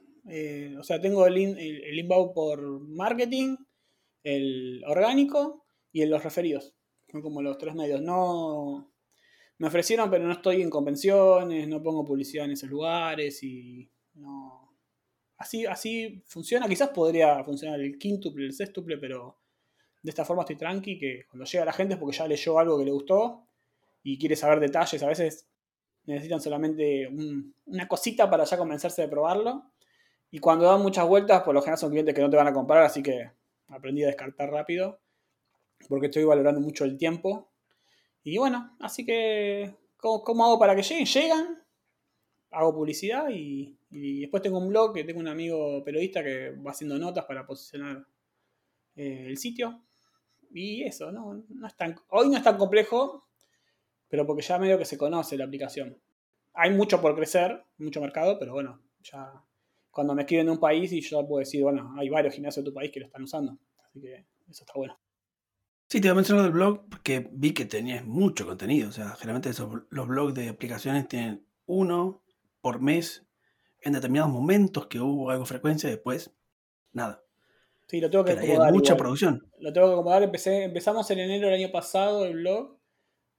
o 0.79 0.83
sea, 0.83 0.99
tengo 0.99 1.25
el, 1.27 1.37
el, 1.37 1.99
inbound 1.99 2.33
por 2.33 2.61
marketing, 2.81 3.55
el 4.23 4.83
orgánico 4.85 5.65
y 5.91 6.01
en 6.01 6.09
los 6.09 6.23
referidos. 6.23 6.75
Son 7.09 7.21
como 7.21 7.41
los 7.41 7.57
tres 7.57 7.75
medios. 7.75 8.01
No, 8.01 8.91
me 9.59 9.67
ofrecieron, 9.67 10.09
pero 10.09 10.25
no 10.25 10.33
estoy 10.33 10.61
en 10.61 10.69
convenciones, 10.69 11.67
no 11.67 11.81
pongo 11.81 12.05
publicidad 12.05 12.45
en 12.45 12.51
esos 12.51 12.69
lugares 12.69 13.41
y 13.43 13.89
no. 14.15 14.75
así, 15.37 15.65
así 15.65 16.23
funciona. 16.25 16.67
Quizás 16.67 16.89
podría 16.89 17.43
funcionar 17.43 17.79
el 17.79 17.97
quíntuple, 17.97 18.45
el 18.45 18.53
sextuple, 18.53 18.97
pero 18.97 19.37
de 20.01 20.09
esta 20.09 20.25
forma 20.25 20.43
estoy 20.43 20.57
tranqui, 20.57 20.97
que 20.97 21.25
cuando 21.29 21.45
llega 21.45 21.65
la 21.65 21.73
gente 21.73 21.95
es 21.95 21.99
porque 21.99 22.17
ya 22.17 22.27
leyó 22.27 22.59
algo 22.59 22.77
que 22.77 22.85
le 22.85 22.91
gustó 22.91 23.47
y 24.03 24.17
quiere 24.17 24.35
saber 24.35 24.59
detalles. 24.59 25.01
A 25.01 25.07
veces 25.07 25.47
necesitan 26.05 26.39
solamente 26.39 27.09
una 27.65 27.87
cosita 27.87 28.29
para 28.29 28.43
ya 28.45 28.57
convencerse 28.57 29.01
de 29.01 29.07
probarlo. 29.07 29.71
Y 30.29 30.39
cuando 30.39 30.65
dan 30.65 30.81
muchas 30.81 31.07
vueltas, 31.07 31.43
por 31.43 31.53
lo 31.53 31.61
general 31.61 31.77
son 31.77 31.89
clientes 31.89 32.13
que 32.13 32.21
no 32.21 32.29
te 32.29 32.37
van 32.37 32.47
a 32.47 32.53
comprar, 32.53 32.83
así 32.83 33.01
que 33.01 33.31
aprendí 33.69 34.03
a 34.03 34.07
descartar 34.07 34.51
rápido, 34.51 34.99
porque 35.87 36.07
estoy 36.07 36.23
valorando 36.25 36.61
mucho 36.61 36.85
el 36.85 36.97
tiempo. 36.97 37.49
Y 38.29 38.37
bueno, 38.39 38.75
así 38.81 39.05
que, 39.05 39.73
¿cómo, 39.95 40.43
hago 40.43 40.59
para 40.59 40.75
que 40.75 40.83
lleguen? 40.83 41.05
Llegan, 41.05 41.63
hago 42.51 42.73
publicidad 42.73 43.29
y, 43.29 43.79
después 43.89 44.43
tengo 44.43 44.57
un 44.57 44.67
blog 44.67 44.93
que 44.93 45.05
tengo 45.05 45.21
un 45.21 45.29
amigo 45.29 45.81
periodista 45.81 46.21
que 46.21 46.49
va 46.49 46.71
haciendo 46.71 46.99
notas 46.99 47.23
para 47.23 47.47
posicionar 47.47 48.05
eh, 48.97 49.27
el 49.27 49.37
sitio. 49.37 49.81
Y 50.51 50.83
eso, 50.83 51.09
¿no? 51.09 51.41
no 51.47 51.67
es 51.67 51.77
tan, 51.77 51.95
hoy 52.09 52.27
no 52.27 52.35
es 52.35 52.43
tan 52.43 52.57
complejo, 52.57 53.29
pero 54.09 54.27
porque 54.27 54.41
ya 54.41 54.59
medio 54.59 54.77
que 54.77 54.83
se 54.83 54.97
conoce 54.97 55.37
la 55.37 55.45
aplicación. 55.45 55.97
Hay 56.53 56.71
mucho 56.71 56.99
por 56.99 57.15
crecer, 57.15 57.63
mucho 57.77 58.01
mercado, 58.01 58.37
pero 58.37 58.51
bueno, 58.51 58.81
ya 59.03 59.41
cuando 59.89 60.13
me 60.13 60.23
escriben 60.23 60.47
de 60.47 60.51
un 60.51 60.59
país 60.59 60.91
y 60.91 60.99
yo 60.99 61.25
puedo 61.25 61.39
decir, 61.39 61.63
bueno, 61.63 61.95
hay 61.97 62.09
varios 62.09 62.33
gimnasios 62.33 62.65
de 62.65 62.71
tu 62.71 62.75
país 62.75 62.91
que 62.91 62.99
lo 62.99 63.05
están 63.05 63.23
usando. 63.23 63.57
Así 63.85 64.01
que 64.01 64.25
eso 64.49 64.65
está 64.65 64.73
bueno. 64.75 64.99
Sí, 65.89 66.01
te 66.01 66.07
voy 66.07 66.11
a 66.11 66.15
mencionar 66.15 66.43
del 66.43 66.53
blog 66.53 66.89
porque 66.89 67.29
vi 67.31 67.53
que 67.53 67.65
tenías 67.65 68.05
mucho 68.05 68.45
contenido. 68.45 68.89
O 68.89 68.91
sea, 68.91 69.15
generalmente 69.15 69.51
los 69.89 70.07
blogs 70.07 70.33
de 70.33 70.49
aplicaciones 70.49 71.07
tienen 71.07 71.45
uno 71.65 72.23
por 72.61 72.81
mes 72.81 73.25
en 73.81 73.93
determinados 73.93 74.31
momentos 74.31 74.87
que 74.87 74.99
hubo 74.99 75.29
algo 75.29 75.45
frecuencia, 75.45 75.89
después 75.89 76.33
nada. 76.91 77.23
Sí, 77.87 78.01
lo 78.01 78.09
tengo 78.09 78.25
que 78.25 78.33
acomodar. 78.33 78.67
Hay 78.67 78.73
mucha 78.73 78.97
producción. 78.97 79.49
Lo 79.59 79.71
tengo 79.71 79.87
que 79.87 79.93
acomodar. 79.93 80.23
Empecé, 80.23 80.63
empezamos 80.63 81.09
en 81.11 81.19
enero 81.19 81.47
del 81.47 81.55
año 81.63 81.71
pasado 81.71 82.25
el 82.25 82.33
blog. 82.33 82.77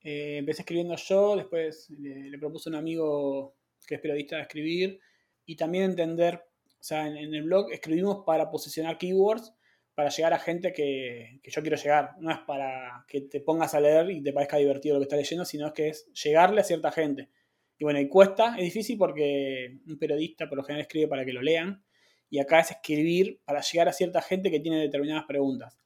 Eh, 0.01 0.39
empecé 0.39 0.63
escribiendo 0.63 0.97
yo, 0.97 1.37
después 1.37 1.91
le, 1.91 2.31
le, 2.31 2.39
propuse 2.39 2.71
a 2.71 2.73
un 2.73 2.77
amigo 2.77 3.57
que 3.87 3.97
es 3.97 4.01
periodista 4.01 4.37
de 4.37 4.43
escribir 4.43 5.01
y 5.45 5.57
también 5.57 5.85
entender, 5.85 6.45
o 6.67 6.83
sea, 6.83 7.07
en, 7.07 7.35
el 7.35 7.43
blog 7.43 7.73
escribimos 7.73 8.23
para 8.25 8.51
posicionar 8.51 8.97
keywords 8.97 9.53
para 9.99 10.11
llegar 10.11 10.33
a 10.33 10.39
gente 10.39 10.73
que, 10.73 11.41
yo 11.43 11.61
quiero 11.61 11.77
llegar. 11.77 12.13
No 12.21 12.31
es 12.31 12.39
para 12.47 13.05
que 13.09 13.23
te 13.23 13.41
pongas 13.41 13.75
a 13.75 13.81
leer 13.81 14.13
y 14.13 14.23
te 14.23 14.33
parezca 14.33 14.57
divertido 14.57 14.95
lo 14.95 15.01
que 15.01 15.07
estás 15.07 15.19
leyendo, 15.19 15.45
sino 15.45 15.67
es 15.67 15.73
que 15.73 15.89
es 15.89 16.13
llegarle 16.13 16.61
a 16.61 16.63
cierta 16.65 16.93
gente. 16.93 17.31
Y 17.77 17.83
bueno, 17.83 17.99
y 17.99 18.09
cuesta, 18.09 18.55
es 18.57 18.63
difícil 18.63 18.97
porque 18.97 19.81
un 19.89 19.99
periodista 19.99 20.49
por 20.49 20.57
lo 20.57 20.63
general 20.63 20.83
escribe 20.83 21.09
para 21.09 21.25
que 21.25 21.33
lo 21.33 21.43
lean 21.43 21.83
y 22.31 22.39
acá 22.39 22.61
es 22.61 22.71
escribir 22.71 23.41
para 23.45 23.61
llegar 23.61 23.89
a 23.89 23.93
cierta 23.93 24.23
gente 24.23 24.53
que 24.53 24.61
tiene 24.61 24.79
determinadas 24.79 25.25
preguntas. 25.27 25.77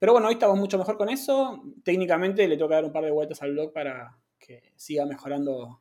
Pero 0.00 0.14
bueno, 0.14 0.26
hoy 0.26 0.32
estamos 0.32 0.58
mucho 0.58 0.76
mejor 0.76 0.96
con 0.96 1.08
eso. 1.08 1.62
Técnicamente 1.84 2.48
le 2.48 2.56
tengo 2.56 2.70
que 2.70 2.74
dar 2.74 2.84
un 2.84 2.92
par 2.92 3.04
de 3.04 3.12
vueltas 3.12 3.40
al 3.40 3.52
blog 3.52 3.72
para 3.72 4.18
que 4.40 4.72
siga 4.74 5.06
mejorando 5.06 5.80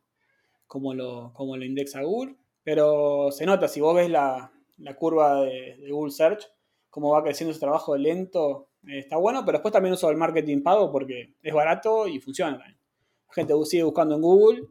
como 0.67 0.93
lo, 0.93 1.33
como 1.33 1.57
lo 1.57 1.65
indexa 1.65 2.03
Google. 2.03 2.35
Pero 2.61 3.31
se 3.31 3.47
nota, 3.47 3.67
si 3.67 3.81
vos 3.81 3.95
ves 3.95 4.11
la, 4.11 4.51
curva 4.95 5.41
de, 5.41 5.87
Google 5.89 6.11
Search, 6.11 6.51
cómo 6.89 7.11
va 7.11 7.23
creciendo 7.23 7.51
ese 7.51 7.59
trabajo 7.59 7.95
lento, 7.97 8.69
eh, 8.87 8.99
está 8.99 9.17
bueno, 9.17 9.43
pero 9.45 9.57
después 9.57 9.71
también 9.71 9.93
uso 9.93 10.09
el 10.09 10.17
marketing 10.17 10.61
pago 10.61 10.91
porque 10.91 11.35
es 11.41 11.53
barato 11.53 12.07
y 12.07 12.19
funciona 12.19 12.57
también. 12.57 12.79
La 13.27 13.33
gente 13.33 13.53
sigue 13.65 13.83
buscando 13.83 14.15
en 14.15 14.21
Google, 14.21 14.63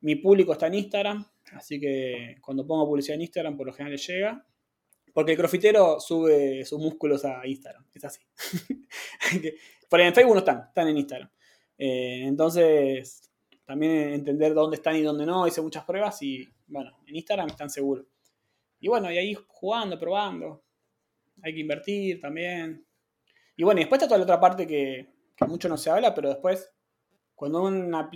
mi 0.00 0.16
público 0.16 0.52
está 0.52 0.68
en 0.68 0.74
Instagram, 0.74 1.26
así 1.52 1.78
que 1.78 2.36
cuando 2.40 2.66
pongo 2.66 2.86
publicidad 2.86 3.16
en 3.16 3.22
Instagram 3.22 3.56
por 3.56 3.66
lo 3.66 3.72
general 3.72 3.92
le 3.92 3.98
llega. 3.98 4.46
Porque 5.12 5.32
el 5.32 5.38
crofitero 5.38 5.98
sube 5.98 6.62
sus 6.66 6.78
músculos 6.78 7.24
a 7.24 7.46
Instagram, 7.46 7.86
es 7.94 8.04
así. 8.04 8.20
Por 9.88 10.00
en 10.00 10.12
Facebook 10.12 10.34
no 10.34 10.40
están, 10.40 10.64
están 10.68 10.88
en 10.88 10.98
Instagram. 10.98 11.30
Eh, 11.78 12.24
entonces, 12.26 13.30
también 13.64 13.92
entender 14.12 14.52
dónde 14.52 14.76
están 14.76 14.94
y 14.94 15.00
dónde 15.00 15.24
no, 15.24 15.46
hice 15.46 15.62
muchas 15.62 15.84
pruebas 15.84 16.20
y, 16.22 16.46
bueno, 16.66 16.98
en 17.06 17.16
Instagram 17.16 17.48
están 17.48 17.70
seguros. 17.70 18.06
Y 18.78 18.88
bueno, 18.88 19.10
y 19.10 19.16
ahí 19.16 19.34
jugando, 19.48 19.98
probando. 19.98 20.65
Hay 21.42 21.54
que 21.54 21.60
invertir 21.60 22.20
también. 22.20 22.86
Y 23.56 23.64
bueno, 23.64 23.80
y 23.80 23.84
después 23.84 23.98
está 23.98 24.08
toda 24.08 24.18
la 24.18 24.24
otra 24.24 24.40
parte 24.40 24.66
que, 24.66 25.14
mucho 25.46 25.68
no 25.68 25.76
se 25.76 25.90
habla, 25.90 26.14
pero 26.14 26.28
después, 26.28 26.72
cuando 27.34 27.62
una, 27.62 28.08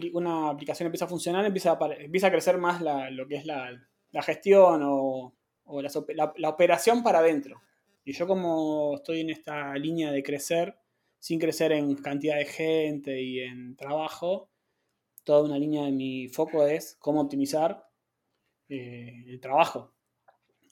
aplicación 0.50 0.86
empieza 0.86 1.04
a 1.04 1.08
funcionar, 1.08 1.44
empieza 1.44 1.72
a, 1.72 1.94
empieza 1.94 2.26
a 2.28 2.30
crecer 2.30 2.58
más 2.58 2.80
lo 2.82 3.26
que 3.26 3.36
es 3.36 3.46
la, 3.46 3.78
gestión 4.22 4.80
o 4.84 5.34
o 5.70 5.82
la, 5.82 6.48
operación 6.48 7.02
para 7.02 7.20
adentro. 7.20 7.62
Y 8.04 8.12
yo 8.12 8.26
como 8.26 8.96
estoy 8.96 9.20
en 9.20 9.30
esta 9.30 9.74
línea 9.76 10.10
de 10.10 10.22
crecer, 10.22 10.76
sin 11.18 11.38
crecer 11.38 11.72
en 11.72 11.94
cantidad 11.96 12.36
de 12.36 12.46
gente 12.46 13.20
y 13.22 13.40
en 13.40 13.76
trabajo, 13.76 14.50
toda 15.24 15.44
una 15.44 15.58
línea 15.58 15.84
de 15.84 15.92
mi 15.92 16.28
foco 16.28 16.66
es 16.66 16.96
cómo 16.98 17.20
optimizar 17.20 17.86
eh, 18.68 19.24
el 19.28 19.40
trabajo. 19.40 19.94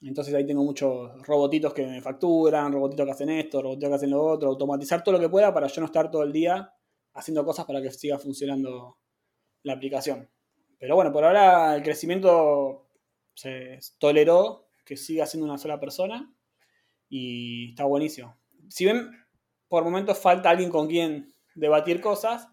Entonces 0.01 0.33
ahí 0.35 0.47
tengo 0.47 0.63
muchos 0.63 1.11
robotitos 1.27 1.75
que 1.75 1.87
me 1.87 2.01
facturan, 2.01 2.73
robotitos 2.73 3.05
que 3.05 3.13
hacen 3.13 3.31
esto, 3.31 3.61
robotitos 3.61 3.89
que 3.89 3.95
hacen 3.95 4.11
lo 4.11 4.23
otro, 4.25 4.49
automatizar 4.51 5.03
todo 5.03 5.15
lo 5.15 5.21
que 5.21 5.29
pueda 5.29 5.53
para 5.53 5.67
yo 5.67 5.81
no 5.81 5.87
estar 5.87 6.11
todo 6.11 6.23
el 6.23 6.33
día 6.33 6.73
haciendo 7.15 7.45
cosas 7.45 7.65
para 7.67 7.83
que 7.83 7.91
siga 7.91 8.19
funcionando 8.19 8.99
la 9.65 9.73
aplicación. 9.73 10.31
Pero 10.79 10.95
bueno, 10.95 11.13
por 11.13 11.25
ahora 11.25 11.75
el 11.75 11.83
crecimiento 11.83 12.87
se 13.35 13.81
toleró 13.99 14.69
que 14.85 14.97
siga 14.97 15.27
siendo 15.27 15.47
una 15.47 15.59
sola 15.59 15.81
persona 15.81 16.33
y 17.09 17.71
está 17.71 17.85
buenísimo. 17.85 18.37
Si 18.69 18.85
ven, 18.85 19.11
por 19.67 19.83
momentos 19.83 20.19
falta 20.19 20.51
alguien 20.51 20.71
con 20.71 20.87
quien 20.87 21.35
debatir 21.55 22.01
cosas, 22.01 22.49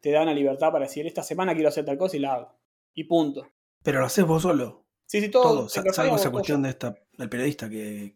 te 0.00 0.12
da 0.12 0.22
una 0.22 0.34
libertad 0.34 0.70
para 0.70 0.84
decir, 0.84 1.06
esta 1.06 1.22
semana 1.22 1.54
quiero 1.54 1.70
hacer 1.70 1.84
tal 1.84 1.98
cosa 1.98 2.16
y 2.16 2.20
la 2.20 2.34
hago. 2.34 2.54
Y 2.94 3.04
punto. 3.04 3.48
Pero 3.82 4.00
lo 4.00 4.06
haces 4.06 4.26
vos 4.26 4.42
solo. 4.42 4.87
Sí, 5.08 5.22
sí, 5.22 5.30
todo. 5.30 5.66
todo. 5.66 5.68
Salvo 5.68 6.16
esa 6.16 6.30
cuestión 6.30 6.62
de 6.62 6.68
esta, 6.68 6.94
del 7.16 7.28
periodista 7.30 7.68
que... 7.68 8.14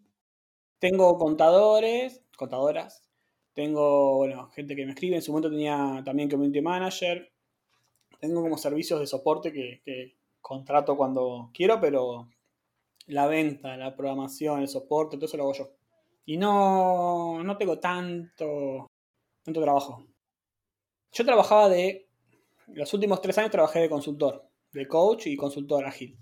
Tengo 0.78 1.16
contadores, 1.16 2.22
contadoras. 2.36 3.02
Tengo, 3.54 4.18
bueno, 4.18 4.50
gente 4.50 4.76
que 4.76 4.84
me 4.84 4.92
escribe. 4.92 5.16
En 5.16 5.22
su 5.22 5.32
momento 5.32 5.50
tenía 5.50 6.02
también 6.04 6.28
community 6.28 6.60
manager. 6.60 7.32
Tengo 8.20 8.42
como 8.42 8.58
servicios 8.58 9.00
de 9.00 9.06
soporte 9.06 9.52
que, 9.52 9.80
que 9.84 10.18
contrato 10.42 10.94
cuando 10.94 11.50
quiero, 11.54 11.80
pero 11.80 12.28
la 13.06 13.26
venta, 13.26 13.74
la 13.78 13.96
programación, 13.96 14.60
el 14.60 14.68
soporte, 14.68 15.16
todo 15.16 15.26
eso 15.26 15.38
lo 15.38 15.44
hago 15.44 15.54
yo. 15.54 15.70
Y 16.26 16.36
no, 16.36 17.42
no 17.42 17.56
tengo 17.56 17.78
tanto, 17.78 18.90
tanto 19.42 19.62
trabajo. 19.62 20.04
Yo 21.12 21.24
trabajaba 21.24 21.70
de, 21.70 22.06
los 22.68 22.92
últimos 22.92 23.22
tres 23.22 23.38
años 23.38 23.50
trabajé 23.50 23.80
de 23.80 23.88
consultor, 23.88 24.46
de 24.72 24.86
coach 24.86 25.26
y 25.26 25.36
consultor 25.36 25.86
ágil. 25.86 26.18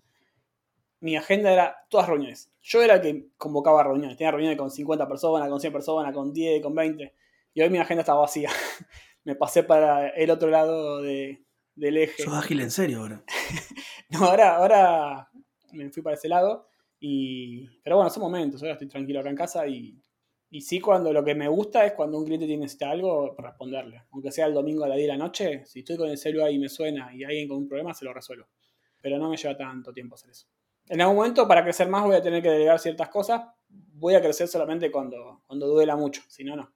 Mi 1.01 1.17
agenda 1.17 1.53
era 1.53 1.77
todas 1.89 2.09
reuniones. 2.09 2.53
Yo 2.61 2.83
era 2.83 2.95
el 2.95 3.01
que 3.01 3.29
convocaba 3.37 3.83
reuniones. 3.83 4.17
Tenía 4.17 4.31
reuniones 4.31 4.59
con 4.59 4.71
50 4.71 5.09
personas, 5.09 5.49
con 5.49 5.61
100 5.61 5.73
personas, 5.73 6.15
con 6.15 6.33
10, 6.33 6.63
con 6.63 6.75
20. 6.75 7.15
Y 7.55 7.63
hoy 7.63 7.71
mi 7.71 7.79
agenda 7.79 8.03
estaba 8.03 8.21
vacía. 8.21 8.51
Me 9.25 9.35
pasé 9.35 9.63
para 9.63 10.09
el 10.11 10.31
otro 10.31 10.51
lado 10.51 11.01
de, 11.03 11.45
del 11.75 11.97
eje. 11.97 12.23
¿Sos 12.23 12.35
ágil 12.35 12.61
en 12.61 12.71
serio 12.71 13.01
ahora? 13.01 13.25
no, 14.11 14.25
ahora, 14.25 14.57
ahora 14.57 15.31
me 15.73 15.91
fui 15.91 16.03
para 16.03 16.17
ese 16.17 16.29
lado. 16.29 16.69
Y, 16.99 17.81
pero 17.83 17.97
bueno, 17.97 18.11
son 18.11 18.23
momentos, 18.23 18.63
ahora 18.63 18.75
estoy 18.75 18.89
tranquilo 18.89 19.21
acá 19.21 19.31
en 19.31 19.37
casa 19.37 19.67
y, 19.67 19.99
y 20.51 20.61
sí 20.61 20.81
cuando 20.81 21.13
lo 21.13 21.25
que 21.25 21.35
me 21.35 21.49
gusta 21.49 21.87
es 21.87 21.93
cuando 21.93 22.19
un 22.19 22.25
cliente 22.25 22.47
tiene 22.47 22.63
necesita 22.63 22.91
algo, 22.91 23.35
responderle. 23.39 24.03
Aunque 24.11 24.31
sea 24.31 24.47
el 24.47 24.55
domingo 24.55 24.85
a 24.85 24.89
las 24.89 24.97
10 24.97 25.07
de 25.07 25.13
la 25.17 25.25
noche, 25.25 25.65
si 25.65 25.81
estoy 25.81 25.97
con 25.97 26.11
el 26.11 26.19
celular 26.19 26.51
y 26.51 26.59
me 26.59 26.69
suena 26.69 27.15
y 27.15 27.19
hay 27.19 27.25
alguien 27.25 27.49
con 27.49 27.59
un 27.59 27.69
problema, 27.69 27.95
se 27.95 28.05
lo 28.05 28.13
resuelvo. 28.13 28.49
Pero 29.01 29.19
no 29.19 29.31
me 29.31 29.37
lleva 29.37 29.57
tanto 29.57 29.93
tiempo 29.93 30.17
hacer 30.17 30.31
eso. 30.31 30.47
En 30.91 31.01
algún 31.01 31.17
momento, 31.17 31.47
para 31.47 31.63
crecer 31.63 31.89
más, 31.89 32.03
voy 32.03 32.17
a 32.17 32.23
tener 32.23 32.43
que 32.43 32.51
delegar 32.51 32.81
ciertas 32.81 33.09
cosas. 33.09 33.43
Voy 33.69 34.17
a 34.17 34.21
crecer 34.21 34.49
solamente 34.49 34.91
cuando, 34.91 35.45
cuando 35.47 35.69
duela 35.69 35.95
mucho, 35.95 36.21
si 36.27 36.43
no, 36.43 36.57
no. 36.57 36.75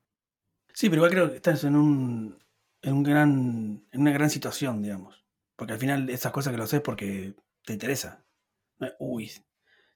Sí, 0.72 0.88
pero 0.88 1.00
igual 1.00 1.10
creo 1.10 1.30
que 1.30 1.36
estás 1.36 1.64
en 1.64 1.74
un, 1.74 2.38
en 2.80 2.92
un 2.92 3.02
gran, 3.02 3.84
en 3.90 4.00
una 4.00 4.12
gran 4.12 4.30
situación, 4.30 4.82
digamos. 4.82 5.26
Porque 5.56 5.72
al 5.72 5.80
final 5.80 6.08
esas 6.10 6.30
cosas 6.30 6.52
que 6.52 6.58
lo 6.58 6.62
haces 6.62 6.80
porque 6.80 7.34
te 7.64 7.72
interesa. 7.72 8.24
Uy, 9.00 9.32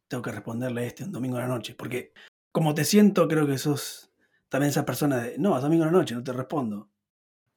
tengo 0.08 0.22
que 0.22 0.32
responderle 0.32 0.80
a 0.82 0.86
este 0.86 1.04
un 1.04 1.12
domingo 1.12 1.36
a 1.36 1.42
la 1.42 1.48
noche. 1.48 1.76
Porque 1.76 2.12
como 2.50 2.74
te 2.74 2.84
siento, 2.84 3.28
creo 3.28 3.46
que 3.46 3.56
sos 3.56 4.10
también 4.48 4.70
esa 4.70 4.84
persona 4.84 5.18
de, 5.18 5.38
no, 5.38 5.60
domingo 5.60 5.84
a 5.84 5.86
la 5.86 5.92
noche, 5.92 6.16
no 6.16 6.24
te 6.24 6.32
respondo. 6.32 6.90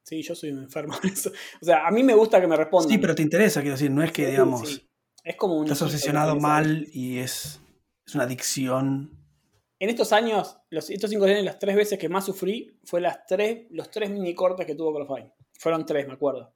Sí, 0.03 0.21
yo 0.21 0.35
soy 0.35 0.51
un 0.51 0.59
enfermo. 0.59 0.93
O 1.61 1.65
sea, 1.65 1.87
a 1.87 1.91
mí 1.91 2.03
me 2.03 2.13
gusta 2.13 2.39
que 2.39 2.45
me 2.45 2.55
respondan. 2.55 2.91
Sí, 2.91 2.99
pero 2.99 3.15
te 3.15 3.23
interesa, 3.23 3.61
quiero 3.61 3.77
decir, 3.77 3.89
no 3.89 4.03
es 4.03 4.11
que, 4.11 4.27
digamos, 4.27 4.90
es 5.23 5.35
como 5.35 5.57
un 5.57 5.65
estás 5.65 5.81
obsesionado 5.81 6.35
mal 6.35 6.87
y 6.91 7.19
es, 7.19 7.61
es 8.05 8.15
una 8.15 8.25
adicción. 8.25 9.17
En 9.79 9.89
estos 9.89 10.13
años, 10.13 10.59
los, 10.69 10.89
estos 10.89 11.09
cinco 11.09 11.25
años, 11.25 11.43
las 11.43 11.59
tres 11.59 11.75
veces 11.75 11.97
que 11.97 12.09
más 12.09 12.25
sufrí 12.25 12.79
fue 12.83 13.01
las 13.01 13.25
tres, 13.25 13.65
los 13.71 13.89
tres 13.89 14.09
mini 14.09 14.35
cortes 14.35 14.65
que 14.65 14.75
tuvo 14.75 14.93
Crossfire. 14.93 15.33
Fueron 15.53 15.85
tres, 15.85 16.07
me 16.07 16.13
acuerdo. 16.13 16.53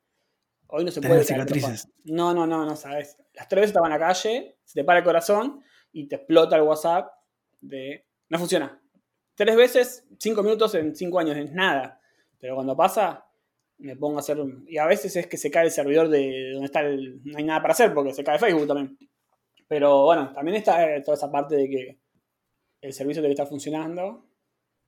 Hoy 0.67 0.83
no 0.83 0.91
se 0.91 1.01
puede. 1.01 1.23
cicatrices? 1.23 1.87
No, 2.03 2.33
no, 2.33 2.45
no, 2.45 2.65
no 2.65 2.75
sabes. 2.75 3.17
Las 3.33 3.47
tres 3.47 3.61
veces 3.61 3.69
estaba 3.69 3.87
en 3.87 3.93
la 3.93 3.99
calle, 3.99 4.57
se 4.63 4.73
te 4.73 4.83
para 4.83 4.99
el 4.99 5.05
corazón 5.05 5.63
y 5.91 6.07
te 6.07 6.15
explota 6.15 6.55
el 6.55 6.63
WhatsApp 6.63 7.11
de 7.61 8.05
no 8.29 8.39
funciona. 8.39 8.81
Tres 9.35 9.55
veces, 9.55 10.05
cinco 10.17 10.41
minutos 10.43 10.73
en 10.75 10.95
cinco 10.95 11.19
años, 11.19 11.37
es 11.37 11.51
nada. 11.51 11.99
Pero 12.39 12.55
cuando 12.55 12.75
pasa, 12.75 13.25
me 13.77 13.95
pongo 13.95 14.17
a 14.17 14.19
hacer. 14.19 14.37
Y 14.67 14.77
a 14.77 14.85
veces 14.85 15.15
es 15.15 15.27
que 15.27 15.37
se 15.37 15.51
cae 15.51 15.65
el 15.65 15.71
servidor 15.71 16.09
de 16.09 16.51
donde 16.53 16.65
está 16.65 16.81
el. 16.81 17.21
No 17.23 17.37
hay 17.37 17.43
nada 17.43 17.61
para 17.61 17.73
hacer 17.73 17.93
porque 17.93 18.13
se 18.13 18.23
cae 18.23 18.39
Facebook 18.39 18.67
también. 18.67 18.97
Pero 19.67 20.03
bueno, 20.03 20.31
también 20.33 20.57
está 20.57 21.01
toda 21.03 21.17
esa 21.17 21.31
parte 21.31 21.55
de 21.55 21.69
que 21.69 21.99
el 22.81 22.93
servicio 22.93 23.21
debe 23.21 23.33
estar 23.33 23.47
funcionando 23.47 24.27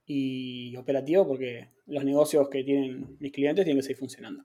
y 0.06 0.76
operativo 0.76 1.26
porque 1.26 1.70
los 1.86 2.04
negocios 2.04 2.48
que 2.48 2.62
tienen 2.62 3.16
mis 3.18 3.32
clientes 3.32 3.64
tienen 3.64 3.80
que 3.80 3.82
seguir 3.82 3.98
funcionando. 3.98 4.44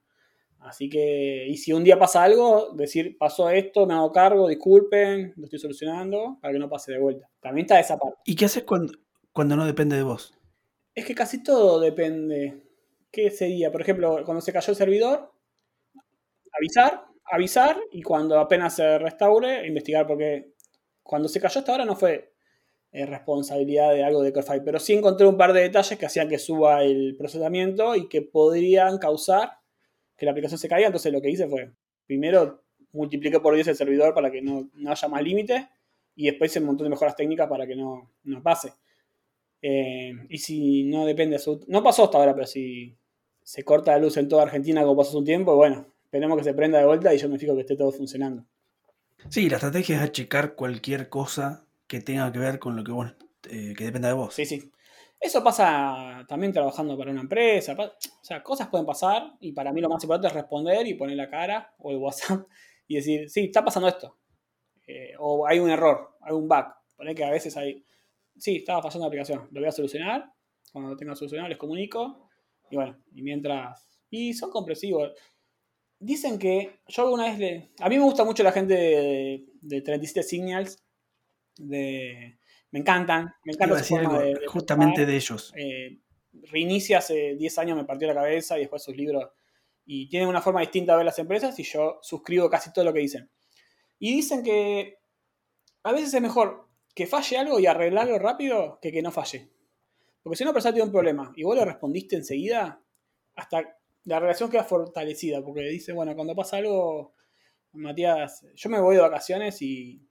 Así 0.59 0.89
que, 0.89 1.45
y 1.47 1.57
si 1.57 1.73
un 1.73 1.83
día 1.83 1.99
pasa 1.99 2.23
algo, 2.23 2.73
decir, 2.73 3.17
pasó 3.17 3.49
esto, 3.49 3.85
me 3.85 3.93
hago 3.93 4.13
cargo, 4.13 4.47
disculpen, 4.47 5.33
lo 5.35 5.43
estoy 5.43 5.59
solucionando, 5.59 6.37
para 6.41 6.53
que 6.53 6.59
no 6.59 6.69
pase 6.69 6.93
de 6.93 6.99
vuelta. 6.99 7.29
También 7.41 7.65
está 7.65 7.79
esa 7.81 7.97
parte. 7.97 8.17
¿Y 8.25 8.35
qué 8.35 8.45
haces 8.45 8.63
cuando, 8.63 8.93
cuando 9.33 9.57
no 9.57 9.65
depende 9.65 9.97
de 9.97 10.03
vos? 10.03 10.33
Es 10.95 11.05
que 11.05 11.13
casi 11.13 11.43
todo 11.43 11.81
depende. 11.81 12.63
¿Qué 13.13 13.29
sería? 13.29 13.71
Por 13.71 13.79
ejemplo, 13.79 14.23
cuando 14.25 14.41
se 14.41 14.51
cayó 14.51 14.71
el 14.71 14.75
servidor, 14.75 15.31
avisar, 16.51 17.05
avisar 17.25 17.79
y 17.91 18.01
cuando 18.01 18.39
apenas 18.39 18.75
se 18.75 18.97
restaure, 18.97 19.67
investigar, 19.67 20.07
porque 20.07 20.53
cuando 21.03 21.29
se 21.29 21.39
cayó 21.39 21.59
hasta 21.59 21.71
ahora 21.71 21.85
no 21.85 21.95
fue 21.95 22.33
eh, 22.91 23.05
responsabilidad 23.05 23.93
de 23.93 24.03
algo 24.03 24.23
de 24.23 24.33
Corefy, 24.33 24.61
pero 24.65 24.79
sí 24.79 24.93
encontré 24.93 25.27
un 25.27 25.37
par 25.37 25.53
de 25.53 25.61
detalles 25.61 25.99
que 25.99 26.07
hacían 26.07 26.27
que 26.27 26.39
suba 26.39 26.83
el 26.83 27.15
procesamiento 27.15 27.95
y 27.95 28.09
que 28.09 28.23
podrían 28.23 28.97
causar 28.97 29.59
que 30.17 30.25
la 30.25 30.31
aplicación 30.31 30.57
se 30.57 30.67
caiga. 30.67 30.87
Entonces 30.87 31.13
lo 31.13 31.21
que 31.21 31.29
hice 31.29 31.47
fue, 31.47 31.71
primero 32.07 32.63
multipliqué 32.93 33.39
por 33.39 33.53
10 33.53 33.67
el 33.67 33.75
servidor 33.75 34.15
para 34.15 34.31
que 34.31 34.41
no, 34.41 34.71
haya 34.87 35.07
más 35.07 35.21
límite 35.21 35.69
y 36.15 36.25
después 36.25 36.51
hice 36.51 36.61
un 36.61 36.65
montón 36.65 36.85
de 36.85 36.89
mejoras 36.89 37.15
técnicas 37.15 37.47
para 37.47 37.67
que 37.67 37.75
no, 37.75 38.09
pase. 38.41 38.73
Eh, 39.61 40.13
y 40.29 40.37
si 40.39 40.85
no 40.85 41.05
depende, 41.05 41.39
no 41.67 41.83
pasó 41.83 42.05
hasta 42.05 42.17
ahora, 42.17 42.33
pero 42.33 42.47
si 42.47 42.97
se 43.43 43.63
corta 43.63 43.91
la 43.91 43.99
luz 43.99 44.17
en 44.17 44.27
toda 44.27 44.43
Argentina 44.43 44.81
como 44.81 44.97
pasó 44.97 45.09
hace 45.09 45.17
un 45.17 45.25
tiempo, 45.25 45.55
bueno, 45.55 45.87
esperemos 46.05 46.37
que 46.37 46.43
se 46.43 46.53
prenda 46.53 46.79
de 46.79 46.85
vuelta 46.85 47.13
y 47.13 47.17
yo 47.17 47.29
me 47.29 47.37
fijo 47.37 47.55
que 47.55 47.61
esté 47.61 47.75
todo 47.75 47.91
funcionando. 47.91 48.45
Sí, 49.29 49.49
la 49.49 49.57
estrategia 49.57 49.97
es 49.97 50.01
achicar 50.01 50.55
cualquier 50.55 51.09
cosa 51.09 51.65
que 51.87 52.01
tenga 52.01 52.31
que 52.31 52.39
ver 52.39 52.59
con 52.59 52.75
lo 52.75 52.83
que 52.83 52.91
vos, 52.91 53.13
eh, 53.49 53.73
que 53.77 53.85
dependa 53.85 54.09
de 54.09 54.13
vos. 54.13 54.33
Sí, 54.33 54.45
sí. 54.45 54.71
Eso 55.19 55.41
pasa 55.41 56.25
también 56.27 56.51
trabajando 56.51 56.97
para 56.97 57.11
una 57.11 57.21
empresa. 57.21 57.77
O 57.79 58.23
sea, 58.23 58.43
cosas 58.43 58.67
pueden 58.67 58.85
pasar 58.85 59.33
y 59.39 59.53
para 59.53 59.71
mí 59.71 59.79
lo 59.79 59.87
más 59.87 60.03
importante 60.03 60.27
es 60.27 60.33
responder 60.33 60.85
y 60.85 60.95
poner 60.95 61.15
la 61.15 61.29
cara 61.29 61.73
o 61.79 61.91
el 61.91 61.97
WhatsApp 61.97 62.45
y 62.87 62.95
decir, 62.95 63.29
sí, 63.29 63.45
está 63.45 63.63
pasando 63.63 63.87
esto. 63.87 64.17
Eh, 64.85 65.13
o 65.17 65.47
hay 65.47 65.59
un 65.59 65.69
error, 65.69 66.17
hay 66.21 66.33
un 66.33 66.47
bug. 66.47 66.65
Poner 66.97 67.15
que 67.15 67.23
a 67.23 67.31
veces 67.31 67.55
hay, 67.55 67.85
sí, 68.37 68.57
estaba 68.57 68.81
fallando 68.81 69.05
la 69.05 69.07
aplicación, 69.07 69.47
lo 69.51 69.61
voy 69.61 69.69
a 69.69 69.71
solucionar. 69.71 70.29
Cuando 70.73 70.89
lo 70.91 70.97
tenga 70.97 71.15
solucionado 71.15 71.47
les 71.47 71.57
comunico. 71.57 72.27
Y 72.73 72.75
bueno, 72.75 72.97
y 73.13 73.21
mientras... 73.21 73.87
Y 74.09 74.33
son 74.33 74.49
compresivos. 74.49 75.11
Dicen 75.99 76.39
que 76.39 76.79
yo 76.87 77.11
una 77.11 77.25
vez 77.25 77.37
le... 77.37 77.71
A 77.79 77.87
mí 77.87 77.97
me 77.97 78.03
gusta 78.03 78.23
mucho 78.23 78.41
la 78.41 78.51
gente 78.51 78.73
de, 78.73 79.45
de 79.61 79.81
37 79.81 80.27
Signals. 80.27 80.83
De, 81.55 82.39
me 82.71 82.79
encantan, 82.79 83.31
me 83.45 83.53
encanta 83.53 83.79
justamente 84.47 85.05
de 85.05 85.15
ellos. 85.15 85.53
Eh, 85.55 85.99
reinicia 86.51 86.97
hace 86.97 87.35
10 87.35 87.57
años 87.59 87.77
me 87.77 87.85
partió 87.85 88.07
la 88.07 88.15
cabeza 88.15 88.57
y 88.57 88.61
después 88.61 88.81
sus 88.81 88.97
libros. 88.97 89.29
Y 89.85 90.09
tienen 90.09 90.27
una 90.27 90.41
forma 90.41 90.61
distinta 90.61 90.93
de 90.93 90.97
ver 90.97 91.05
las 91.05 91.19
empresas 91.19 91.59
y 91.59 91.63
yo 91.63 91.99
suscribo 92.01 92.49
casi 92.49 92.73
todo 92.73 92.85
lo 92.85 92.93
que 92.93 93.01
dicen. 93.01 93.29
Y 93.99 94.15
dicen 94.15 94.41
que 94.41 94.97
a 95.83 95.91
veces 95.91 96.11
es 96.11 96.21
mejor 96.23 96.69
que 96.95 97.05
falle 97.05 97.37
algo 97.37 97.59
y 97.59 97.67
arreglarlo 97.67 98.17
rápido 98.17 98.79
que 98.81 98.91
que 98.91 99.03
no 99.03 99.11
falle. 99.11 99.51
Porque 100.23 100.37
si 100.37 100.43
una 100.43 100.53
persona 100.53 100.73
tiene 100.73 100.87
un 100.87 100.91
problema 100.91 101.31
y 101.35 101.43
vos 101.43 101.55
le 101.55 101.65
respondiste 101.65 102.15
enseguida, 102.15 102.81
hasta 103.35 103.77
la 104.05 104.19
relación 104.19 104.49
queda 104.49 104.63
fortalecida. 104.63 105.43
Porque 105.43 105.61
dice, 105.63 105.91
bueno, 105.91 106.15
cuando 106.15 106.33
pasa 106.35 106.57
algo, 106.57 107.13
Matías, 107.73 108.45
yo 108.55 108.69
me 108.69 108.79
voy 108.79 108.95
de 108.95 109.01
vacaciones 109.01 109.61
y 109.61 110.07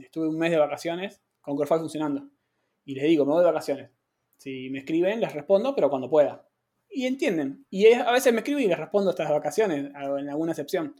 estuve 0.00 0.28
un 0.28 0.38
mes 0.38 0.52
de 0.52 0.58
vacaciones 0.58 1.20
con 1.40 1.56
Corefy 1.56 1.78
funcionando. 1.78 2.30
Y 2.84 2.94
les 2.94 3.04
digo, 3.04 3.26
me 3.26 3.32
voy 3.32 3.40
de 3.40 3.46
vacaciones. 3.46 3.90
Si 4.36 4.70
me 4.70 4.78
escriben, 4.78 5.20
les 5.20 5.32
respondo, 5.32 5.74
pero 5.74 5.90
cuando 5.90 6.08
pueda. 6.08 6.48
Y 6.88 7.06
entienden. 7.06 7.66
Y 7.68 7.92
a 7.92 8.12
veces 8.12 8.32
me 8.32 8.38
escriben 8.38 8.64
y 8.64 8.68
les 8.68 8.78
respondo 8.78 9.10
estas 9.10 9.28
vacaciones, 9.28 9.86
en 9.86 9.96
alguna 10.28 10.52
excepción. 10.52 10.94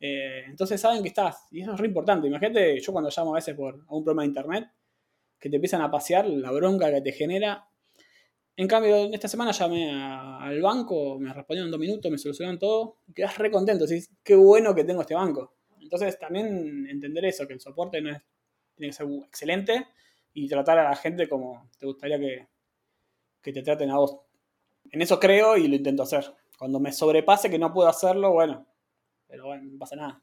Eh, 0.00 0.44
entonces 0.48 0.80
saben 0.80 1.00
que 1.02 1.08
estás. 1.08 1.46
Y 1.52 1.62
eso 1.62 1.72
es 1.72 1.80
re 1.80 1.86
importante. 1.86 2.26
Imagínate, 2.26 2.80
yo 2.80 2.92
cuando 2.92 3.08
llamo 3.16 3.32
a 3.32 3.36
veces 3.36 3.54
por 3.54 3.84
un 3.88 4.04
problema 4.04 4.22
de 4.22 4.28
internet, 4.28 4.70
que 5.38 5.48
te 5.48 5.56
empiezan 5.56 5.80
a 5.80 5.90
pasear, 5.90 6.26
la 6.26 6.50
bronca 6.50 6.90
que 6.92 7.00
te 7.00 7.12
genera. 7.12 7.68
En 8.56 8.68
cambio, 8.68 9.10
esta 9.12 9.28
semana 9.28 9.52
llamé 9.52 9.90
al 9.90 10.60
banco, 10.60 11.18
me 11.18 11.32
respondieron 11.32 11.68
en 11.68 11.70
dos 11.70 11.80
minutos, 11.80 12.10
me 12.10 12.18
solucionaron 12.18 12.58
todo. 12.58 12.98
Y 13.06 13.14
quedas 13.14 13.38
re 13.38 13.50
contento. 13.50 13.86
Decís, 13.86 14.10
qué 14.22 14.34
bueno 14.36 14.74
que 14.74 14.84
tengo 14.84 15.00
este 15.00 15.14
banco. 15.14 15.54
Entonces 15.80 16.18
también 16.18 16.86
entender 16.88 17.24
eso, 17.24 17.46
que 17.46 17.54
el 17.54 17.60
soporte 17.60 18.00
no 18.00 18.10
es 18.10 18.22
tiene 18.74 18.90
que 18.90 18.96
ser 18.96 19.06
excelente 19.26 19.86
y 20.32 20.48
tratar 20.48 20.78
a 20.78 20.84
la 20.84 20.96
gente 20.96 21.28
como 21.28 21.70
te 21.78 21.86
gustaría 21.86 22.18
que, 22.18 22.48
te 23.42 23.62
traten 23.62 23.90
a 23.90 23.98
vos. 23.98 24.18
En 24.90 25.02
eso 25.02 25.18
creo 25.18 25.56
y 25.56 25.68
lo 25.68 25.76
intento 25.76 26.02
hacer. 26.02 26.24
Cuando 26.58 26.80
me 26.80 26.92
sobrepase 26.92 27.50
que 27.50 27.58
no 27.58 27.72
puedo 27.72 27.88
hacerlo, 27.88 28.32
bueno, 28.32 28.66
pero 29.26 29.46
bueno, 29.46 29.64
no 29.64 29.78
pasa 29.78 29.96
nada. 29.96 30.22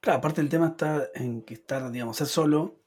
Claro, 0.00 0.18
aparte 0.18 0.40
el 0.40 0.48
tema 0.48 0.68
está 0.68 1.10
en 1.14 1.42
que 1.42 1.54
estar, 1.54 1.90
digamos, 1.90 2.16
ser 2.16 2.26
solo, 2.26 2.81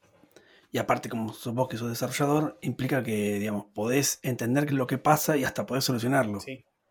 y 0.75 0.77
aparte 0.77 1.07
como 1.07 1.31
sos 1.31 1.53
vos 1.53 1.69
que 1.69 1.77
sos 1.77 1.87
desarrollador, 1.87 2.59
implica 2.61 3.01
que, 3.01 3.39
digamos, 3.39 3.67
podés 3.73 4.19
entender 4.23 4.73
lo 4.73 4.87
que 4.87 4.97
pasa 4.97 5.37
y 5.37 5.45
hasta 5.45 5.65
podés 5.65 5.85
solucionarlo. 5.85 6.39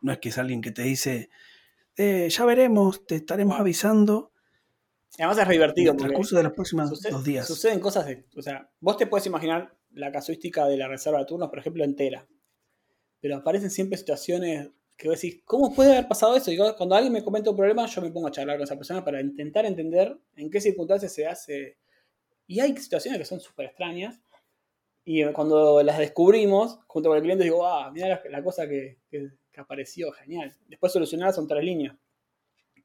No 0.00 0.10
es 0.10 0.18
que 0.20 0.30
es 0.30 0.38
alguien 0.38 0.62
que 0.62 0.70
te 0.70 0.80
dice, 0.80 1.28
eh, 1.98 2.26
ya 2.30 2.46
veremos, 2.46 3.04
te 3.04 3.16
estaremos 3.16 3.60
avisando, 3.60 4.32
Además 5.18 5.36
es 5.36 5.48
divertido. 5.50 5.90
En 5.90 5.96
el 5.96 6.00
transcurso 6.00 6.34
de 6.34 6.44
los 6.44 6.54
próximos 6.54 7.02
dos 7.02 7.24
días. 7.24 7.46
Suceden 7.46 7.78
cosas 7.78 8.06
de. 8.06 8.24
O 8.34 8.40
sea, 8.40 8.70
vos 8.80 8.96
te 8.96 9.06
puedes 9.06 9.26
imaginar 9.26 9.76
la 9.92 10.10
casuística 10.10 10.64
de 10.66 10.78
la 10.78 10.88
reserva 10.88 11.18
de 11.18 11.26
turnos, 11.26 11.50
por 11.50 11.58
ejemplo, 11.58 11.84
entera. 11.84 12.26
Pero 13.20 13.36
aparecen 13.36 13.70
siempre 13.70 13.98
situaciones 13.98 14.70
que 14.96 15.08
vos 15.08 15.20
decís, 15.20 15.42
¿cómo 15.44 15.74
puede 15.74 15.92
haber 15.92 16.08
pasado 16.08 16.34
eso? 16.36 16.50
Y 16.50 16.56
cuando 16.56 16.94
alguien 16.94 17.12
me 17.12 17.22
comenta 17.22 17.50
un 17.50 17.56
problema, 17.56 17.84
yo 17.84 18.00
me 18.00 18.10
pongo 18.10 18.28
a 18.28 18.30
charlar 18.30 18.56
con 18.56 18.64
esa 18.64 18.76
persona 18.76 19.04
para 19.04 19.20
intentar 19.20 19.66
entender 19.66 20.16
en 20.36 20.50
qué 20.50 20.58
circunstancias 20.58 21.12
se 21.12 21.26
hace. 21.26 21.76
Y 22.46 22.60
hay 22.60 22.76
situaciones 22.76 23.18
que 23.18 23.24
son 23.24 23.40
súper 23.40 23.66
extrañas. 23.66 24.20
Y 25.04 25.24
cuando 25.32 25.82
las 25.82 25.98
descubrimos, 25.98 26.80
junto 26.86 27.08
con 27.08 27.16
el 27.16 27.22
cliente, 27.22 27.44
digo, 27.44 27.66
ah, 27.66 27.90
mira 27.92 28.22
la, 28.30 28.42
cosa 28.42 28.66
que, 28.68 29.00
que, 29.10 29.30
apareció, 29.56 30.12
genial. 30.12 30.56
Después 30.66 30.92
solucionadas 30.92 31.34
son 31.36 31.46
tres 31.46 31.62
líneas. 31.62 31.96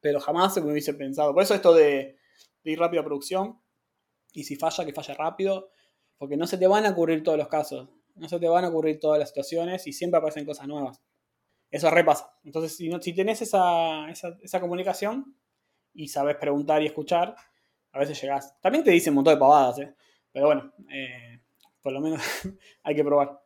Pero 0.00 0.20
jamás 0.20 0.54
se 0.54 0.60
me 0.60 0.70
hubiese 0.70 0.94
pensado. 0.94 1.32
Por 1.32 1.42
eso 1.42 1.54
esto 1.54 1.74
de 1.74 2.16
ir 2.64 2.78
rápido 2.78 3.02
a 3.02 3.04
producción. 3.04 3.60
Y 4.32 4.44
si 4.44 4.56
falla, 4.56 4.84
que 4.84 4.92
falle 4.92 5.14
rápido. 5.14 5.70
Porque 6.18 6.36
no 6.36 6.46
se 6.46 6.58
te 6.58 6.66
van 6.66 6.84
a 6.86 6.90
ocurrir 6.90 7.22
todos 7.22 7.38
los 7.38 7.48
casos. 7.48 7.88
No 8.14 8.28
se 8.28 8.38
te 8.38 8.48
van 8.48 8.64
a 8.64 8.68
ocurrir 8.68 9.00
todas 9.00 9.18
las 9.18 9.30
situaciones 9.30 9.86
y 9.86 9.92
siempre 9.92 10.18
aparecen 10.18 10.44
cosas 10.44 10.68
nuevas. 10.68 11.00
Eso 11.70 11.90
repasa. 11.90 12.36
Entonces, 12.44 12.76
si, 12.76 12.88
no, 12.88 13.00
si 13.00 13.14
tenés 13.14 13.40
esa, 13.42 14.06
comunicación 14.60 15.36
y 15.94 16.08
sabes 16.08 16.36
preguntar 16.36 16.82
y 16.82 16.86
escuchar, 16.86 17.36
a 17.92 17.98
veces 17.98 18.20
llegás. 18.20 18.54
También 18.60 18.84
te 18.84 18.90
dicen 18.90 19.12
un 19.12 19.16
montón 19.16 19.34
de 19.34 19.40
pavadas, 19.40 19.78
¿eh? 19.78 19.94
Pero 20.32 20.46
bueno, 20.46 20.72
eh, 20.90 21.40
por 21.82 21.92
lo 21.92 22.00
menos 22.00 22.22
hay 22.82 22.94
que 22.94 23.04
probar. 23.04 23.42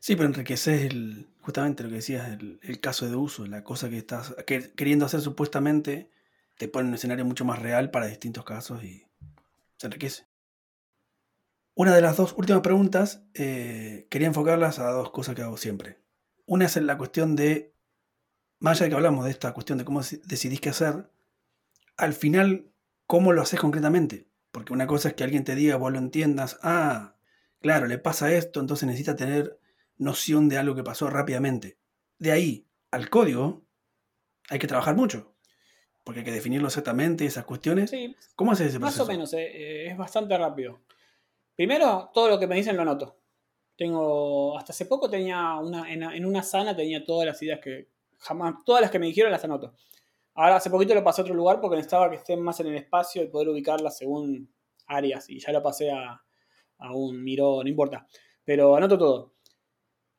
Sí, 0.00 0.16
pero 0.16 0.28
enriqueces 0.28 0.82
el, 0.82 1.28
justamente 1.40 1.84
lo 1.84 1.88
que 1.88 1.96
decías, 1.96 2.28
el, 2.28 2.80
caso 2.80 3.08
de 3.08 3.14
uso, 3.14 3.46
la 3.46 3.62
cosa 3.62 3.88
que 3.88 3.98
estás 3.98 4.34
queriendo 4.76 5.06
hacer 5.06 5.20
supuestamente 5.20 6.10
te 6.58 6.66
pone 6.66 6.88
un 6.88 6.94
escenario 6.94 7.24
mucho 7.24 7.44
más 7.44 7.60
real 7.60 7.90
para 7.90 8.06
distintos 8.06 8.44
casos 8.44 8.82
y 8.82 9.06
se 9.76 9.86
enriquece. 9.86 10.26
Una 11.74 11.94
de 11.94 12.02
las 12.02 12.16
dos 12.16 12.34
últimas 12.36 12.62
preguntas 12.62 13.24
eh, 13.34 14.06
quería 14.10 14.28
enfocarlas 14.28 14.78
a 14.78 14.90
dos 14.90 15.10
cosas 15.10 15.34
que 15.34 15.42
hago 15.42 15.56
siempre. 15.56 15.98
Una 16.46 16.66
es 16.66 16.76
la 16.76 16.98
cuestión 16.98 17.34
de, 17.36 17.74
más 18.58 18.78
allá 18.78 18.86
de 18.86 18.90
que 18.90 18.96
hablamos 18.96 19.24
de 19.24 19.30
esta 19.30 19.52
cuestión 19.54 19.78
de 19.78 19.84
cómo 19.84 20.00
decidís 20.00 20.60
qué 20.60 20.70
hacer, 20.70 21.10
al 21.96 22.12
final, 22.12 22.71
¿cómo 23.06 23.32
lo 23.32 23.42
haces 23.42 23.60
concretamente? 23.60 24.28
Porque 24.50 24.72
una 24.72 24.86
cosa 24.86 25.08
es 25.08 25.14
que 25.14 25.24
alguien 25.24 25.44
te 25.44 25.54
diga, 25.54 25.76
vos 25.76 25.92
lo 25.92 25.98
entiendas, 25.98 26.58
ah, 26.62 27.16
claro, 27.60 27.86
le 27.86 27.98
pasa 27.98 28.32
esto, 28.32 28.60
entonces 28.60 28.86
necesita 28.86 29.16
tener 29.16 29.58
noción 29.96 30.48
de 30.48 30.58
algo 30.58 30.74
que 30.74 30.82
pasó 30.82 31.08
rápidamente. 31.08 31.78
De 32.18 32.32
ahí 32.32 32.66
al 32.90 33.08
código 33.08 33.64
hay 34.50 34.58
que 34.58 34.66
trabajar 34.66 34.96
mucho 34.96 35.32
porque 36.04 36.20
hay 36.20 36.24
que 36.24 36.32
definirlo 36.32 36.68
exactamente, 36.68 37.24
esas 37.24 37.44
cuestiones. 37.44 37.90
Sí, 37.90 38.14
¿Cómo 38.34 38.52
haces 38.52 38.68
ese 38.68 38.80
proceso? 38.80 39.04
Más 39.04 39.08
o 39.08 39.12
menos, 39.12 39.32
eh, 39.34 39.44
eh, 39.44 39.90
es 39.90 39.96
bastante 39.96 40.36
rápido. 40.36 40.80
Primero, 41.54 42.10
todo 42.12 42.28
lo 42.28 42.38
que 42.38 42.46
me 42.46 42.56
dicen 42.56 42.76
lo 42.76 42.82
anoto. 42.82 43.18
Tengo, 43.76 44.58
hasta 44.58 44.72
hace 44.72 44.86
poco 44.86 45.08
tenía 45.08 45.54
una, 45.56 45.92
en, 45.92 46.26
una 46.26 46.42
sana 46.42 46.76
tenía 46.76 47.04
todas 47.04 47.26
las 47.26 47.40
ideas 47.42 47.60
que, 47.60 47.88
jamás, 48.18 48.56
todas 48.64 48.82
las 48.82 48.90
que 48.90 48.98
me 48.98 49.06
dijeron 49.06 49.30
las 49.30 49.44
anoto. 49.44 49.74
Ahora 50.34 50.56
hace 50.56 50.70
poquito 50.70 50.94
lo 50.94 51.04
pasé 51.04 51.20
a 51.20 51.24
otro 51.24 51.34
lugar 51.34 51.60
porque 51.60 51.76
necesitaba 51.76 52.08
que 52.08 52.16
estén 52.16 52.40
más 52.40 52.58
en 52.60 52.68
el 52.68 52.76
espacio 52.76 53.22
y 53.22 53.28
poder 53.28 53.48
ubicarlas 53.48 53.98
según 53.98 54.52
áreas 54.86 55.28
y 55.28 55.38
ya 55.38 55.52
lo 55.52 55.62
pasé 55.62 55.90
a, 55.90 56.22
aún 56.78 57.22
miro, 57.22 57.62
no 57.62 57.68
importa. 57.68 58.06
Pero 58.44 58.74
anoto 58.74 58.98
todo. 58.98 59.34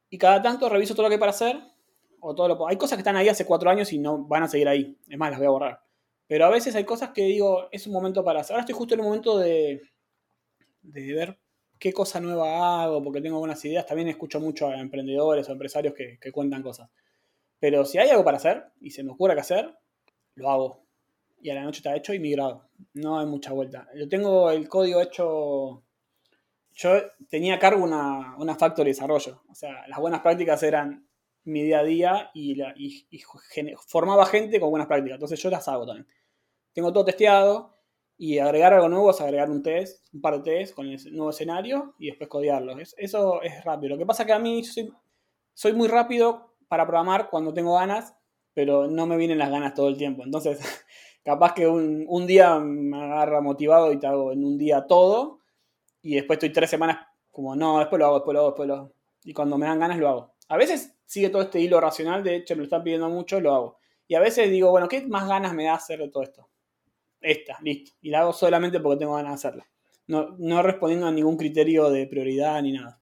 Y 0.09 0.17
cada 0.17 0.41
tanto 0.41 0.69
reviso 0.69 0.93
todo 0.93 1.03
lo 1.03 1.09
que 1.09 1.15
hay 1.15 1.19
para 1.19 1.31
hacer. 1.31 1.59
O 2.19 2.33
todo 2.33 2.47
lo, 2.47 2.67
hay 2.67 2.77
cosas 2.77 2.97
que 2.97 3.01
están 3.01 3.15
ahí 3.15 3.27
hace 3.27 3.45
cuatro 3.45 3.69
años 3.69 3.91
y 3.91 3.99
no 3.99 4.25
van 4.25 4.43
a 4.43 4.47
seguir 4.47 4.67
ahí. 4.67 4.97
Es 5.09 5.17
más, 5.17 5.31
las 5.31 5.39
voy 5.39 5.47
a 5.47 5.51
borrar. 5.51 5.81
Pero 6.27 6.45
a 6.45 6.49
veces 6.49 6.75
hay 6.75 6.85
cosas 6.85 7.09
que 7.09 7.23
digo, 7.23 7.67
es 7.71 7.85
un 7.85 7.93
momento 7.93 8.23
para 8.23 8.41
hacer. 8.41 8.53
Ahora 8.53 8.61
estoy 8.61 8.75
justo 8.75 8.93
en 8.93 9.01
el 9.01 9.05
momento 9.05 9.37
de, 9.37 9.81
de 10.81 11.13
ver 11.13 11.39
qué 11.79 11.91
cosa 11.91 12.21
nueva 12.21 12.83
hago, 12.83 13.03
porque 13.03 13.19
tengo 13.19 13.35
algunas 13.37 13.63
ideas. 13.65 13.85
También 13.85 14.07
escucho 14.07 14.39
mucho 14.39 14.67
a 14.67 14.79
emprendedores 14.79 15.49
o 15.49 15.51
empresarios 15.51 15.93
que, 15.93 16.17
que 16.19 16.31
cuentan 16.31 16.63
cosas. 16.63 16.89
Pero 17.59 17.83
si 17.83 17.97
hay 17.97 18.09
algo 18.09 18.23
para 18.23 18.37
hacer 18.37 18.63
y 18.79 18.91
se 18.91 19.03
me 19.03 19.11
ocurre 19.11 19.33
qué 19.33 19.41
hacer, 19.41 19.77
lo 20.35 20.49
hago. 20.49 20.85
Y 21.41 21.49
a 21.49 21.55
la 21.55 21.63
noche 21.63 21.79
está 21.79 21.95
hecho 21.95 22.13
y 22.13 22.19
migrado. 22.19 22.69
No 22.93 23.19
hay 23.19 23.25
mucha 23.25 23.51
vuelta. 23.51 23.87
Yo 23.95 24.07
tengo 24.07 24.49
el 24.49 24.67
código 24.69 25.01
hecho. 25.01 25.83
Yo 26.71 26.91
tenía 27.29 27.55
a 27.55 27.59
cargo 27.59 27.83
una, 27.83 28.35
una 28.37 28.55
factory 28.55 28.89
de 28.89 28.95
desarrollo. 28.95 29.43
O 29.49 29.55
sea, 29.55 29.87
las 29.87 29.99
buenas 29.99 30.21
prácticas 30.21 30.63
eran 30.63 31.07
mi 31.45 31.63
día 31.63 31.79
a 31.79 31.83
día 31.83 32.31
y, 32.33 32.55
la, 32.55 32.73
y, 32.77 33.05
y 33.09 33.21
formaba 33.87 34.25
gente 34.25 34.59
con 34.59 34.69
buenas 34.69 34.87
prácticas. 34.87 35.15
Entonces 35.15 35.41
yo 35.41 35.49
las 35.49 35.67
hago 35.67 35.85
también. 35.85 36.07
Tengo 36.73 36.91
todo 36.91 37.05
testeado 37.05 37.73
y 38.17 38.39
agregar 38.39 38.73
algo 38.73 38.89
nuevo 38.89 39.11
es 39.11 39.21
agregar 39.21 39.49
un 39.49 39.61
test, 39.61 40.07
un 40.13 40.21
par 40.21 40.41
de 40.41 40.51
test 40.51 40.75
con 40.75 40.87
el 40.87 40.99
nuevo 41.13 41.31
escenario 41.31 41.95
y 41.99 42.07
después 42.07 42.29
codearlo. 42.29 42.77
eso 42.79 43.41
es 43.41 43.63
rápido. 43.63 43.95
Lo 43.95 43.97
que 43.97 44.05
pasa 44.05 44.23
es 44.23 44.27
que 44.27 44.33
a 44.33 44.39
mí 44.39 44.63
soy, 44.63 44.93
soy 45.53 45.73
muy 45.73 45.87
rápido 45.87 46.55
para 46.67 46.85
programar 46.85 47.29
cuando 47.29 47.53
tengo 47.53 47.75
ganas, 47.75 48.15
pero 48.53 48.87
no 48.87 49.05
me 49.05 49.17
vienen 49.17 49.37
las 49.37 49.49
ganas 49.49 49.73
todo 49.73 49.87
el 49.87 49.97
tiempo. 49.97 50.23
Entonces, 50.23 50.59
capaz 51.23 51.53
que 51.53 51.67
un, 51.67 52.05
un, 52.07 52.27
día 52.27 52.59
me 52.59 53.01
agarra 53.03 53.41
motivado 53.41 53.91
y 53.91 53.99
te 53.99 54.07
hago 54.07 54.31
en 54.31 54.43
un 54.43 54.57
día 54.57 54.85
todo, 54.87 55.39
y 56.01 56.15
después 56.15 56.37
estoy 56.37 56.51
tres 56.51 56.69
semanas 56.69 56.97
como, 57.31 57.55
no, 57.55 57.79
después 57.79 57.99
lo 57.99 58.05
hago, 58.05 58.15
después 58.15 58.33
lo 58.33 58.39
hago, 58.39 58.49
después 58.49 58.67
lo 58.67 58.75
hago. 58.75 58.93
Y 59.23 59.33
cuando 59.33 59.57
me 59.57 59.65
dan 59.65 59.79
ganas 59.79 59.97
lo 59.97 60.09
hago. 60.09 60.35
A 60.49 60.57
veces 60.57 60.95
sigue 61.05 61.29
todo 61.29 61.41
este 61.41 61.59
hilo 61.59 61.79
racional, 61.79 62.23
de 62.23 62.35
hecho 62.35 62.53
me 62.55 62.59
lo 62.59 62.63
están 62.65 62.83
pidiendo 62.83 63.09
mucho, 63.09 63.39
lo 63.39 63.55
hago. 63.55 63.77
Y 64.07 64.15
a 64.15 64.19
veces 64.19 64.51
digo, 64.51 64.69
bueno, 64.69 64.87
¿qué 64.87 65.01
más 65.07 65.27
ganas 65.27 65.53
me 65.53 65.63
da 65.63 65.75
hacer 65.75 65.99
de 65.99 66.09
todo 66.09 66.23
esto? 66.23 66.49
Esta, 67.21 67.57
listo. 67.61 67.93
Y 68.01 68.09
la 68.09 68.21
hago 68.21 68.33
solamente 68.33 68.79
porque 68.79 68.99
tengo 68.99 69.15
ganas 69.15 69.31
de 69.31 69.35
hacerla. 69.47 69.67
No, 70.05 70.35
no 70.37 70.61
respondiendo 70.61 71.07
a 71.07 71.11
ningún 71.11 71.37
criterio 71.37 71.89
de 71.89 72.05
prioridad 72.05 72.61
ni 72.61 72.73
nada. 72.73 73.01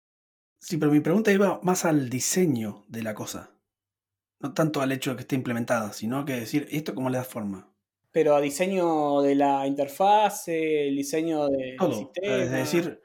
Sí, 0.59 0.77
pero 0.77 0.91
mi 0.91 0.99
pregunta 0.99 1.31
iba 1.31 1.59
más 1.63 1.85
al 1.85 2.09
diseño 2.09 2.85
de 2.87 3.01
la 3.01 3.15
cosa. 3.15 3.51
No 4.41 4.53
tanto 4.53 4.81
al 4.81 4.91
hecho 4.91 5.11
de 5.11 5.17
que 5.17 5.21
esté 5.21 5.35
implementada, 5.35 5.93
sino 5.93 6.25
que 6.25 6.33
decir, 6.33 6.67
¿esto 6.71 6.95
cómo 6.95 7.09
le 7.09 7.17
da 7.17 7.23
forma? 7.23 7.67
Pero 8.11 8.35
a 8.35 8.41
diseño 8.41 9.21
de 9.21 9.35
la 9.35 9.65
interfase, 9.67 10.87
el 10.89 10.95
diseño 10.97 11.47
de, 11.47 11.75
Todo. 11.77 11.89
del 11.89 11.97
sistema. 11.97 12.35
Es 12.37 12.51
decir, 12.51 13.01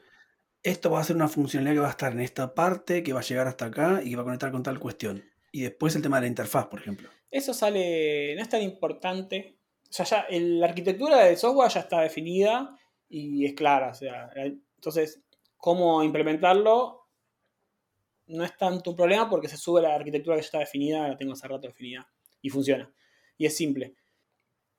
esto 0.63 0.91
va 0.91 1.01
a 1.01 1.05
ser 1.05 1.17
una 1.17 1.29
funcionalidad 1.29 1.75
que 1.75 1.81
va 1.81 1.87
a 1.89 1.91
estar 1.91 2.13
en 2.13 2.21
esta 2.21 2.55
parte, 2.55 3.03
que 3.03 3.13
va 3.13 3.21
a 3.21 3.23
llegar 3.25 3.47
hasta 3.47 3.67
acá 3.67 4.01
y 4.03 4.11
que 4.11 4.17
va 4.17 4.23
a 4.23 4.25
conectar 4.25 4.51
con 4.51 4.63
tal 4.63 4.81
cuestión. 4.81 5.23
Y 5.53 5.63
después 5.63 5.95
el 5.95 6.03
tema 6.03 6.17
de 6.17 6.23
la 6.23 6.29
interfaz, 6.29 6.67
por 6.67 6.81
ejemplo. 6.81 7.09
Eso 7.31 7.55
sale, 7.55 8.35
no 8.35 8.43
es 8.43 8.49
tan 8.49 8.63
importante. 8.63 9.59
O 9.89 9.93
sea, 9.93 10.05
ya 10.07 10.21
el- 10.29 10.59
la 10.59 10.67
arquitectura 10.67 11.19
del 11.25 11.37
software 11.37 11.71
ya 11.71 11.81
está 11.81 12.01
definida 12.01 12.77
y 13.09 13.45
es 13.47 13.53
clara. 13.55 13.91
O 13.91 13.95
sea, 13.95 14.31
entonces, 14.35 15.23
cómo 15.57 16.03
implementarlo 16.03 17.06
no 18.29 18.45
es 18.45 18.57
tanto 18.57 18.91
un 18.91 18.97
problema 18.97 19.29
porque 19.29 19.49
se 19.49 19.57
sube 19.57 19.83
la 19.83 19.95
arquitectura 19.95 20.37
que 20.37 20.43
ya 20.43 20.47
está 20.47 20.59
definida, 20.59 21.09
la 21.09 21.17
tengo 21.17 21.33
hace 21.33 21.47
rato 21.47 21.67
definida 21.67 22.09
y 22.43 22.51
funciona. 22.51 22.93
Y 23.39 23.47
es 23.47 23.57
simple. 23.57 23.95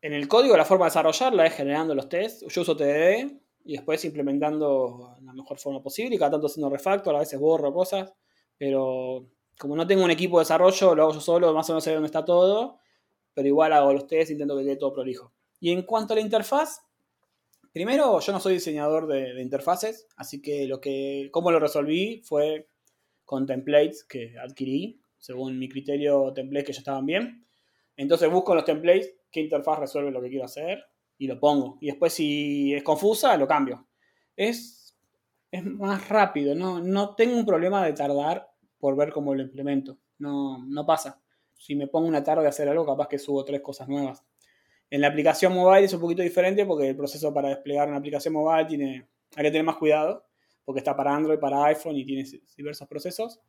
En 0.02 0.14
el 0.14 0.28
código 0.28 0.56
la 0.58 0.66
forma 0.66 0.86
de 0.86 0.90
desarrollarla 0.90 1.46
es 1.46 1.54
generando 1.54 1.96
los 1.96 2.10
tests. 2.10 2.46
Yo 2.48 2.62
uso 2.62 2.76
TDD 2.76 3.32
y 3.66 3.74
después 3.74 4.04
implementando 4.06 5.16
la 5.22 5.34
mejor 5.34 5.60
forma 5.60 5.82
posible 5.82 6.16
y 6.16 6.20
cada 6.20 6.32
tanto 6.32 6.48
haciendo 6.48 6.70
refactor, 6.70 7.16
a 7.16 7.20
veces 7.20 7.40
borro 7.40 7.74
cosas, 7.74 8.14
pero 8.58 9.28
como 9.58 9.76
no 9.76 9.88
tengo 9.88 10.04
un 10.04 10.12
equipo 10.12 10.38
de 10.38 10.44
desarrollo, 10.44 10.96
lo 10.96 11.04
hago 11.04 11.14
yo 11.14 11.22
solo, 11.22 11.54
más 11.54 11.70
o 11.70 11.74
menos 11.74 11.84
sé 11.84 11.94
dónde 11.94 12.06
está 12.06 12.24
todo, 12.24 12.80
pero 13.34 13.48
igual 13.48 13.74
hago 13.74 13.92
los 13.92 14.08
tests, 14.08 14.32
intento 14.32 14.58
que 14.58 14.64
quede 14.64 14.78
todo 14.78 14.94
prolijo. 14.94 15.34
Y 15.60 15.72
en 15.72 15.82
cuanto 15.82 16.14
a 16.14 16.16
la 16.16 16.22
interfaz, 16.22 16.82
primero 17.74 18.20
yo 18.20 18.32
no 18.32 18.40
soy 18.40 18.54
diseñador 18.54 19.08
de, 19.08 19.34
de 19.34 19.42
interfaces, 19.42 20.08
así 20.16 20.42
que 20.42 20.68
lo 20.68 20.80
que, 20.80 21.30
cómo 21.32 21.52
lo 21.52 21.60
resolví 21.60 22.22
fue 22.24 22.70
con 23.28 23.46
templates 23.46 24.06
que 24.06 24.36
adquirí, 24.40 25.02
según 25.18 25.60
mi 25.60 25.68
criterio, 25.68 26.32
templates 26.34 26.66
que 26.66 26.72
ya 26.72 26.80
estaban 26.80 27.06
bien. 27.06 27.46
Entonces 27.98 28.32
busco 28.32 28.56
los 28.56 28.64
templates 28.64 29.16
qué 29.30 29.42
interfaz 29.42 29.80
resuelve 29.80 30.12
lo 30.12 30.22
que 30.22 30.30
quiero 30.30 30.46
hacer 30.46 30.82
y 31.18 31.28
lo 31.28 31.38
pongo. 31.38 31.78
Y 31.82 31.88
después 31.88 32.14
si 32.14 32.74
es 32.74 32.84
confusa, 32.84 33.36
lo 33.36 33.46
cambio. 33.46 33.86
Es, 34.34 34.98
es 35.52 35.62
más 35.66 36.08
rápido, 36.08 36.56
no, 36.56 36.80
no 36.80 37.16
tengo 37.16 37.36
un 37.36 37.46
problema 37.46 37.86
de 37.86 37.92
tardar 37.92 38.48
por 38.80 38.96
ver 38.96 39.12
cómo 39.12 39.36
lo 39.36 39.42
implemento. 39.42 39.98
No, 40.20 40.66
no 40.66 40.86
pasa. 40.86 41.22
Si 41.58 41.76
me 41.76 41.88
pongo 41.88 42.08
una 42.08 42.24
tarde 42.24 42.46
a 42.46 42.50
hacer 42.50 42.70
algo, 42.70 42.86
capaz 42.86 43.10
que 43.10 43.20
subo 43.20 43.44
tres 43.44 43.60
cosas 43.60 43.90
nuevas. 43.90 44.24
En 44.90 45.02
la 45.02 45.10
aplicación 45.10 45.54
mobile 45.54 45.84
es 45.84 45.94
un 45.94 46.00
poquito 46.00 46.22
diferente 46.22 46.66
porque 46.66 46.88
el 46.88 46.96
proceso 46.96 47.34
para 47.34 47.50
desplegar 47.50 47.90
una 47.90 47.98
aplicación 47.98 48.36
mobile 48.36 48.70
tiene, 48.70 49.10
hay 49.36 49.44
que 49.44 49.52
tener 49.52 49.66
más 49.66 49.76
cuidado 49.76 50.27
porque 50.68 50.80
está 50.80 50.98
para 50.98 51.16
Android, 51.16 51.40
para 51.40 51.64
iPhone 51.68 51.96
y 51.96 52.06
tiene 52.06 52.26
diversos 52.58 52.90
procesos. 52.90 53.40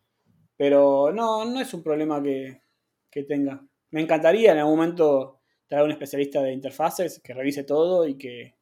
Pero 0.57 1.11
no, 1.13 1.45
no 1.45 1.61
es 1.61 1.75
un 1.75 1.83
problema 1.83 2.23
que, 2.23 2.63
que 3.11 3.25
tenga. 3.25 3.61
Me 3.91 4.01
encantaría 4.01 4.53
en 4.53 4.59
algún 4.59 4.77
momento 4.77 5.41
traer 5.67 5.85
un 5.85 5.91
especialista 5.91 6.41
de 6.41 6.53
interfaces 6.53 7.21
que 7.21 7.35
revise 7.35 7.65
todo 7.65 8.07
y 8.07 8.17
que, 8.17 8.55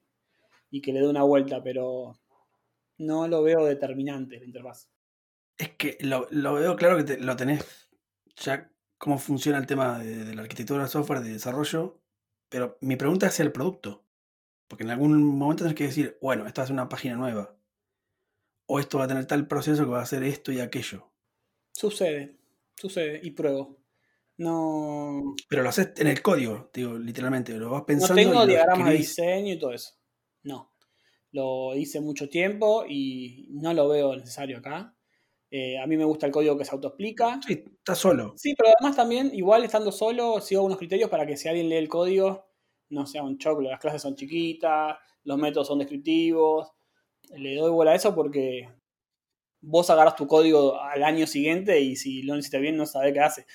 y 0.70 0.80
que 0.80 0.94
le 0.94 1.00
dé 1.00 1.09
una 1.09 1.22
vuelta, 1.22 1.62
pero 1.62 2.18
no 2.96 3.28
lo 3.28 3.42
veo 3.42 3.62
determinante 3.66 4.38
la 4.38 4.46
interfaz. 4.46 4.88
Es 5.59 5.72
que 5.72 5.98
lo, 6.00 6.26
lo 6.30 6.54
veo 6.54 6.76
claro 6.76 7.04
que 7.04 7.18
lo 7.18 7.36
tenés 7.36 7.90
ya 8.36 8.72
cómo 8.96 9.18
funciona 9.18 9.59
el 9.59 9.66
tema 9.66 9.98
de, 9.98 10.34
la 10.34 10.40
arquitectura 10.40 10.80
del 10.80 10.88
software, 10.88 11.20
de 11.20 11.34
desarrollo, 11.34 12.00
pero 12.48 12.78
mi 12.80 12.96
pregunta 12.96 13.26
es 13.26 13.38
el 13.38 13.52
producto. 13.52 14.07
Porque 14.66 14.84
en 14.84 14.90
algún 14.92 15.22
momento 15.22 15.64
tenés 15.64 15.76
que 15.76 15.84
decir, 15.84 16.16
bueno, 16.22 16.46
esto 16.46 16.62
va 16.62 16.64
a 16.64 16.66
ser 16.68 16.74
una 16.74 16.88
página 16.88 17.16
nueva. 17.16 17.54
O 18.67 18.81
esto 18.81 18.99
va 18.99 19.05
a 19.05 19.09
tener 19.09 19.27
tal 19.27 19.47
proceso 19.47 19.85
que 19.85 19.91
va 19.91 20.01
a 20.01 20.03
hacer 20.03 20.23
esto 20.23 20.53
y 20.53 20.61
aquello. 20.61 21.11
Sucede, 21.73 22.37
sucede 22.75 23.21
y 23.23 23.31
pruebo. 23.31 23.79
No, 24.39 25.35
Pero 25.49 25.62
lo 25.62 25.71
haces 25.71 25.93
en 25.97 26.09
el 26.09 26.21
código, 26.21 26.71
digo, 26.73 26.99
literalmente. 26.99 27.57
Lo 27.57 27.71
vas 27.71 27.81
no 27.81 27.87
pensando 27.87 28.14
tengo 28.14 28.33
y 28.33 28.37
lo 28.37 28.47
diagramas 28.47 28.91
de 28.91 28.97
diseño 28.97 29.55
y 29.55 29.59
todo 29.59 29.73
eso. 29.73 29.95
No. 30.43 30.75
Lo 31.33 31.75
hice 31.75 32.01
mucho 32.01 32.29
tiempo 32.29 32.85
y 32.87 33.49
no 33.51 33.73
lo 33.73 33.89
veo 33.89 34.14
necesario 34.17 34.59
acá. 34.59 34.95
Eh, 35.51 35.79
a 35.79 35.87
mí 35.87 35.97
me 35.97 36.05
gusta 36.05 36.27
el 36.27 36.33
código 36.33 36.59
que 36.59 36.64
se 36.64 36.73
autoexplica. 36.73 37.41
Sí, 37.47 37.64
está 37.79 37.95
solo. 37.95 38.35
Sí, 38.37 38.55
pero 38.55 38.71
además 38.77 38.97
también, 38.97 39.31
igual 39.33 39.64
estando 39.64 39.93
solo, 39.93 40.41
sigo 40.41 40.62
unos 40.62 40.79
criterios 40.79 41.09
para 41.09 41.27
que 41.27 41.37
si 41.37 41.49
alguien 41.49 41.69
lee 41.69 41.77
el 41.77 41.89
código, 41.89 42.47
no 42.91 43.07
sea 43.07 43.23
un 43.23 43.39
choclo. 43.39 43.71
Las 43.71 43.81
clases 43.81 44.03
son 44.03 44.17
chiquitas, 44.17 44.97
los 45.25 45.39
métodos 45.39 45.69
son 45.69 45.79
descriptivos. 45.79 46.69
Le 47.35 47.57
doy 47.57 47.70
bola 47.70 47.93
a 47.93 47.95
eso 47.95 48.14
porque 48.14 48.68
vos 49.61 49.89
agarras 49.91 50.16
tu 50.16 50.27
código 50.27 50.81
al 50.81 51.03
año 51.03 51.27
siguiente 51.27 51.81
y 51.81 51.97
si 51.97 52.22
lo 52.22 52.35
necesitas 52.35 52.61
bien 52.61 52.77
no 52.77 52.87
sabés 52.87 53.12
qué 53.12 53.20
hace. 53.20 53.47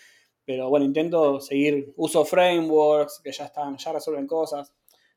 Pero 0.46 0.70
bueno, 0.70 0.86
intento 0.86 1.40
seguir, 1.40 1.94
uso 1.96 2.26
frameworks 2.26 3.22
que 3.24 3.32
ya 3.32 3.46
están, 3.46 3.78
ya 3.78 3.94
resuelven 3.94 4.28
cosas. 4.28 4.74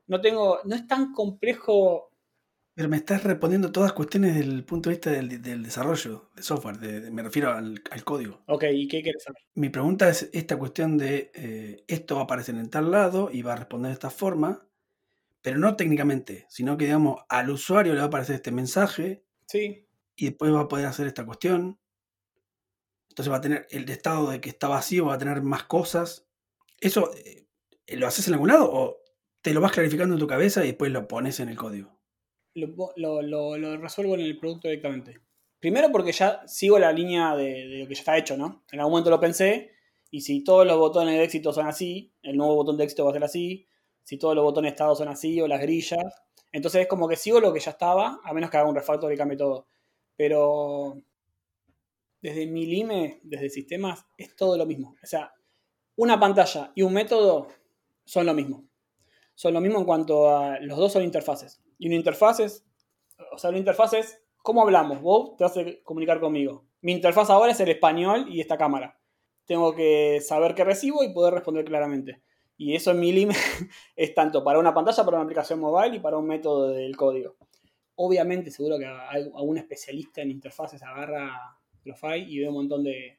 No 0.06 0.20
tengo, 0.20 0.60
no 0.64 0.74
es 0.76 0.86
tan 0.86 1.12
complejo. 1.12 2.10
Pero 2.76 2.88
me 2.88 2.96
estás 2.98 3.24
respondiendo 3.24 3.72
todas 3.72 3.92
cuestiones 3.92 4.34
desde 4.34 4.50
el 4.50 4.64
punto 4.64 4.90
de 4.90 4.96
vista 4.96 5.10
del, 5.10 5.40
del 5.40 5.62
desarrollo 5.62 6.30
de 6.36 6.42
software. 6.42 6.78
de- 6.78 7.00
de- 7.00 7.10
me 7.10 7.22
refiero 7.22 7.50
al, 7.52 7.82
al 7.90 8.04
código. 8.04 8.42
Ok, 8.46 8.64
¿y 8.72 8.86
qué 8.88 9.02
quieres 9.02 9.22
saber? 9.22 9.40
Mi 9.54 9.70
pregunta 9.70 10.08
es 10.10 10.28
esta 10.32 10.58
cuestión 10.58 10.98
de 10.98 11.30
eh, 11.34 11.84
esto 11.88 12.16
va 12.16 12.22
a 12.22 12.24
aparecer 12.24 12.54
en 12.56 12.68
tal 12.70 12.90
lado 12.90 13.30
y 13.32 13.42
va 13.42 13.54
a 13.54 13.56
responder 13.56 13.90
de 13.90 13.94
esta 13.94 14.10
forma, 14.10 14.66
pero 15.44 15.58
no 15.58 15.76
técnicamente, 15.76 16.46
sino 16.48 16.76
que 16.78 16.86
digamos 16.86 17.20
al 17.28 17.50
usuario 17.50 17.92
le 17.92 17.98
va 17.98 18.04
a 18.06 18.08
aparecer 18.08 18.36
este 18.36 18.50
mensaje 18.50 19.24
Sí, 19.46 19.86
y 20.16 20.24
después 20.24 20.50
va 20.54 20.60
a 20.62 20.68
poder 20.68 20.86
hacer 20.86 21.06
esta 21.06 21.26
cuestión. 21.26 21.78
Entonces 23.10 23.30
va 23.32 23.36
a 23.36 23.40
tener 23.40 23.66
el 23.70 23.88
estado 23.90 24.30
de 24.30 24.40
que 24.40 24.48
está 24.48 24.68
vacío, 24.68 25.06
va 25.06 25.14
a 25.14 25.18
tener 25.18 25.42
más 25.42 25.64
cosas. 25.64 26.26
¿Eso 26.80 27.10
eh, 27.14 27.46
lo 27.96 28.06
haces 28.06 28.26
en 28.28 28.34
algún 28.34 28.48
lado 28.48 28.70
o 28.72 29.02
te 29.42 29.52
lo 29.54 29.60
vas 29.60 29.72
clarificando 29.72 30.14
en 30.14 30.20
tu 30.20 30.26
cabeza 30.26 30.64
y 30.64 30.68
después 30.68 30.90
lo 30.90 31.06
pones 31.06 31.38
en 31.40 31.48
el 31.50 31.56
código? 31.56 32.00
lo, 32.54 32.92
lo- 32.96 33.20
lo- 33.22 33.58
lo 33.58 33.76
resuelvo 33.76 34.14
en 34.14 34.20
el 34.20 34.38
producto 34.38 34.68
directamente. 34.68 35.20
Primero 35.60 35.90
porque 35.92 36.12
ya 36.12 36.46
sigo 36.46 36.78
la 36.78 36.92
línea 36.92 37.36
de, 37.36 37.66
de 37.68 37.78
lo 37.80 37.88
que 37.88 37.94
ya 37.94 38.00
está 38.00 38.16
hecho, 38.16 38.36
¿no? 38.36 38.64
En 38.70 38.78
algún 38.80 38.92
momento 38.92 39.10
lo 39.10 39.18
pensé, 39.20 39.72
y 40.10 40.20
si 40.20 40.44
todos 40.44 40.64
los 40.66 40.78
botones 40.78 41.16
de 41.18 41.24
éxito 41.24 41.52
son 41.52 41.66
así, 41.66 42.14
el 42.22 42.36
nuevo 42.36 42.54
botón 42.54 42.76
de 42.76 42.84
éxito 42.84 43.04
va 43.04 43.10
a 43.10 43.14
ser 43.14 43.24
así, 43.24 43.66
si 44.04 44.18
todos 44.18 44.34
los 44.34 44.44
botones 44.44 44.70
de 44.70 44.74
estado 44.74 44.94
son 44.94 45.08
así, 45.08 45.40
o 45.40 45.48
las 45.48 45.60
grillas, 45.60 46.04
entonces 46.52 46.82
es 46.82 46.86
como 46.86 47.08
que 47.08 47.16
sigo 47.16 47.40
lo 47.40 47.52
que 47.52 47.60
ya 47.60 47.72
estaba, 47.72 48.20
a 48.22 48.32
menos 48.32 48.50
que 48.50 48.56
haga 48.56 48.68
un 48.68 48.76
refactor 48.76 49.12
y 49.12 49.16
cambie 49.16 49.36
todo. 49.36 49.66
Pero 50.16 50.96
desde 52.22 52.46
mi 52.46 52.66
lime, 52.66 53.20
desde 53.24 53.50
sistemas, 53.50 54.06
es 54.16 54.36
todo 54.36 54.56
lo 54.56 54.64
mismo. 54.64 54.96
O 55.02 55.06
sea, 55.06 55.34
una 55.96 56.20
pantalla 56.20 56.70
y 56.74 56.82
un 56.82 56.92
método 56.92 57.48
son 58.04 58.26
lo 58.26 58.34
mismo. 58.34 58.64
Son 59.34 59.52
lo 59.52 59.60
mismo 59.60 59.80
en 59.80 59.84
cuanto 59.84 60.30
a 60.30 60.60
los 60.60 60.78
dos 60.78 60.92
son 60.92 61.02
interfaces. 61.02 61.60
Y 61.78 61.88
una 61.88 61.96
interfaz 61.96 62.38
es, 62.38 62.64
o 63.32 63.38
sea, 63.38 63.50
una 63.50 63.58
interfaz 63.58 63.94
es 63.94 64.24
¿cómo 64.44 64.60
hablamos? 64.60 65.00
Vos 65.00 65.36
te 65.38 65.44
a 65.44 65.50
comunicar 65.82 66.20
conmigo. 66.20 66.66
Mi 66.82 66.92
interfaz 66.92 67.30
ahora 67.30 67.52
es 67.52 67.60
el 67.60 67.70
español 67.70 68.26
y 68.28 68.42
esta 68.42 68.58
cámara. 68.58 69.00
Tengo 69.46 69.74
que 69.74 70.20
saber 70.20 70.54
qué 70.54 70.64
recibo 70.64 71.02
y 71.02 71.14
poder 71.14 71.32
responder 71.32 71.64
claramente. 71.64 72.22
Y 72.56 72.74
eso 72.74 72.92
en 72.92 73.00
mi 73.00 73.12
límite 73.12 73.38
es 73.96 74.14
tanto 74.14 74.44
para 74.44 74.58
una 74.58 74.72
pantalla, 74.72 75.04
para 75.04 75.16
una 75.16 75.24
aplicación 75.24 75.60
mobile 75.60 75.96
y 75.96 76.00
para 76.00 76.18
un 76.18 76.26
método 76.26 76.68
del 76.68 76.96
código. 76.96 77.36
Obviamente, 77.96 78.50
seguro 78.50 78.78
que 78.78 78.86
algún 78.86 79.58
especialista 79.58 80.20
en 80.22 80.30
interfaces 80.30 80.82
agarra 80.82 81.58
Grofy 81.84 82.24
y 82.28 82.40
ve 82.40 82.48
un 82.48 82.54
montón 82.54 82.82
de, 82.82 83.18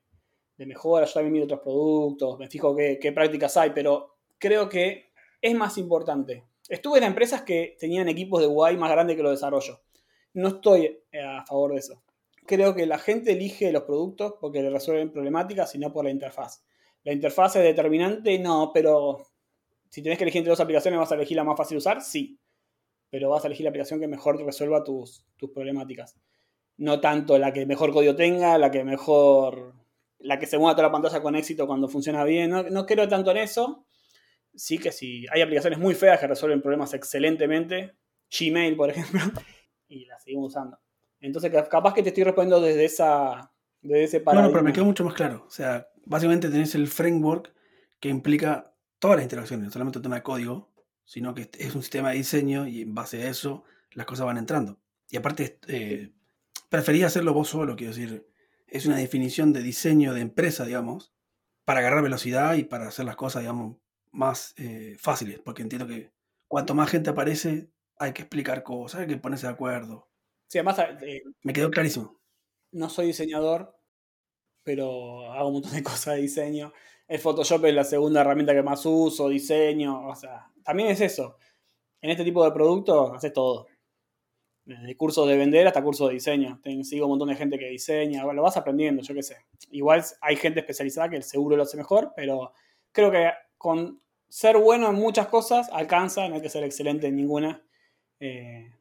mejoras. 0.57 1.09
Yo 1.09 1.15
también 1.15 1.33
miro 1.33 1.45
otros 1.45 1.61
productos, 1.61 2.39
me 2.39 2.49
fijo 2.49 2.75
qué, 2.75 3.11
prácticas 3.13 3.55
hay, 3.57 3.71
pero 3.71 4.17
creo 4.37 4.67
que 4.67 5.11
es 5.41 5.55
más 5.55 5.77
importante. 5.77 6.43
Estuve 6.67 6.97
en 6.97 7.05
empresas 7.05 7.43
que 7.43 7.77
tenían 7.79 8.09
equipos 8.09 8.41
de 8.41 8.47
UI 8.47 8.75
más 8.77 8.91
grandes 8.91 9.15
que 9.15 9.23
los 9.23 9.31
desarrollo. 9.31 9.81
No 10.33 10.49
estoy 10.49 10.99
a 11.13 11.45
favor 11.45 11.73
de 11.73 11.79
eso. 11.79 12.01
Creo 12.45 12.75
que 12.75 12.85
la 12.85 12.97
gente 12.97 13.31
elige 13.31 13.71
los 13.71 13.83
productos 13.83 14.35
porque 14.41 14.61
le 14.61 14.69
resuelven 14.69 15.11
problemáticas 15.11 15.73
y 15.75 15.79
no 15.79 15.93
por 15.93 16.05
la 16.05 16.11
interfaz. 16.11 16.63
La 17.05 17.13
interfaz 17.13 17.55
es 17.55 17.63
determinante, 17.63 18.37
no, 18.39 18.71
pero 18.73 19.27
si 19.89 20.01
tenés 20.01 20.17
que 20.17 20.25
elegir 20.25 20.39
entre 20.39 20.49
dos 20.49 20.59
aplicaciones, 20.59 20.99
¿vas 20.99 21.11
a 21.11 21.15
elegir 21.15 21.37
la 21.37 21.43
más 21.43 21.55
fácil 21.55 21.75
de 21.75 21.79
usar? 21.79 22.01
Sí. 22.01 22.37
Pero 23.09 23.29
vas 23.29 23.43
a 23.43 23.47
elegir 23.47 23.63
la 23.63 23.69
aplicación 23.69 23.99
que 23.99 24.07
mejor 24.07 24.43
resuelva 24.43 24.83
tus, 24.83 25.23
tus 25.37 25.51
problemáticas. 25.51 26.17
No 26.77 26.99
tanto 26.99 27.37
la 27.37 27.53
que 27.53 27.65
mejor 27.65 27.93
código 27.93 28.15
tenga, 28.15 28.57
la 28.57 28.71
que 28.71 28.83
mejor. 28.83 29.73
la 30.19 30.39
que 30.39 30.47
se 30.47 30.57
mueva 30.57 30.75
toda 30.75 30.87
la 30.87 30.91
pantalla 30.91 31.21
con 31.21 31.35
éxito 31.35 31.67
cuando 31.67 31.87
funciona 31.87 32.23
bien. 32.23 32.49
No, 32.49 32.63
no 32.63 32.85
creo 32.85 33.07
tanto 33.07 33.31
en 33.31 33.37
eso. 33.37 33.85
Sí 34.55 34.79
que 34.79 34.91
sí. 34.91 35.25
Hay 35.31 35.41
aplicaciones 35.41 35.79
muy 35.79 35.93
feas 35.93 36.19
que 36.19 36.27
resuelven 36.27 36.61
problemas 36.61 36.93
excelentemente. 36.93 37.93
Gmail, 38.37 38.75
por 38.75 38.89
ejemplo. 38.89 39.21
Y 39.87 40.05
las 40.05 40.23
seguimos 40.23 40.47
usando. 40.47 40.79
Entonces, 41.21 41.51
capaz 41.69 41.93
que 41.93 42.01
te 42.01 42.09
estoy 42.09 42.23
respondiendo 42.23 42.59
desde 42.59 42.85
esa. 42.85 43.51
Desde 43.81 44.03
ese 44.03 44.19
paradigma. 44.19 44.47
No, 44.47 44.51
pero 44.51 44.63
me 44.63 44.73
quedó 44.73 44.83
mucho 44.83 45.03
más 45.03 45.13
claro. 45.13 45.45
O 45.47 45.51
sea, 45.51 45.87
básicamente 46.05 46.49
tenés 46.49 46.75
el 46.75 46.87
framework 46.87 47.53
que 47.99 48.09
implica 48.09 48.75
todas 48.99 49.17
las 49.17 49.23
interacciones, 49.23 49.65
no 49.65 49.71
solamente 49.71 49.99
un 49.99 50.03
tema 50.03 50.15
de 50.15 50.23
código, 50.23 50.71
sino 51.03 51.33
que 51.33 51.49
es 51.57 51.75
un 51.75 51.81
sistema 51.81 52.09
de 52.11 52.17
diseño 52.17 52.67
y 52.67 52.81
en 52.81 52.95
base 52.95 53.21
a 53.23 53.29
eso 53.29 53.63
las 53.91 54.05
cosas 54.05 54.25
van 54.25 54.37
entrando. 54.37 54.79
Y 55.09 55.17
aparte, 55.17 55.59
eh, 55.67 56.11
prefería 56.69 57.07
hacerlo 57.07 57.33
vos 57.33 57.49
solo, 57.49 57.75
quiero 57.75 57.93
decir, 57.93 58.27
es 58.67 58.85
una 58.85 58.97
definición 58.97 59.53
de 59.53 59.61
diseño 59.61 60.13
de 60.13 60.21
empresa, 60.21 60.65
digamos, 60.65 61.13
para 61.63 61.79
agarrar 61.79 62.03
velocidad 62.03 62.55
y 62.55 62.63
para 62.63 62.87
hacer 62.87 63.05
las 63.05 63.15
cosas, 63.15 63.43
digamos, 63.43 63.77
más 64.11 64.53
eh, 64.57 64.95
fáciles, 64.99 65.39
porque 65.39 65.61
entiendo 65.61 65.87
que 65.87 66.11
cuanto 66.47 66.73
más 66.73 66.89
gente 66.89 67.09
aparece, 67.09 67.69
hay 67.97 68.13
que 68.13 68.23
explicar 68.23 68.63
cosas, 68.63 69.01
hay 69.01 69.07
que 69.07 69.17
ponerse 69.17 69.47
de 69.47 69.53
acuerdo. 69.53 70.09
Sí, 70.47 70.57
además... 70.57 70.79
Eh, 71.01 71.23
Me 71.43 71.53
quedó 71.53 71.71
clarísimo. 71.71 72.19
No 72.71 72.89
soy 72.89 73.07
diseñador, 73.07 73.75
pero 74.65 75.31
hago 75.31 75.47
un 75.47 75.53
montón 75.53 75.71
de 75.71 75.83
cosas 75.83 76.15
de 76.15 76.23
diseño. 76.23 76.73
El 77.07 77.19
Photoshop 77.19 77.63
es 77.65 77.73
la 77.73 77.83
segunda 77.85 78.21
herramienta 78.21 78.53
que 78.53 78.63
más 78.63 78.85
uso, 78.85 79.29
diseño, 79.29 80.07
o 80.07 80.15
sea, 80.15 80.51
también 80.63 80.89
es 80.89 80.99
eso. 80.99 81.37
En 82.01 82.09
este 82.09 82.25
tipo 82.25 82.43
de 82.43 82.51
productos 82.51 83.11
haces 83.15 83.31
todo. 83.31 83.67
Desde 84.65 84.97
cursos 84.97 85.27
de 85.27 85.37
vender 85.37 85.67
hasta 85.67 85.83
cursos 85.83 86.07
de 86.07 86.15
diseño. 86.15 86.59
sigo 86.83 87.05
un 87.05 87.11
montón 87.11 87.29
de 87.29 87.35
gente 87.35 87.59
que 87.59 87.69
diseña, 87.69 88.23
lo 88.25 88.41
vas 88.41 88.57
aprendiendo, 88.57 89.03
yo 89.03 89.13
qué 89.13 89.21
sé. 89.21 89.37
Igual 89.69 90.03
hay 90.21 90.35
gente 90.35 90.59
especializada 90.61 91.09
que 91.09 91.17
el 91.17 91.23
seguro 91.23 91.55
lo 91.55 91.63
hace 91.63 91.77
mejor, 91.77 92.13
pero 92.15 92.51
creo 92.91 93.11
que 93.11 93.29
con 93.57 94.01
ser 94.27 94.57
bueno 94.57 94.89
en 94.89 94.95
muchas 94.95 95.27
cosas 95.27 95.69
alcanza, 95.71 96.27
no 96.27 96.35
hay 96.35 96.41
que 96.41 96.49
ser 96.49 96.63
excelente 96.63 97.05
en 97.07 97.15
ninguna. 97.15 97.63
Eh, 98.19 98.71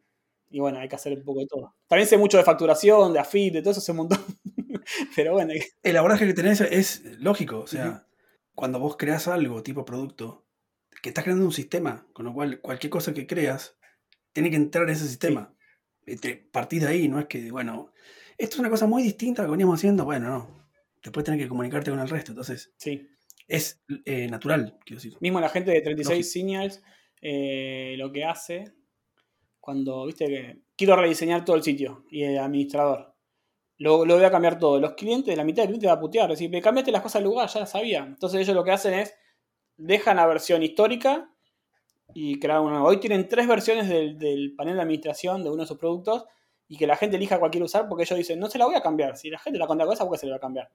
y 0.49 0.61
bueno, 0.61 0.79
hay 0.79 0.89
que 0.89 0.97
hacer 0.97 1.19
un 1.19 1.25
poco 1.25 1.41
de 1.41 1.47
todo. 1.47 1.75
También 1.87 2.09
sé 2.09 2.17
mucho 2.17 2.39
de 2.39 2.45
facturación, 2.45 3.13
de 3.13 3.19
AFIT, 3.19 3.55
de 3.55 3.61
todo 3.61 3.73
eso 3.73 3.81
sé 3.83 3.91
un 3.91 3.99
montón. 3.99 4.19
Pero 5.17 5.33
bueno. 5.33 5.53
El 5.83 5.97
abordaje 5.97 6.27
que 6.27 6.35
tenés 6.35 6.61
es 6.61 7.03
lógico. 7.19 7.61
O 7.61 7.67
sea, 7.67 8.07
cuando 8.55 8.79
vos 8.79 8.97
creas 8.97 9.29
algo 9.29 9.63
tipo 9.63 9.85
producto, 9.85 10.47
que 11.03 11.11
estás 11.11 11.25
creando 11.25 11.45
un 11.45 11.53
sistema, 11.53 12.07
con 12.13 12.25
lo 12.25 12.33
cual 12.33 12.61
cualquier 12.61 12.91
cosa 12.91 13.13
que 13.13 13.27
creas 13.27 13.77
tiene 14.33 14.51
que 14.51 14.57
entrar 14.57 14.85
en 14.85 14.91
ese 14.91 15.07
sistema. 15.07 15.55
Te 16.21 16.37
partís 16.37 16.83
de 16.83 16.89
ahí, 16.89 17.09
no 17.09 17.19
es 17.19 17.27
que, 17.27 17.51
bueno, 17.51 17.93
esto 18.37 18.57
es 18.57 18.61
una 18.61 18.71
cosa 18.71 18.87
muy 18.87 19.03
distinta 19.03 19.43
a 19.43 19.45
lo 19.45 19.51
que 19.51 19.53
veníamos 19.53 19.79
haciendo. 19.81 20.05
Bueno, 20.05 20.29
no. 20.29 20.69
Después 21.03 21.25
tenés 21.25 21.41
que 21.41 21.49
comunicarte 21.49 21.91
con 21.91 22.01
el 22.01 22.09
resto. 22.09 22.33
Entonces, 22.33 22.73
sí. 22.79 23.09
es 23.47 23.83
eh, 24.05 24.29
natural, 24.29 24.79
quiero 24.85 25.03
decir. 25.03 25.17
Mismo 25.21 25.41
la 25.41 25.49
gente 25.49 25.71
de 25.71 25.81
36 25.81 26.33
Signals 26.33 26.83
eh, 27.21 27.95
lo 27.97 28.13
que 28.13 28.25
hace 28.25 28.75
cuando, 29.61 30.05
viste, 30.05 30.27
que 30.27 30.63
quiero 30.77 30.95
rediseñar 30.95 31.43
todo 31.43 31.57
el 31.57 31.63
sitio 31.63 32.05
y 32.11 32.23
el 32.25 32.39
administrador. 32.39 33.14
Lo, 33.85 34.07
lo 34.07 34.15
voy 34.15 34.25
a 34.25 34.31
cambiar 34.31 34.59
todo. 34.59 34.81
Los 34.81 34.95
clientes, 34.95 35.37
la 35.37 35.45
mitad 35.45 35.63
del 35.63 35.67
cliente 35.67 35.87
va 35.87 35.93
a 35.93 36.01
putear. 36.01 36.31
Decir, 36.31 36.49
me 36.49 36.63
cambiaste 36.63 36.91
las 36.91 37.03
cosas 37.03 37.21
del 37.21 37.25
lugar, 37.29 37.51
ya 37.51 37.61
las 37.61 37.71
sabía. 37.71 37.99
Entonces 37.99 38.41
ellos 38.41 38.57
lo 38.57 38.65
que 38.65 38.71
hacen 38.71 38.95
es, 38.95 39.15
dejan 39.77 40.17
la 40.17 40.25
versión 40.25 40.63
histórica 40.63 41.31
y 42.15 42.41
crear 42.41 42.61
una 42.61 42.71
nueva. 42.71 42.89
Hoy 42.89 42.99
tienen 42.99 43.29
tres 43.29 43.47
versiones 43.47 43.87
del, 43.87 44.55
panel 44.57 44.77
de 44.77 44.81
administración 44.81 45.45
de 45.45 45.51
uno 45.51 45.65
de 45.65 45.67
sus 45.67 45.77
productos 45.77 46.25
y 46.67 46.79
que 46.79 46.87
la 46.87 46.97
gente 46.97 47.17
elija 47.17 47.39
cuál 47.39 47.51
quiere 47.51 47.67
usar 47.67 47.87
porque 47.87 48.05
ellos 48.05 48.17
dicen, 48.17 48.41
no 48.41 48.49
se 48.49 48.57
la 48.57 48.65
voy 48.65 48.75
a 48.75 48.81
cambiar. 48.81 49.19
Si 49.19 49.29
la 49.29 49.39
gente 49.39 49.59
la 49.59 49.67
cuenta 49.67 49.85
con 49.85 49.93
esa, 49.93 50.05
¿por 50.05 50.15
qué 50.15 50.19
se 50.19 50.27
la 50.29 50.33
va 50.33 50.37
a 50.39 50.41
cambiar? 50.41 50.71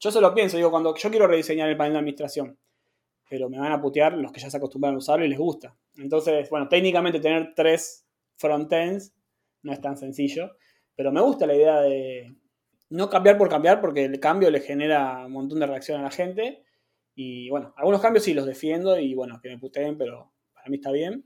Yo 0.00 0.10
se 0.10 0.20
lo 0.20 0.34
pienso, 0.34 0.56
digo, 0.56 0.72
cuando 0.72 0.96
yo 0.96 1.10
quiero 1.10 1.28
rediseñar 1.28 1.68
el 1.68 1.76
panel 1.76 1.92
de 1.92 1.98
administración, 2.00 2.58
pero 3.30 3.48
me 3.48 3.60
van 3.60 3.70
a 3.70 3.80
putear 3.80 4.14
los 4.14 4.32
que 4.32 4.40
ya 4.40 4.50
se 4.50 4.56
acostumbran 4.56 4.94
a 4.94 4.98
usarlo 4.98 5.24
y 5.24 5.28
les 5.28 5.38
gusta. 5.38 5.76
Entonces, 5.96 6.50
bueno, 6.50 6.68
técnicamente 6.68 7.20
tener 7.20 7.52
tres 7.54 8.04
frontends 8.34 9.14
no 9.62 9.72
es 9.72 9.80
tan 9.80 9.96
sencillo. 9.96 10.56
Pero 10.98 11.12
me 11.12 11.20
gusta 11.20 11.46
la 11.46 11.54
idea 11.54 11.80
de 11.82 12.34
no 12.90 13.10
cambiar 13.10 13.36
por 13.38 13.48
cambiar, 13.48 13.80
porque 13.80 14.04
el 14.04 14.20
cambio 14.20 14.50
le 14.50 14.60
genera 14.60 15.26
un 15.26 15.32
montón 15.32 15.60
de 15.60 15.66
reacción 15.66 16.00
a 16.00 16.04
la 16.04 16.10
gente. 16.10 16.64
Y 17.14 17.50
bueno, 17.50 17.74
algunos 17.76 18.00
cambios 18.00 18.24
sí 18.24 18.34
los 18.34 18.46
defiendo 18.46 18.98
y 18.98 19.14
bueno, 19.14 19.40
que 19.40 19.48
me 19.48 19.58
puteen, 19.58 19.98
pero 19.98 20.32
para 20.54 20.68
mí 20.68 20.76
está 20.76 20.92
bien. 20.92 21.24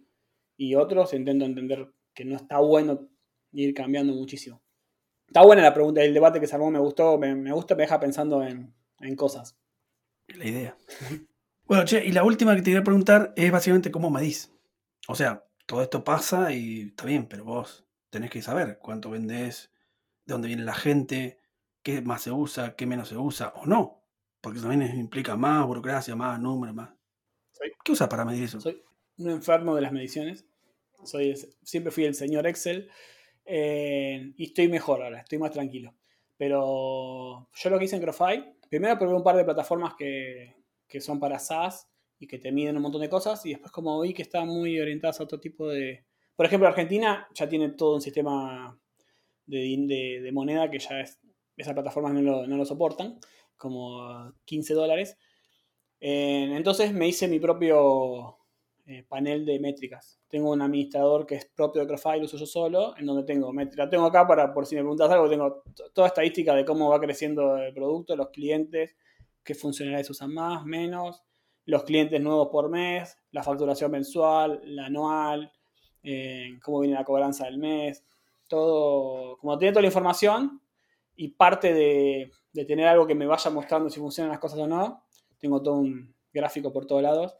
Y 0.57 0.75
otros 0.75 1.13
intento 1.15 1.45
entender 1.45 1.93
que 2.15 2.25
no 2.25 2.37
está 2.37 2.59
bueno 2.59 3.09
ir 3.53 3.75
cambiando 3.75 4.13
muchísimo. 4.15 4.63
Está 5.27 5.43
buena 5.43 5.63
la 5.63 5.75
pregunta, 5.75 6.03
el 6.03 6.15
debate 6.15 6.41
que 6.41 6.47
se 6.47 6.55
armó 6.55 6.71
me 6.71 6.79
gustó, 6.79 7.19
me, 7.19 7.53
gusta, 7.53 7.75
me 7.75 7.83
deja 7.83 7.99
pensando 8.01 8.43
en, 8.43 8.75
cosas. 9.17 9.59
La 10.29 10.47
idea. 10.47 10.77
bueno, 11.65 11.85
che, 11.85 12.05
y 12.05 12.13
la 12.13 12.25
última 12.25 12.55
que 12.55 12.63
te 12.63 12.71
quería 12.71 12.85
preguntar 12.85 13.33
es 13.37 13.51
básicamente 13.51 13.91
cómo 13.91 14.11
medís. 14.11 14.53
O 15.09 15.15
sea, 15.15 15.45
todo 15.67 15.83
esto 15.83 16.05
pasa 16.05 16.53
y 16.53 16.89
está 16.89 17.07
bien, 17.07 17.27
pero 17.27 17.45
vos 17.45 17.87
tenés 18.11 18.31
que 18.31 18.43
saber 18.43 18.79
cuánto 18.79 19.11
vendés, 19.11 19.71
de 20.27 20.35
dónde 20.35 20.49
viene 20.49 20.65
la 20.65 20.75
gente, 20.75 21.42
qué 21.83 22.01
más 22.03 22.23
se 22.23 22.31
usa, 22.31 22.75
qué 22.77 22.87
menos 22.87 23.09
se 23.09 23.17
usa 23.17 23.53
o 23.57 23.67
no. 23.67 24.03
Porque 24.41 24.61
también 24.61 24.83
implica 24.99 25.37
más 25.37 25.67
burocracia, 25.67 26.17
más 26.17 26.41
números, 26.41 26.75
más. 26.75 26.91
¿Qué 27.85 27.93
usas 27.93 28.09
para 28.09 28.25
medir 28.25 28.45
eso? 28.45 28.61
Soy 28.61 28.83
un 29.19 29.31
enfermo 29.31 29.75
de 29.75 29.83
las 29.83 29.93
mediciones. 29.93 30.47
Soy, 31.05 31.35
siempre 31.63 31.93
fui 31.93 32.05
el 32.05 32.15
señor 32.15 32.47
Excel. 32.47 32.91
Eh, 33.45 34.33
y 34.37 34.45
estoy 34.45 34.69
mejor 34.69 35.03
ahora, 35.03 35.21
estoy 35.21 35.39
más 35.39 35.51
tranquilo. 35.51 35.95
Pero 36.37 37.49
yo 37.53 37.71
lo 37.71 37.79
que 37.79 37.85
hice 37.85 37.97
en 37.97 38.03
Grofy, 38.03 38.45
primero 38.69 38.99
probé 38.99 39.15
un 39.15 39.23
par 39.23 39.37
de 39.37 39.45
plataformas 39.45 39.95
que, 39.97 40.57
que 40.89 41.01
son 41.01 41.21
para 41.21 41.39
SaaS 41.39 41.89
y 42.19 42.27
que 42.27 42.39
te 42.39 42.53
miden 42.53 42.77
un 42.77 42.83
montón 42.83 43.01
de 43.01 43.09
cosas. 43.09 43.45
Y 43.47 43.51
después, 43.51 43.71
como 43.73 44.01
vi 44.01 44.15
que 44.15 44.23
están 44.23 44.49
muy 44.49 44.81
orientadas 44.81 45.21
a 45.21 45.25
otro 45.25 45.39
tipo 45.39 45.69
de, 45.69 46.05
por 46.37 46.47
ejemplo, 46.47 46.69
Argentina 46.69 47.29
ya 47.35 47.49
tiene 47.49 47.71
todo 47.71 47.95
un 47.95 48.01
sistema 48.01 48.79
de, 49.47 50.31
moneda 50.33 50.71
que 50.71 50.79
ya 50.79 51.01
es, 51.01 51.19
esas 51.63 51.75
plataformas 51.75 52.13
no 52.15 52.47
lo, 52.47 52.65
soportan, 52.65 53.19
como 53.57 54.33
15 54.45 54.75
dólares. 54.75 55.17
Eh, 56.01 56.53
entonces 56.57 56.93
me 56.93 57.09
hice 57.09 57.29
mi 57.29 57.39
propio 57.39 58.37
eh, 58.85 59.05
panel 59.09 59.47
de 59.47 59.61
métricas. 59.61 60.21
Tengo 60.29 60.51
un 60.51 60.61
administrador 60.61 61.25
que 61.25 61.37
es 61.37 61.45
propio 61.47 61.83
de 61.83 61.89
Crofile, 61.89 62.25
uso 62.25 62.37
yo 62.37 62.47
solo, 62.47 62.97
en 62.99 63.07
donde 63.07 63.23
tengo 63.23 63.53
métricas. 63.53 63.89
Tengo 63.89 64.07
acá 64.07 64.27
para, 64.27 64.53
por 64.53 64.67
si 64.67 64.75
me 64.75 64.81
preguntas 64.81 65.11
algo, 65.11 65.31
tengo 65.31 65.63
toda 65.95 66.09
estadística 66.09 66.55
de 66.55 66.65
cómo 66.65 66.91
va 66.91 67.01
creciendo 67.01 67.57
el 67.59 67.73
producto, 67.73 68.17
los 68.17 68.31
clientes, 68.31 68.97
qué 69.45 69.55
funcionalidades 69.55 70.11
usan 70.11 70.35
más, 70.35 70.65
menos, 70.65 71.23
los 71.65 71.85
clientes 71.85 72.21
nuevos 72.21 72.49
por 72.51 72.69
mes, 72.69 73.17
la 73.31 73.43
facturación 73.43 73.93
mensual, 73.93 74.61
la 74.65 74.87
anual, 74.87 75.53
eh, 76.03 76.59
cómo 76.63 76.81
viene 76.81 76.97
la 76.97 77.05
cobranza 77.05 77.45
del 77.45 77.59
mes, 77.59 78.05
todo, 78.49 79.37
como 79.39 79.57
tiene 79.59 79.73
toda 79.73 79.83
la 79.83 79.89
información 79.89 80.61
y 81.23 81.29
parte 81.29 81.73
de, 81.73 82.33
tener 82.67 82.89
algo 82.89 83.07
que 83.07 83.15
me 83.15 83.27
vaya 83.27 83.49
mostrando 83.49 83.89
si 83.89 84.01
funcionan 84.01 84.33
las 84.33 84.41
cosas 84.41 84.59
o 84.59 84.67
no, 84.67 85.05
tengo 85.39 85.63
todo 85.63 85.77
un 85.77 86.13
gráfico 86.33 86.73
por 86.73 86.85
todos 86.85 87.01
lados 87.01 87.37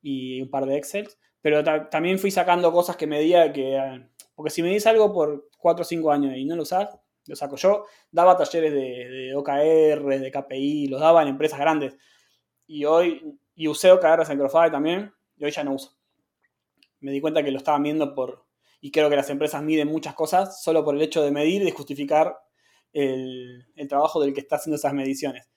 y 0.00 0.40
un 0.40 0.48
par 0.48 0.64
de 0.64 0.78
Excel, 0.78 1.06
pero 1.42 1.62
también 1.90 2.18
fui 2.18 2.30
sacando 2.30 2.72
cosas 2.72 2.96
que 2.96 3.06
me 3.06 3.18
medía 3.18 3.52
que, 3.52 4.08
porque 4.34 4.48
si 4.50 4.62
me 4.62 4.68
dices 4.68 4.86
algo 4.86 5.12
por 5.12 5.50
4 5.58 5.82
o 5.82 5.84
5 5.84 6.10
años 6.10 6.34
y 6.34 6.46
no 6.46 6.56
lo 6.56 6.62
usas, 6.62 6.98
lo 7.26 7.36
saco. 7.36 7.56
Yo 7.56 7.84
daba 8.10 8.38
talleres 8.38 8.72
de, 8.72 9.34
OKR, 9.36 10.18
de 10.18 10.30
KPI, 10.30 10.86
los 10.88 11.00
daba 11.00 11.20
en 11.20 11.28
empresas 11.28 11.58
grandes. 11.58 11.94
Y 12.66 12.86
hoy, 12.86 13.38
y 13.54 13.68
usé 13.68 13.92
OKR 13.92 14.30
en 14.30 14.38
Crofy 14.38 14.70
también, 14.70 15.12
y 15.36 15.44
hoy 15.44 15.50
ya 15.50 15.62
no 15.62 15.74
uso 15.74 15.96
me 17.00 17.12
di 17.12 17.20
cuenta 17.20 17.42
que 17.44 17.50
lo 17.50 17.58
estaban 17.58 17.82
viendo 17.82 18.14
por... 18.14 18.46
Y 18.80 18.90
creo 18.90 19.10
que 19.10 19.16
las 19.16 19.28
empresas 19.30 19.62
miden 19.62 19.88
muchas 19.88 20.14
cosas 20.14 20.62
solo 20.62 20.84
por 20.84 20.94
el 20.94 21.02
hecho 21.02 21.22
de 21.22 21.30
medir 21.30 21.62
y 21.62 21.66
de 21.66 21.70
justificar 21.72 22.36
el, 22.96 23.88
trabajo 23.88 24.20
del 24.22 24.32
que 24.32 24.40
está 24.40 24.56
haciendo 24.56 24.76
esas 24.76 24.94
mediciones. 24.94 25.48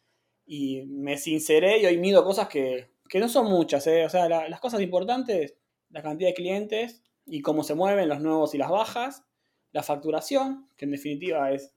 Y 0.46 0.84
me 0.88 1.18
sinceré 1.18 1.80
y 1.80 1.86
hoy 1.86 1.98
mido 1.98 2.24
cosas 2.24 2.50
que, 2.50 2.92
no 3.14 3.30
son 3.30 3.48
muchas. 3.50 3.88
¿eh? 3.88 4.06
O 4.06 4.10
sea, 4.10 4.28
las 4.28 4.60
cosas 4.60 4.82
importantes, 4.82 5.56
la 5.90 6.02
cantidad 6.02 6.30
de 6.30 6.34
clientes 6.34 7.02
y 7.26 7.42
cómo 7.42 7.64
se 7.64 7.76
mueven 7.76 8.10
los 8.10 8.20
nuevos 8.20 8.54
y 8.56 8.58
las 8.58 8.70
bajas, 8.70 9.24
la 9.72 9.84
facturación, 9.84 10.68
que 10.76 10.86
en 10.86 10.92
definitiva 10.92 11.52
es 11.52 11.74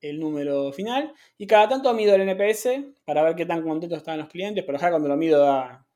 el 0.00 0.20
número 0.20 0.72
final, 0.72 1.14
y 1.38 1.46
cada 1.46 1.68
tanto 1.68 1.92
mido 1.94 2.14
el 2.14 2.28
NPS 2.28 2.68
para 3.04 3.22
ver 3.22 3.34
qué 3.34 3.46
tan 3.46 3.62
contentos 3.62 3.98
están 3.98 4.18
los 4.18 4.28
clientes, 4.28 4.64
pero 4.64 4.76
acá 4.76 4.90
cuando 4.90 5.08
lo 5.08 5.16
mido 5.16 5.40
da 5.40 5.86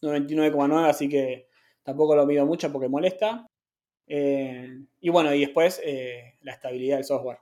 99,9, 0.00 0.88
así 0.88 1.08
que 1.08 1.48
tampoco 1.82 2.16
lo 2.16 2.24
mido 2.24 2.46
mucho 2.46 2.72
porque 2.72 2.88
molesta. 2.88 3.46
Eh, 4.06 4.68
y 5.00 5.10
bueno, 5.10 5.34
y 5.34 5.40
después 5.40 5.80
eh, 5.84 6.38
la 6.40 6.52
estabilidad 6.52 6.96
del 6.96 7.04
software. 7.04 7.41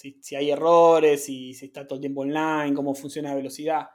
Si, 0.00 0.34
hay 0.34 0.50
errores, 0.50 1.24
si, 1.24 1.52
si, 1.52 1.66
está 1.66 1.86
todo 1.86 1.96
el 1.96 2.00
tiempo 2.00 2.22
online, 2.22 2.74
cómo 2.74 2.94
funciona 2.94 3.30
la 3.30 3.34
velocidad. 3.34 3.90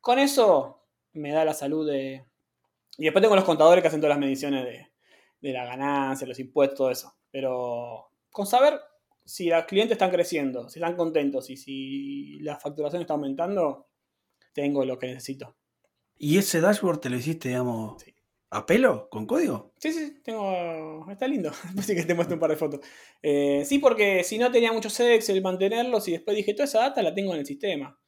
Con 0.00 0.18
eso 0.18 0.86
me 1.12 1.32
da 1.32 1.44
la 1.44 1.52
salud 1.52 1.86
de... 1.86 2.24
Y 2.96 3.04
después 3.04 3.22
tengo 3.22 3.36
los 3.36 3.44
contadores 3.44 3.82
que 3.82 3.88
hacen 3.88 4.00
todas 4.00 4.16
las 4.16 4.20
mediciones 4.20 4.64
de, 4.64 4.88
de 5.40 5.52
la 5.52 5.66
ganancia, 5.66 6.26
los 6.26 6.38
impuestos, 6.38 6.78
todo 6.78 6.90
eso. 6.90 7.14
Pero 7.30 8.10
con 8.30 8.46
saber 8.46 8.80
si 9.24 9.48
los 9.48 9.64
clientes 9.64 9.96
están 9.96 10.10
creciendo, 10.10 10.68
si 10.68 10.78
están 10.78 10.96
contentos 10.96 11.50
y 11.50 11.56
si 11.56 12.40
la 12.40 12.56
facturación 12.56 13.02
está 13.02 13.14
aumentando, 13.14 13.88
tengo 14.52 14.84
lo 14.84 14.98
que 14.98 15.08
necesito. 15.08 15.56
¿Y 16.16 16.38
ese 16.38 16.60
dashboard 16.60 17.00
te 17.00 17.10
lo 17.10 17.16
hiciste, 17.16 17.48
digamos, 17.48 18.02
a 18.50 18.66
pelo, 18.66 19.08
con 19.08 19.26
código? 19.26 19.72
Sí, 19.78 19.92
sí, 19.92 20.20
tengo. 20.22 21.06
Está 21.10 21.26
lindo. 21.28 21.50
Así 21.78 21.94
que 21.94 22.04
te 22.04 22.14
muestro 22.14 22.34
un 22.34 22.40
par 22.40 22.50
de 22.50 22.56
fotos. 22.56 22.80
Eh, 23.22 23.64
sí, 23.64 23.78
porque 23.78 24.24
si 24.24 24.38
no 24.38 24.50
tenía 24.50 24.72
muchos 24.72 24.98
Excel 25.00 25.40
mantenerlos 25.42 26.08
y 26.08 26.12
después 26.12 26.36
dije, 26.36 26.54
toda 26.54 26.64
esa 26.64 26.80
data 26.80 27.02
la 27.02 27.14
tengo 27.14 27.32
en 27.32 27.40
el 27.40 27.46
sistema. 27.46 27.98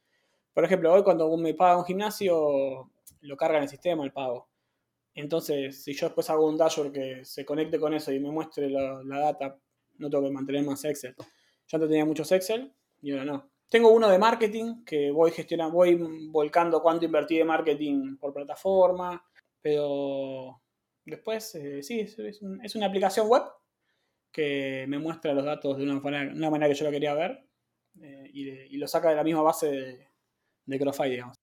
Por 0.53 0.65
ejemplo, 0.65 0.93
hoy 0.93 1.03
cuando 1.03 1.35
me 1.37 1.55
paga 1.55 1.79
un 1.79 1.85
gimnasio, 1.85 2.91
lo 3.21 3.37
carga 3.37 3.59
en 3.59 3.65
el 3.65 3.69
sistema 3.69 4.05
el 4.05 4.13
pago. 4.13 4.51
Entonces, 5.15 5.83
si 5.83 5.93
yo 5.93 6.07
después 6.07 6.29
hago 6.31 6.47
un 6.47 6.57
dashboard 6.57 6.93
que 6.93 7.25
se 7.25 7.45
conecte 7.45 7.79
con 7.79 7.95
eso 7.95 8.13
y 8.13 8.19
me 8.19 8.31
muestre 8.31 8.69
la, 8.69 9.03
la 9.05 9.19
data 9.19 9.59
no 9.99 10.11
tengo 10.11 10.25
que 10.25 10.31
mantener 10.31 10.65
más 10.65 10.85
Excel. 10.85 11.15
Yo 11.19 11.77
antes 11.77 11.89
tenía 11.89 12.05
muchos 12.05 12.31
Excel 12.33 12.73
y 13.01 13.13
ahora 13.13 13.25
no. 13.25 13.51
Tengo 13.69 13.91
uno 13.91 14.09
de 14.09 14.19
marketing 14.19 14.85
que 14.85 15.11
voy 15.11 15.31
gestionando, 15.31 15.75
voy 15.75 15.95
volcando 16.31 16.83
cuánto 16.83 17.07
invertí 17.07 17.39
de 17.39 17.45
marketing 17.45 18.17
por 18.19 18.35
plataforma, 18.35 19.25
pero 19.63 20.61
después 21.05 21.55
eh, 21.55 21.83
sí, 21.83 22.01
es, 22.01 22.43
una 22.75 22.87
aplicación 22.87 23.29
web 23.29 23.43
que 24.31 24.85
me 24.89 24.99
muestra 24.99 25.35
los 25.35 25.45
datos 25.45 25.79
de 25.79 25.85
una 25.85 26.51
manera, 26.51 26.69
que 26.69 26.75
yo 26.75 26.85
lo 26.85 26.91
quería 26.91 27.15
ver 27.15 27.45
eh, 28.01 28.31
y, 28.33 28.77
lo 28.77 28.89
saca 28.89 29.11
de 29.11 29.17
la 29.17 29.25
misma 29.25 29.43
base 29.43 29.71
de, 29.71 30.09
de 30.67 31.09
digamos. 31.09 31.37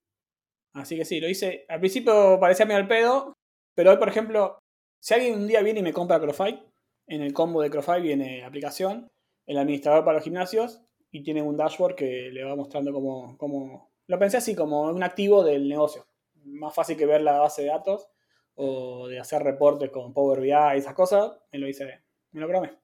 Así 0.73 0.95
que 0.97 1.05
sí, 1.05 1.19
lo 1.19 1.29
hice. 1.29 1.65
Al 1.67 1.79
principio 1.79 2.39
parecía 2.39 2.65
medio 2.65 2.79
al 2.79 2.87
pedo, 2.87 3.33
pero 3.75 3.91
hoy, 3.91 3.97
por 3.97 4.09
ejemplo, 4.09 4.59
si 4.99 5.13
alguien 5.13 5.35
un 5.35 5.47
día 5.47 5.61
viene 5.61 5.79
y 5.79 5.83
me 5.83 5.93
compra 5.93 6.19
Crofy, 6.19 6.59
en 7.07 7.21
el 7.21 7.33
combo 7.33 7.61
de 7.61 7.69
Crofy 7.69 8.01
viene 8.01 8.43
aplicación, 8.43 9.09
el 9.45 9.57
administrador 9.57 10.03
para 10.03 10.17
los 10.17 10.23
gimnasios 10.23 10.81
y 11.11 11.23
tiene 11.23 11.41
un 11.41 11.57
dashboard 11.57 11.95
que 11.95 12.29
le 12.31 12.43
va 12.43 12.55
mostrando 12.55 12.93
cómo, 12.93 13.91
lo 14.07 14.19
pensé 14.19 14.37
así, 14.37 14.55
como 14.55 14.83
un 14.83 15.03
activo 15.03 15.43
del 15.43 15.67
negocio. 15.67 16.05
Más 16.45 16.73
fácil 16.73 16.97
que 16.97 17.05
ver 17.05 17.21
la 17.21 17.39
base 17.39 17.63
de 17.63 17.69
datos 17.69 18.09
o 18.55 19.07
de 19.07 19.19
hacer 19.19 19.41
reportes 19.43 19.89
con 19.89 20.13
Power 20.13 20.41
BI 20.41 20.51
y 20.51 20.77
esas 20.77 20.93
cosas, 20.93 21.31
me 21.51 21.59
lo 21.59 21.67
hice, 21.67 22.03
me 22.31 22.41
lo 22.41 22.47
probé. 22.47 22.77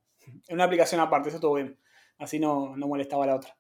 En 0.48 0.56
una 0.56 0.64
aplicación 0.66 1.02
aparte, 1.02 1.30
eso 1.30 1.38
estuvo 1.38 1.56
bien. 1.56 1.80
Así 2.18 2.40
no, 2.40 2.76
no 2.78 2.88
molestaba 2.88 3.26
a 3.26 3.28
la 3.28 3.36
otra. 3.36 3.58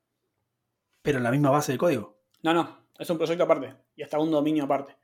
¿Pero 1.01 1.17
en 1.17 1.23
la 1.23 1.31
misma 1.31 1.51
base 1.51 1.73
de 1.73 1.77
código? 1.77 2.21
No, 2.41 2.53
no, 2.53 2.87
es 2.97 3.09
un 3.09 3.17
proyecto 3.17 3.43
aparte 3.43 3.75
y 3.95 4.03
hasta 4.03 4.19
un 4.19 4.31
dominio 4.31 4.63
aparte. 4.63 4.95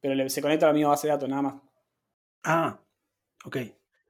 Pero 0.00 0.28
se 0.28 0.40
conecta 0.40 0.66
a 0.66 0.68
la 0.68 0.74
misma 0.74 0.90
base 0.90 1.08
de 1.08 1.12
datos, 1.12 1.28
nada 1.28 1.42
más. 1.42 1.54
Ah, 2.44 2.80
ok 3.44 3.56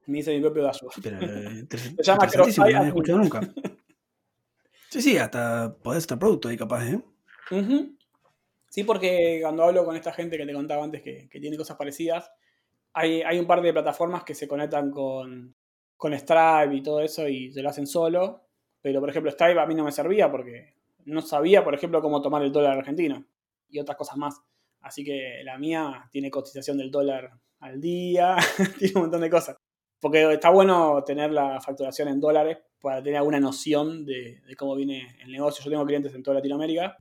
me 0.08 0.18
hice 0.18 0.34
mi 0.34 0.40
propio 0.40 0.62
dashboard. 0.62 0.94
Pero, 1.02 1.18
eh, 1.20 1.66
Se 1.96 2.02
llama 2.02 2.26
Crossfire. 2.26 2.72
No 2.72 2.82
he 2.82 2.86
escuchado 2.88 3.18
nunca. 3.18 3.40
Sí, 4.90 5.02
sí, 5.02 5.18
hasta 5.18 5.76
podés 5.82 5.98
estar 5.98 6.18
producto 6.18 6.48
ahí 6.48 6.56
capaz, 6.56 6.82
¿eh? 6.86 6.98
Sí, 8.68 8.84
porque 8.84 9.38
cuando 9.42 9.64
hablo 9.64 9.84
con 9.84 9.96
esta 9.96 10.12
gente 10.12 10.36
que 10.36 10.46
te 10.46 10.52
contaba 10.52 10.84
antes 10.84 11.02
que, 11.02 11.28
tiene 11.40 11.56
cosas 11.56 11.76
parecidas, 11.76 12.30
hay, 12.92 13.38
un 13.38 13.46
par 13.46 13.62
de 13.62 13.72
plataformas 13.72 14.24
que 14.24 14.34
se 14.34 14.48
conectan 14.48 14.90
con, 14.90 15.54
con 15.96 16.12
Stripe 16.18 16.74
y 16.74 16.82
todo 16.82 17.00
eso 17.00 17.28
y 17.28 17.50
se 17.52 17.62
lo 17.62 17.68
hacen 17.68 17.86
solo. 17.86 18.44
Pero, 18.80 19.00
por 19.00 19.10
ejemplo, 19.10 19.30
Stripe 19.30 19.58
a 19.58 19.66
mí 19.66 19.74
no 19.74 19.84
me 19.84 19.92
servía 19.92 20.30
porque 20.30 20.74
no 21.04 21.22
sabía, 21.22 21.64
por 21.64 21.74
ejemplo, 21.74 22.02
cómo 22.02 22.20
tomar 22.20 22.42
el 22.42 22.52
dólar 22.52 22.78
argentino 22.78 23.24
y 23.68 23.78
otras 23.78 23.96
cosas 23.96 24.16
más. 24.16 24.40
Así 24.80 25.04
que 25.04 25.42
la 25.44 25.58
mía 25.58 26.08
tiene 26.10 26.30
cotización 26.30 26.78
del 26.78 26.90
dólar 26.90 27.32
al 27.60 27.80
día, 27.80 28.36
tiene 28.78 28.94
un 28.96 29.02
montón 29.02 29.22
de 29.22 29.30
cosas. 29.30 29.56
Porque 30.00 30.32
está 30.32 30.50
bueno 30.50 31.02
tener 31.04 31.32
la 31.32 31.60
facturación 31.60 32.08
en 32.08 32.20
dólares 32.20 32.58
para 32.80 33.02
tener 33.02 33.16
alguna 33.16 33.40
noción 33.40 34.04
de, 34.04 34.40
cómo 34.56 34.76
viene 34.76 35.16
el 35.22 35.32
negocio. 35.32 35.64
Yo 35.64 35.70
tengo 35.70 35.84
clientes 35.84 36.14
en 36.14 36.22
toda 36.22 36.36
Latinoamérica 36.36 36.96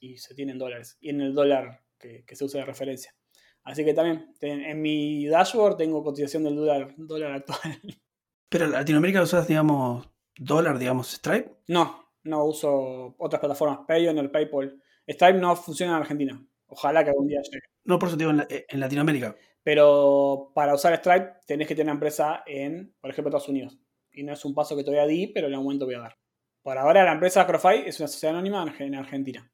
y 0.00 0.16
se 0.16 0.34
tienen 0.34 0.58
dólares. 0.58 0.96
Y 1.00 1.10
en 1.10 1.20
el 1.20 1.34
dólar 1.34 1.84
que, 1.98 2.24
se 2.32 2.44
usa 2.44 2.60
de 2.60 2.66
referencia. 2.66 3.14
Así 3.62 3.84
que 3.84 3.94
también 3.94 4.34
en 4.40 4.80
mi 4.80 5.26
dashboard 5.26 5.76
tengo 5.76 6.02
cotización 6.02 6.42
del 6.42 6.56
dólar, 6.56 6.94
dólar 6.96 7.32
actual. 7.32 7.60
¿Pero 8.48 8.64
en 8.64 8.72
Latinoamérica 8.72 9.22
usas, 9.22 9.46
digamos, 9.46 10.08
dólar, 10.36 10.78
digamos, 10.78 11.12
Stripe? 11.12 11.52
No, 11.68 12.10
no 12.24 12.44
uso 12.44 13.14
otras 13.18 13.38
plataformas, 13.38 13.80
Payoneer, 13.86 14.32
PayPal. 14.32 14.82
Stripe 15.06 15.38
no 15.38 15.54
funciona 15.54 15.92
en 15.92 15.98
Argentina. 16.00 16.46
Ojalá 16.66 17.04
que 17.04 17.10
algún 17.10 17.28
día 17.28 17.40
llegue. 17.42 17.66
No, 17.84 17.98
por 17.98 18.08
eso 18.08 18.16
digo 18.16 18.30
en 18.30 18.80
Latinoamérica. 18.80 19.36
Pero 19.62 20.52
para 20.54 20.74
usar 20.74 20.96
Stripe 20.96 21.34
tenés 21.46 21.68
que 21.68 21.74
tener 21.74 21.86
una 21.86 21.94
empresa 21.94 22.42
en, 22.46 22.94
por 23.00 23.10
ejemplo, 23.10 23.28
Estados 23.28 23.48
Unidos. 23.48 23.78
Y 24.10 24.22
no 24.22 24.32
es 24.32 24.44
un 24.44 24.54
paso 24.54 24.74
que 24.76 24.82
todavía 24.82 25.06
di, 25.06 25.28
pero 25.28 25.46
en 25.46 25.52
algún 25.52 25.66
momento 25.66 25.84
voy 25.84 25.94
a 25.94 26.00
dar. 26.00 26.18
Por 26.62 26.76
ahora 26.78 27.04
la 27.04 27.12
empresa 27.12 27.46
Crofy 27.46 27.84
es 27.86 28.00
una 28.00 28.08
sociedad 28.08 28.34
anónima 28.34 28.74
en 28.78 28.94
Argentina. 28.94 29.50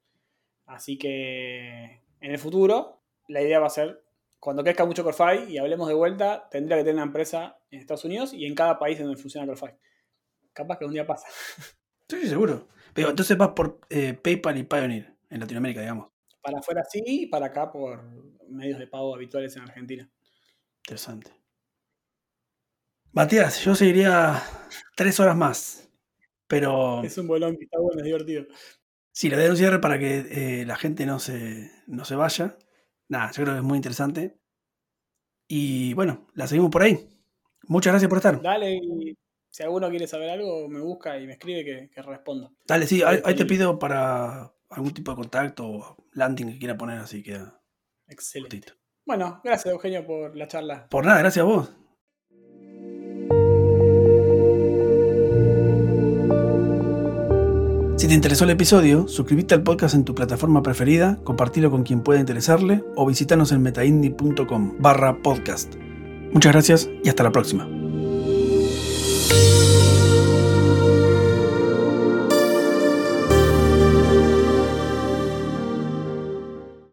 Así 0.66 0.98
que 0.98 2.02
en 2.20 2.30
el 2.30 2.38
futuro 2.38 3.02
la 3.28 3.42
idea 3.42 3.58
va 3.58 3.66
a 3.66 3.70
ser, 3.70 4.04
cuando 4.38 4.62
crezca 4.62 4.84
mucho 4.84 5.04
Crofy 5.04 5.44
y 5.48 5.58
hablemos 5.58 5.88
de 5.88 5.94
vuelta, 5.94 6.48
tendría 6.50 6.76
que 6.76 6.82
tener 6.82 6.96
una 6.96 7.04
empresa 7.04 7.58
en 7.70 7.80
Estados 7.80 8.04
Unidos 8.04 8.32
y 8.32 8.46
en 8.46 8.54
cada 8.54 8.78
país 8.78 8.98
donde 8.98 9.16
funciona 9.16 9.46
Crofy. 9.46 9.72
Capaz 10.52 10.78
que 10.78 10.84
un 10.84 10.92
día 10.92 11.06
pasa. 11.06 11.26
Sí, 12.08 12.28
seguro. 12.28 12.68
Pero 12.94 13.10
entonces 13.10 13.36
vas 13.36 13.48
por 13.48 13.80
eh, 13.90 14.14
PayPal 14.14 14.58
y 14.58 14.62
Pioneer 14.62 15.16
en 15.28 15.40
Latinoamérica, 15.40 15.80
digamos. 15.80 16.12
Para 16.40 16.60
afuera 16.60 16.84
sí 16.88 17.02
y 17.04 17.26
para 17.26 17.46
acá 17.46 17.72
por 17.72 18.04
medios 18.48 18.78
de 18.78 18.86
pago 18.86 19.12
habituales 19.12 19.56
en 19.56 19.62
Argentina. 19.62 20.08
Interesante. 20.84 21.32
Matías, 23.12 23.64
yo 23.64 23.74
seguiría 23.74 24.40
tres 24.94 25.18
horas 25.18 25.36
más, 25.36 25.90
pero... 26.46 27.02
Es 27.02 27.18
un 27.18 27.26
bolón 27.26 27.56
que 27.56 27.64
está 27.64 27.78
bueno, 27.80 27.98
es 27.98 28.04
divertido. 28.04 28.44
Sí, 29.16 29.30
le 29.30 29.38
doy 29.38 29.48
un 29.48 29.56
cierre 29.56 29.80
para 29.80 29.98
que 29.98 30.26
eh, 30.30 30.66
la 30.66 30.76
gente 30.76 31.06
no 31.06 31.18
se, 31.18 31.70
no 31.86 32.04
se 32.04 32.16
vaya. 32.16 32.58
Nada, 33.08 33.30
yo 33.30 33.44
creo 33.44 33.54
que 33.54 33.60
es 33.60 33.64
muy 33.64 33.78
interesante. 33.78 34.36
Y 35.48 35.94
bueno, 35.94 36.26
la 36.34 36.46
seguimos 36.46 36.70
por 36.70 36.82
ahí. 36.82 37.08
Muchas 37.62 37.94
gracias 37.94 38.10
por 38.10 38.18
estar. 38.18 38.42
Dale, 38.42 38.74
y 38.74 39.16
si 39.48 39.62
alguno 39.62 39.88
quiere 39.88 40.06
saber 40.06 40.28
algo, 40.28 40.68
me 40.68 40.80
busca 40.80 41.18
y 41.18 41.26
me 41.26 41.32
escribe 41.32 41.64
que, 41.64 41.88
que 41.88 42.02
respondo. 42.02 42.52
Dale, 42.66 42.86
sí, 42.86 43.02
ahí, 43.02 43.34
te 43.34 43.46
pido 43.46 43.78
para 43.78 44.52
algún 44.68 44.92
tipo 44.92 45.12
de 45.12 45.16
contacto 45.16 45.66
o 45.66 45.96
landing 46.12 46.52
que 46.52 46.58
quiera 46.58 46.76
poner, 46.76 46.98
así 46.98 47.22
queda. 47.22 47.58
Excelente. 48.08 48.74
Bueno, 49.06 49.40
gracias 49.42 49.72
Eugenio 49.72 50.04
por 50.04 50.36
la 50.36 50.46
charla. 50.46 50.88
Por 50.90 51.06
nada, 51.06 51.20
gracias 51.20 51.42
a 51.42 51.46
vos. 51.46 51.72
Si 58.06 58.10
te 58.10 58.14
interesó 58.14 58.44
el 58.44 58.50
episodio, 58.50 59.08
suscríbete 59.08 59.52
al 59.54 59.64
podcast 59.64 59.96
en 59.96 60.04
tu 60.04 60.14
plataforma 60.14 60.62
preferida, 60.62 61.18
compartilo 61.24 61.72
con 61.72 61.82
quien 61.82 62.02
pueda 62.02 62.20
interesarle 62.20 62.84
o 62.94 63.04
visítanos 63.04 63.50
en 63.50 63.62
metaindie.com 63.62 64.74
barra 64.78 65.20
podcast. 65.24 65.74
Muchas 66.32 66.52
gracias 66.52 66.88
y 67.02 67.08
hasta 67.08 67.24
la 67.24 67.32
próxima. 67.32 67.68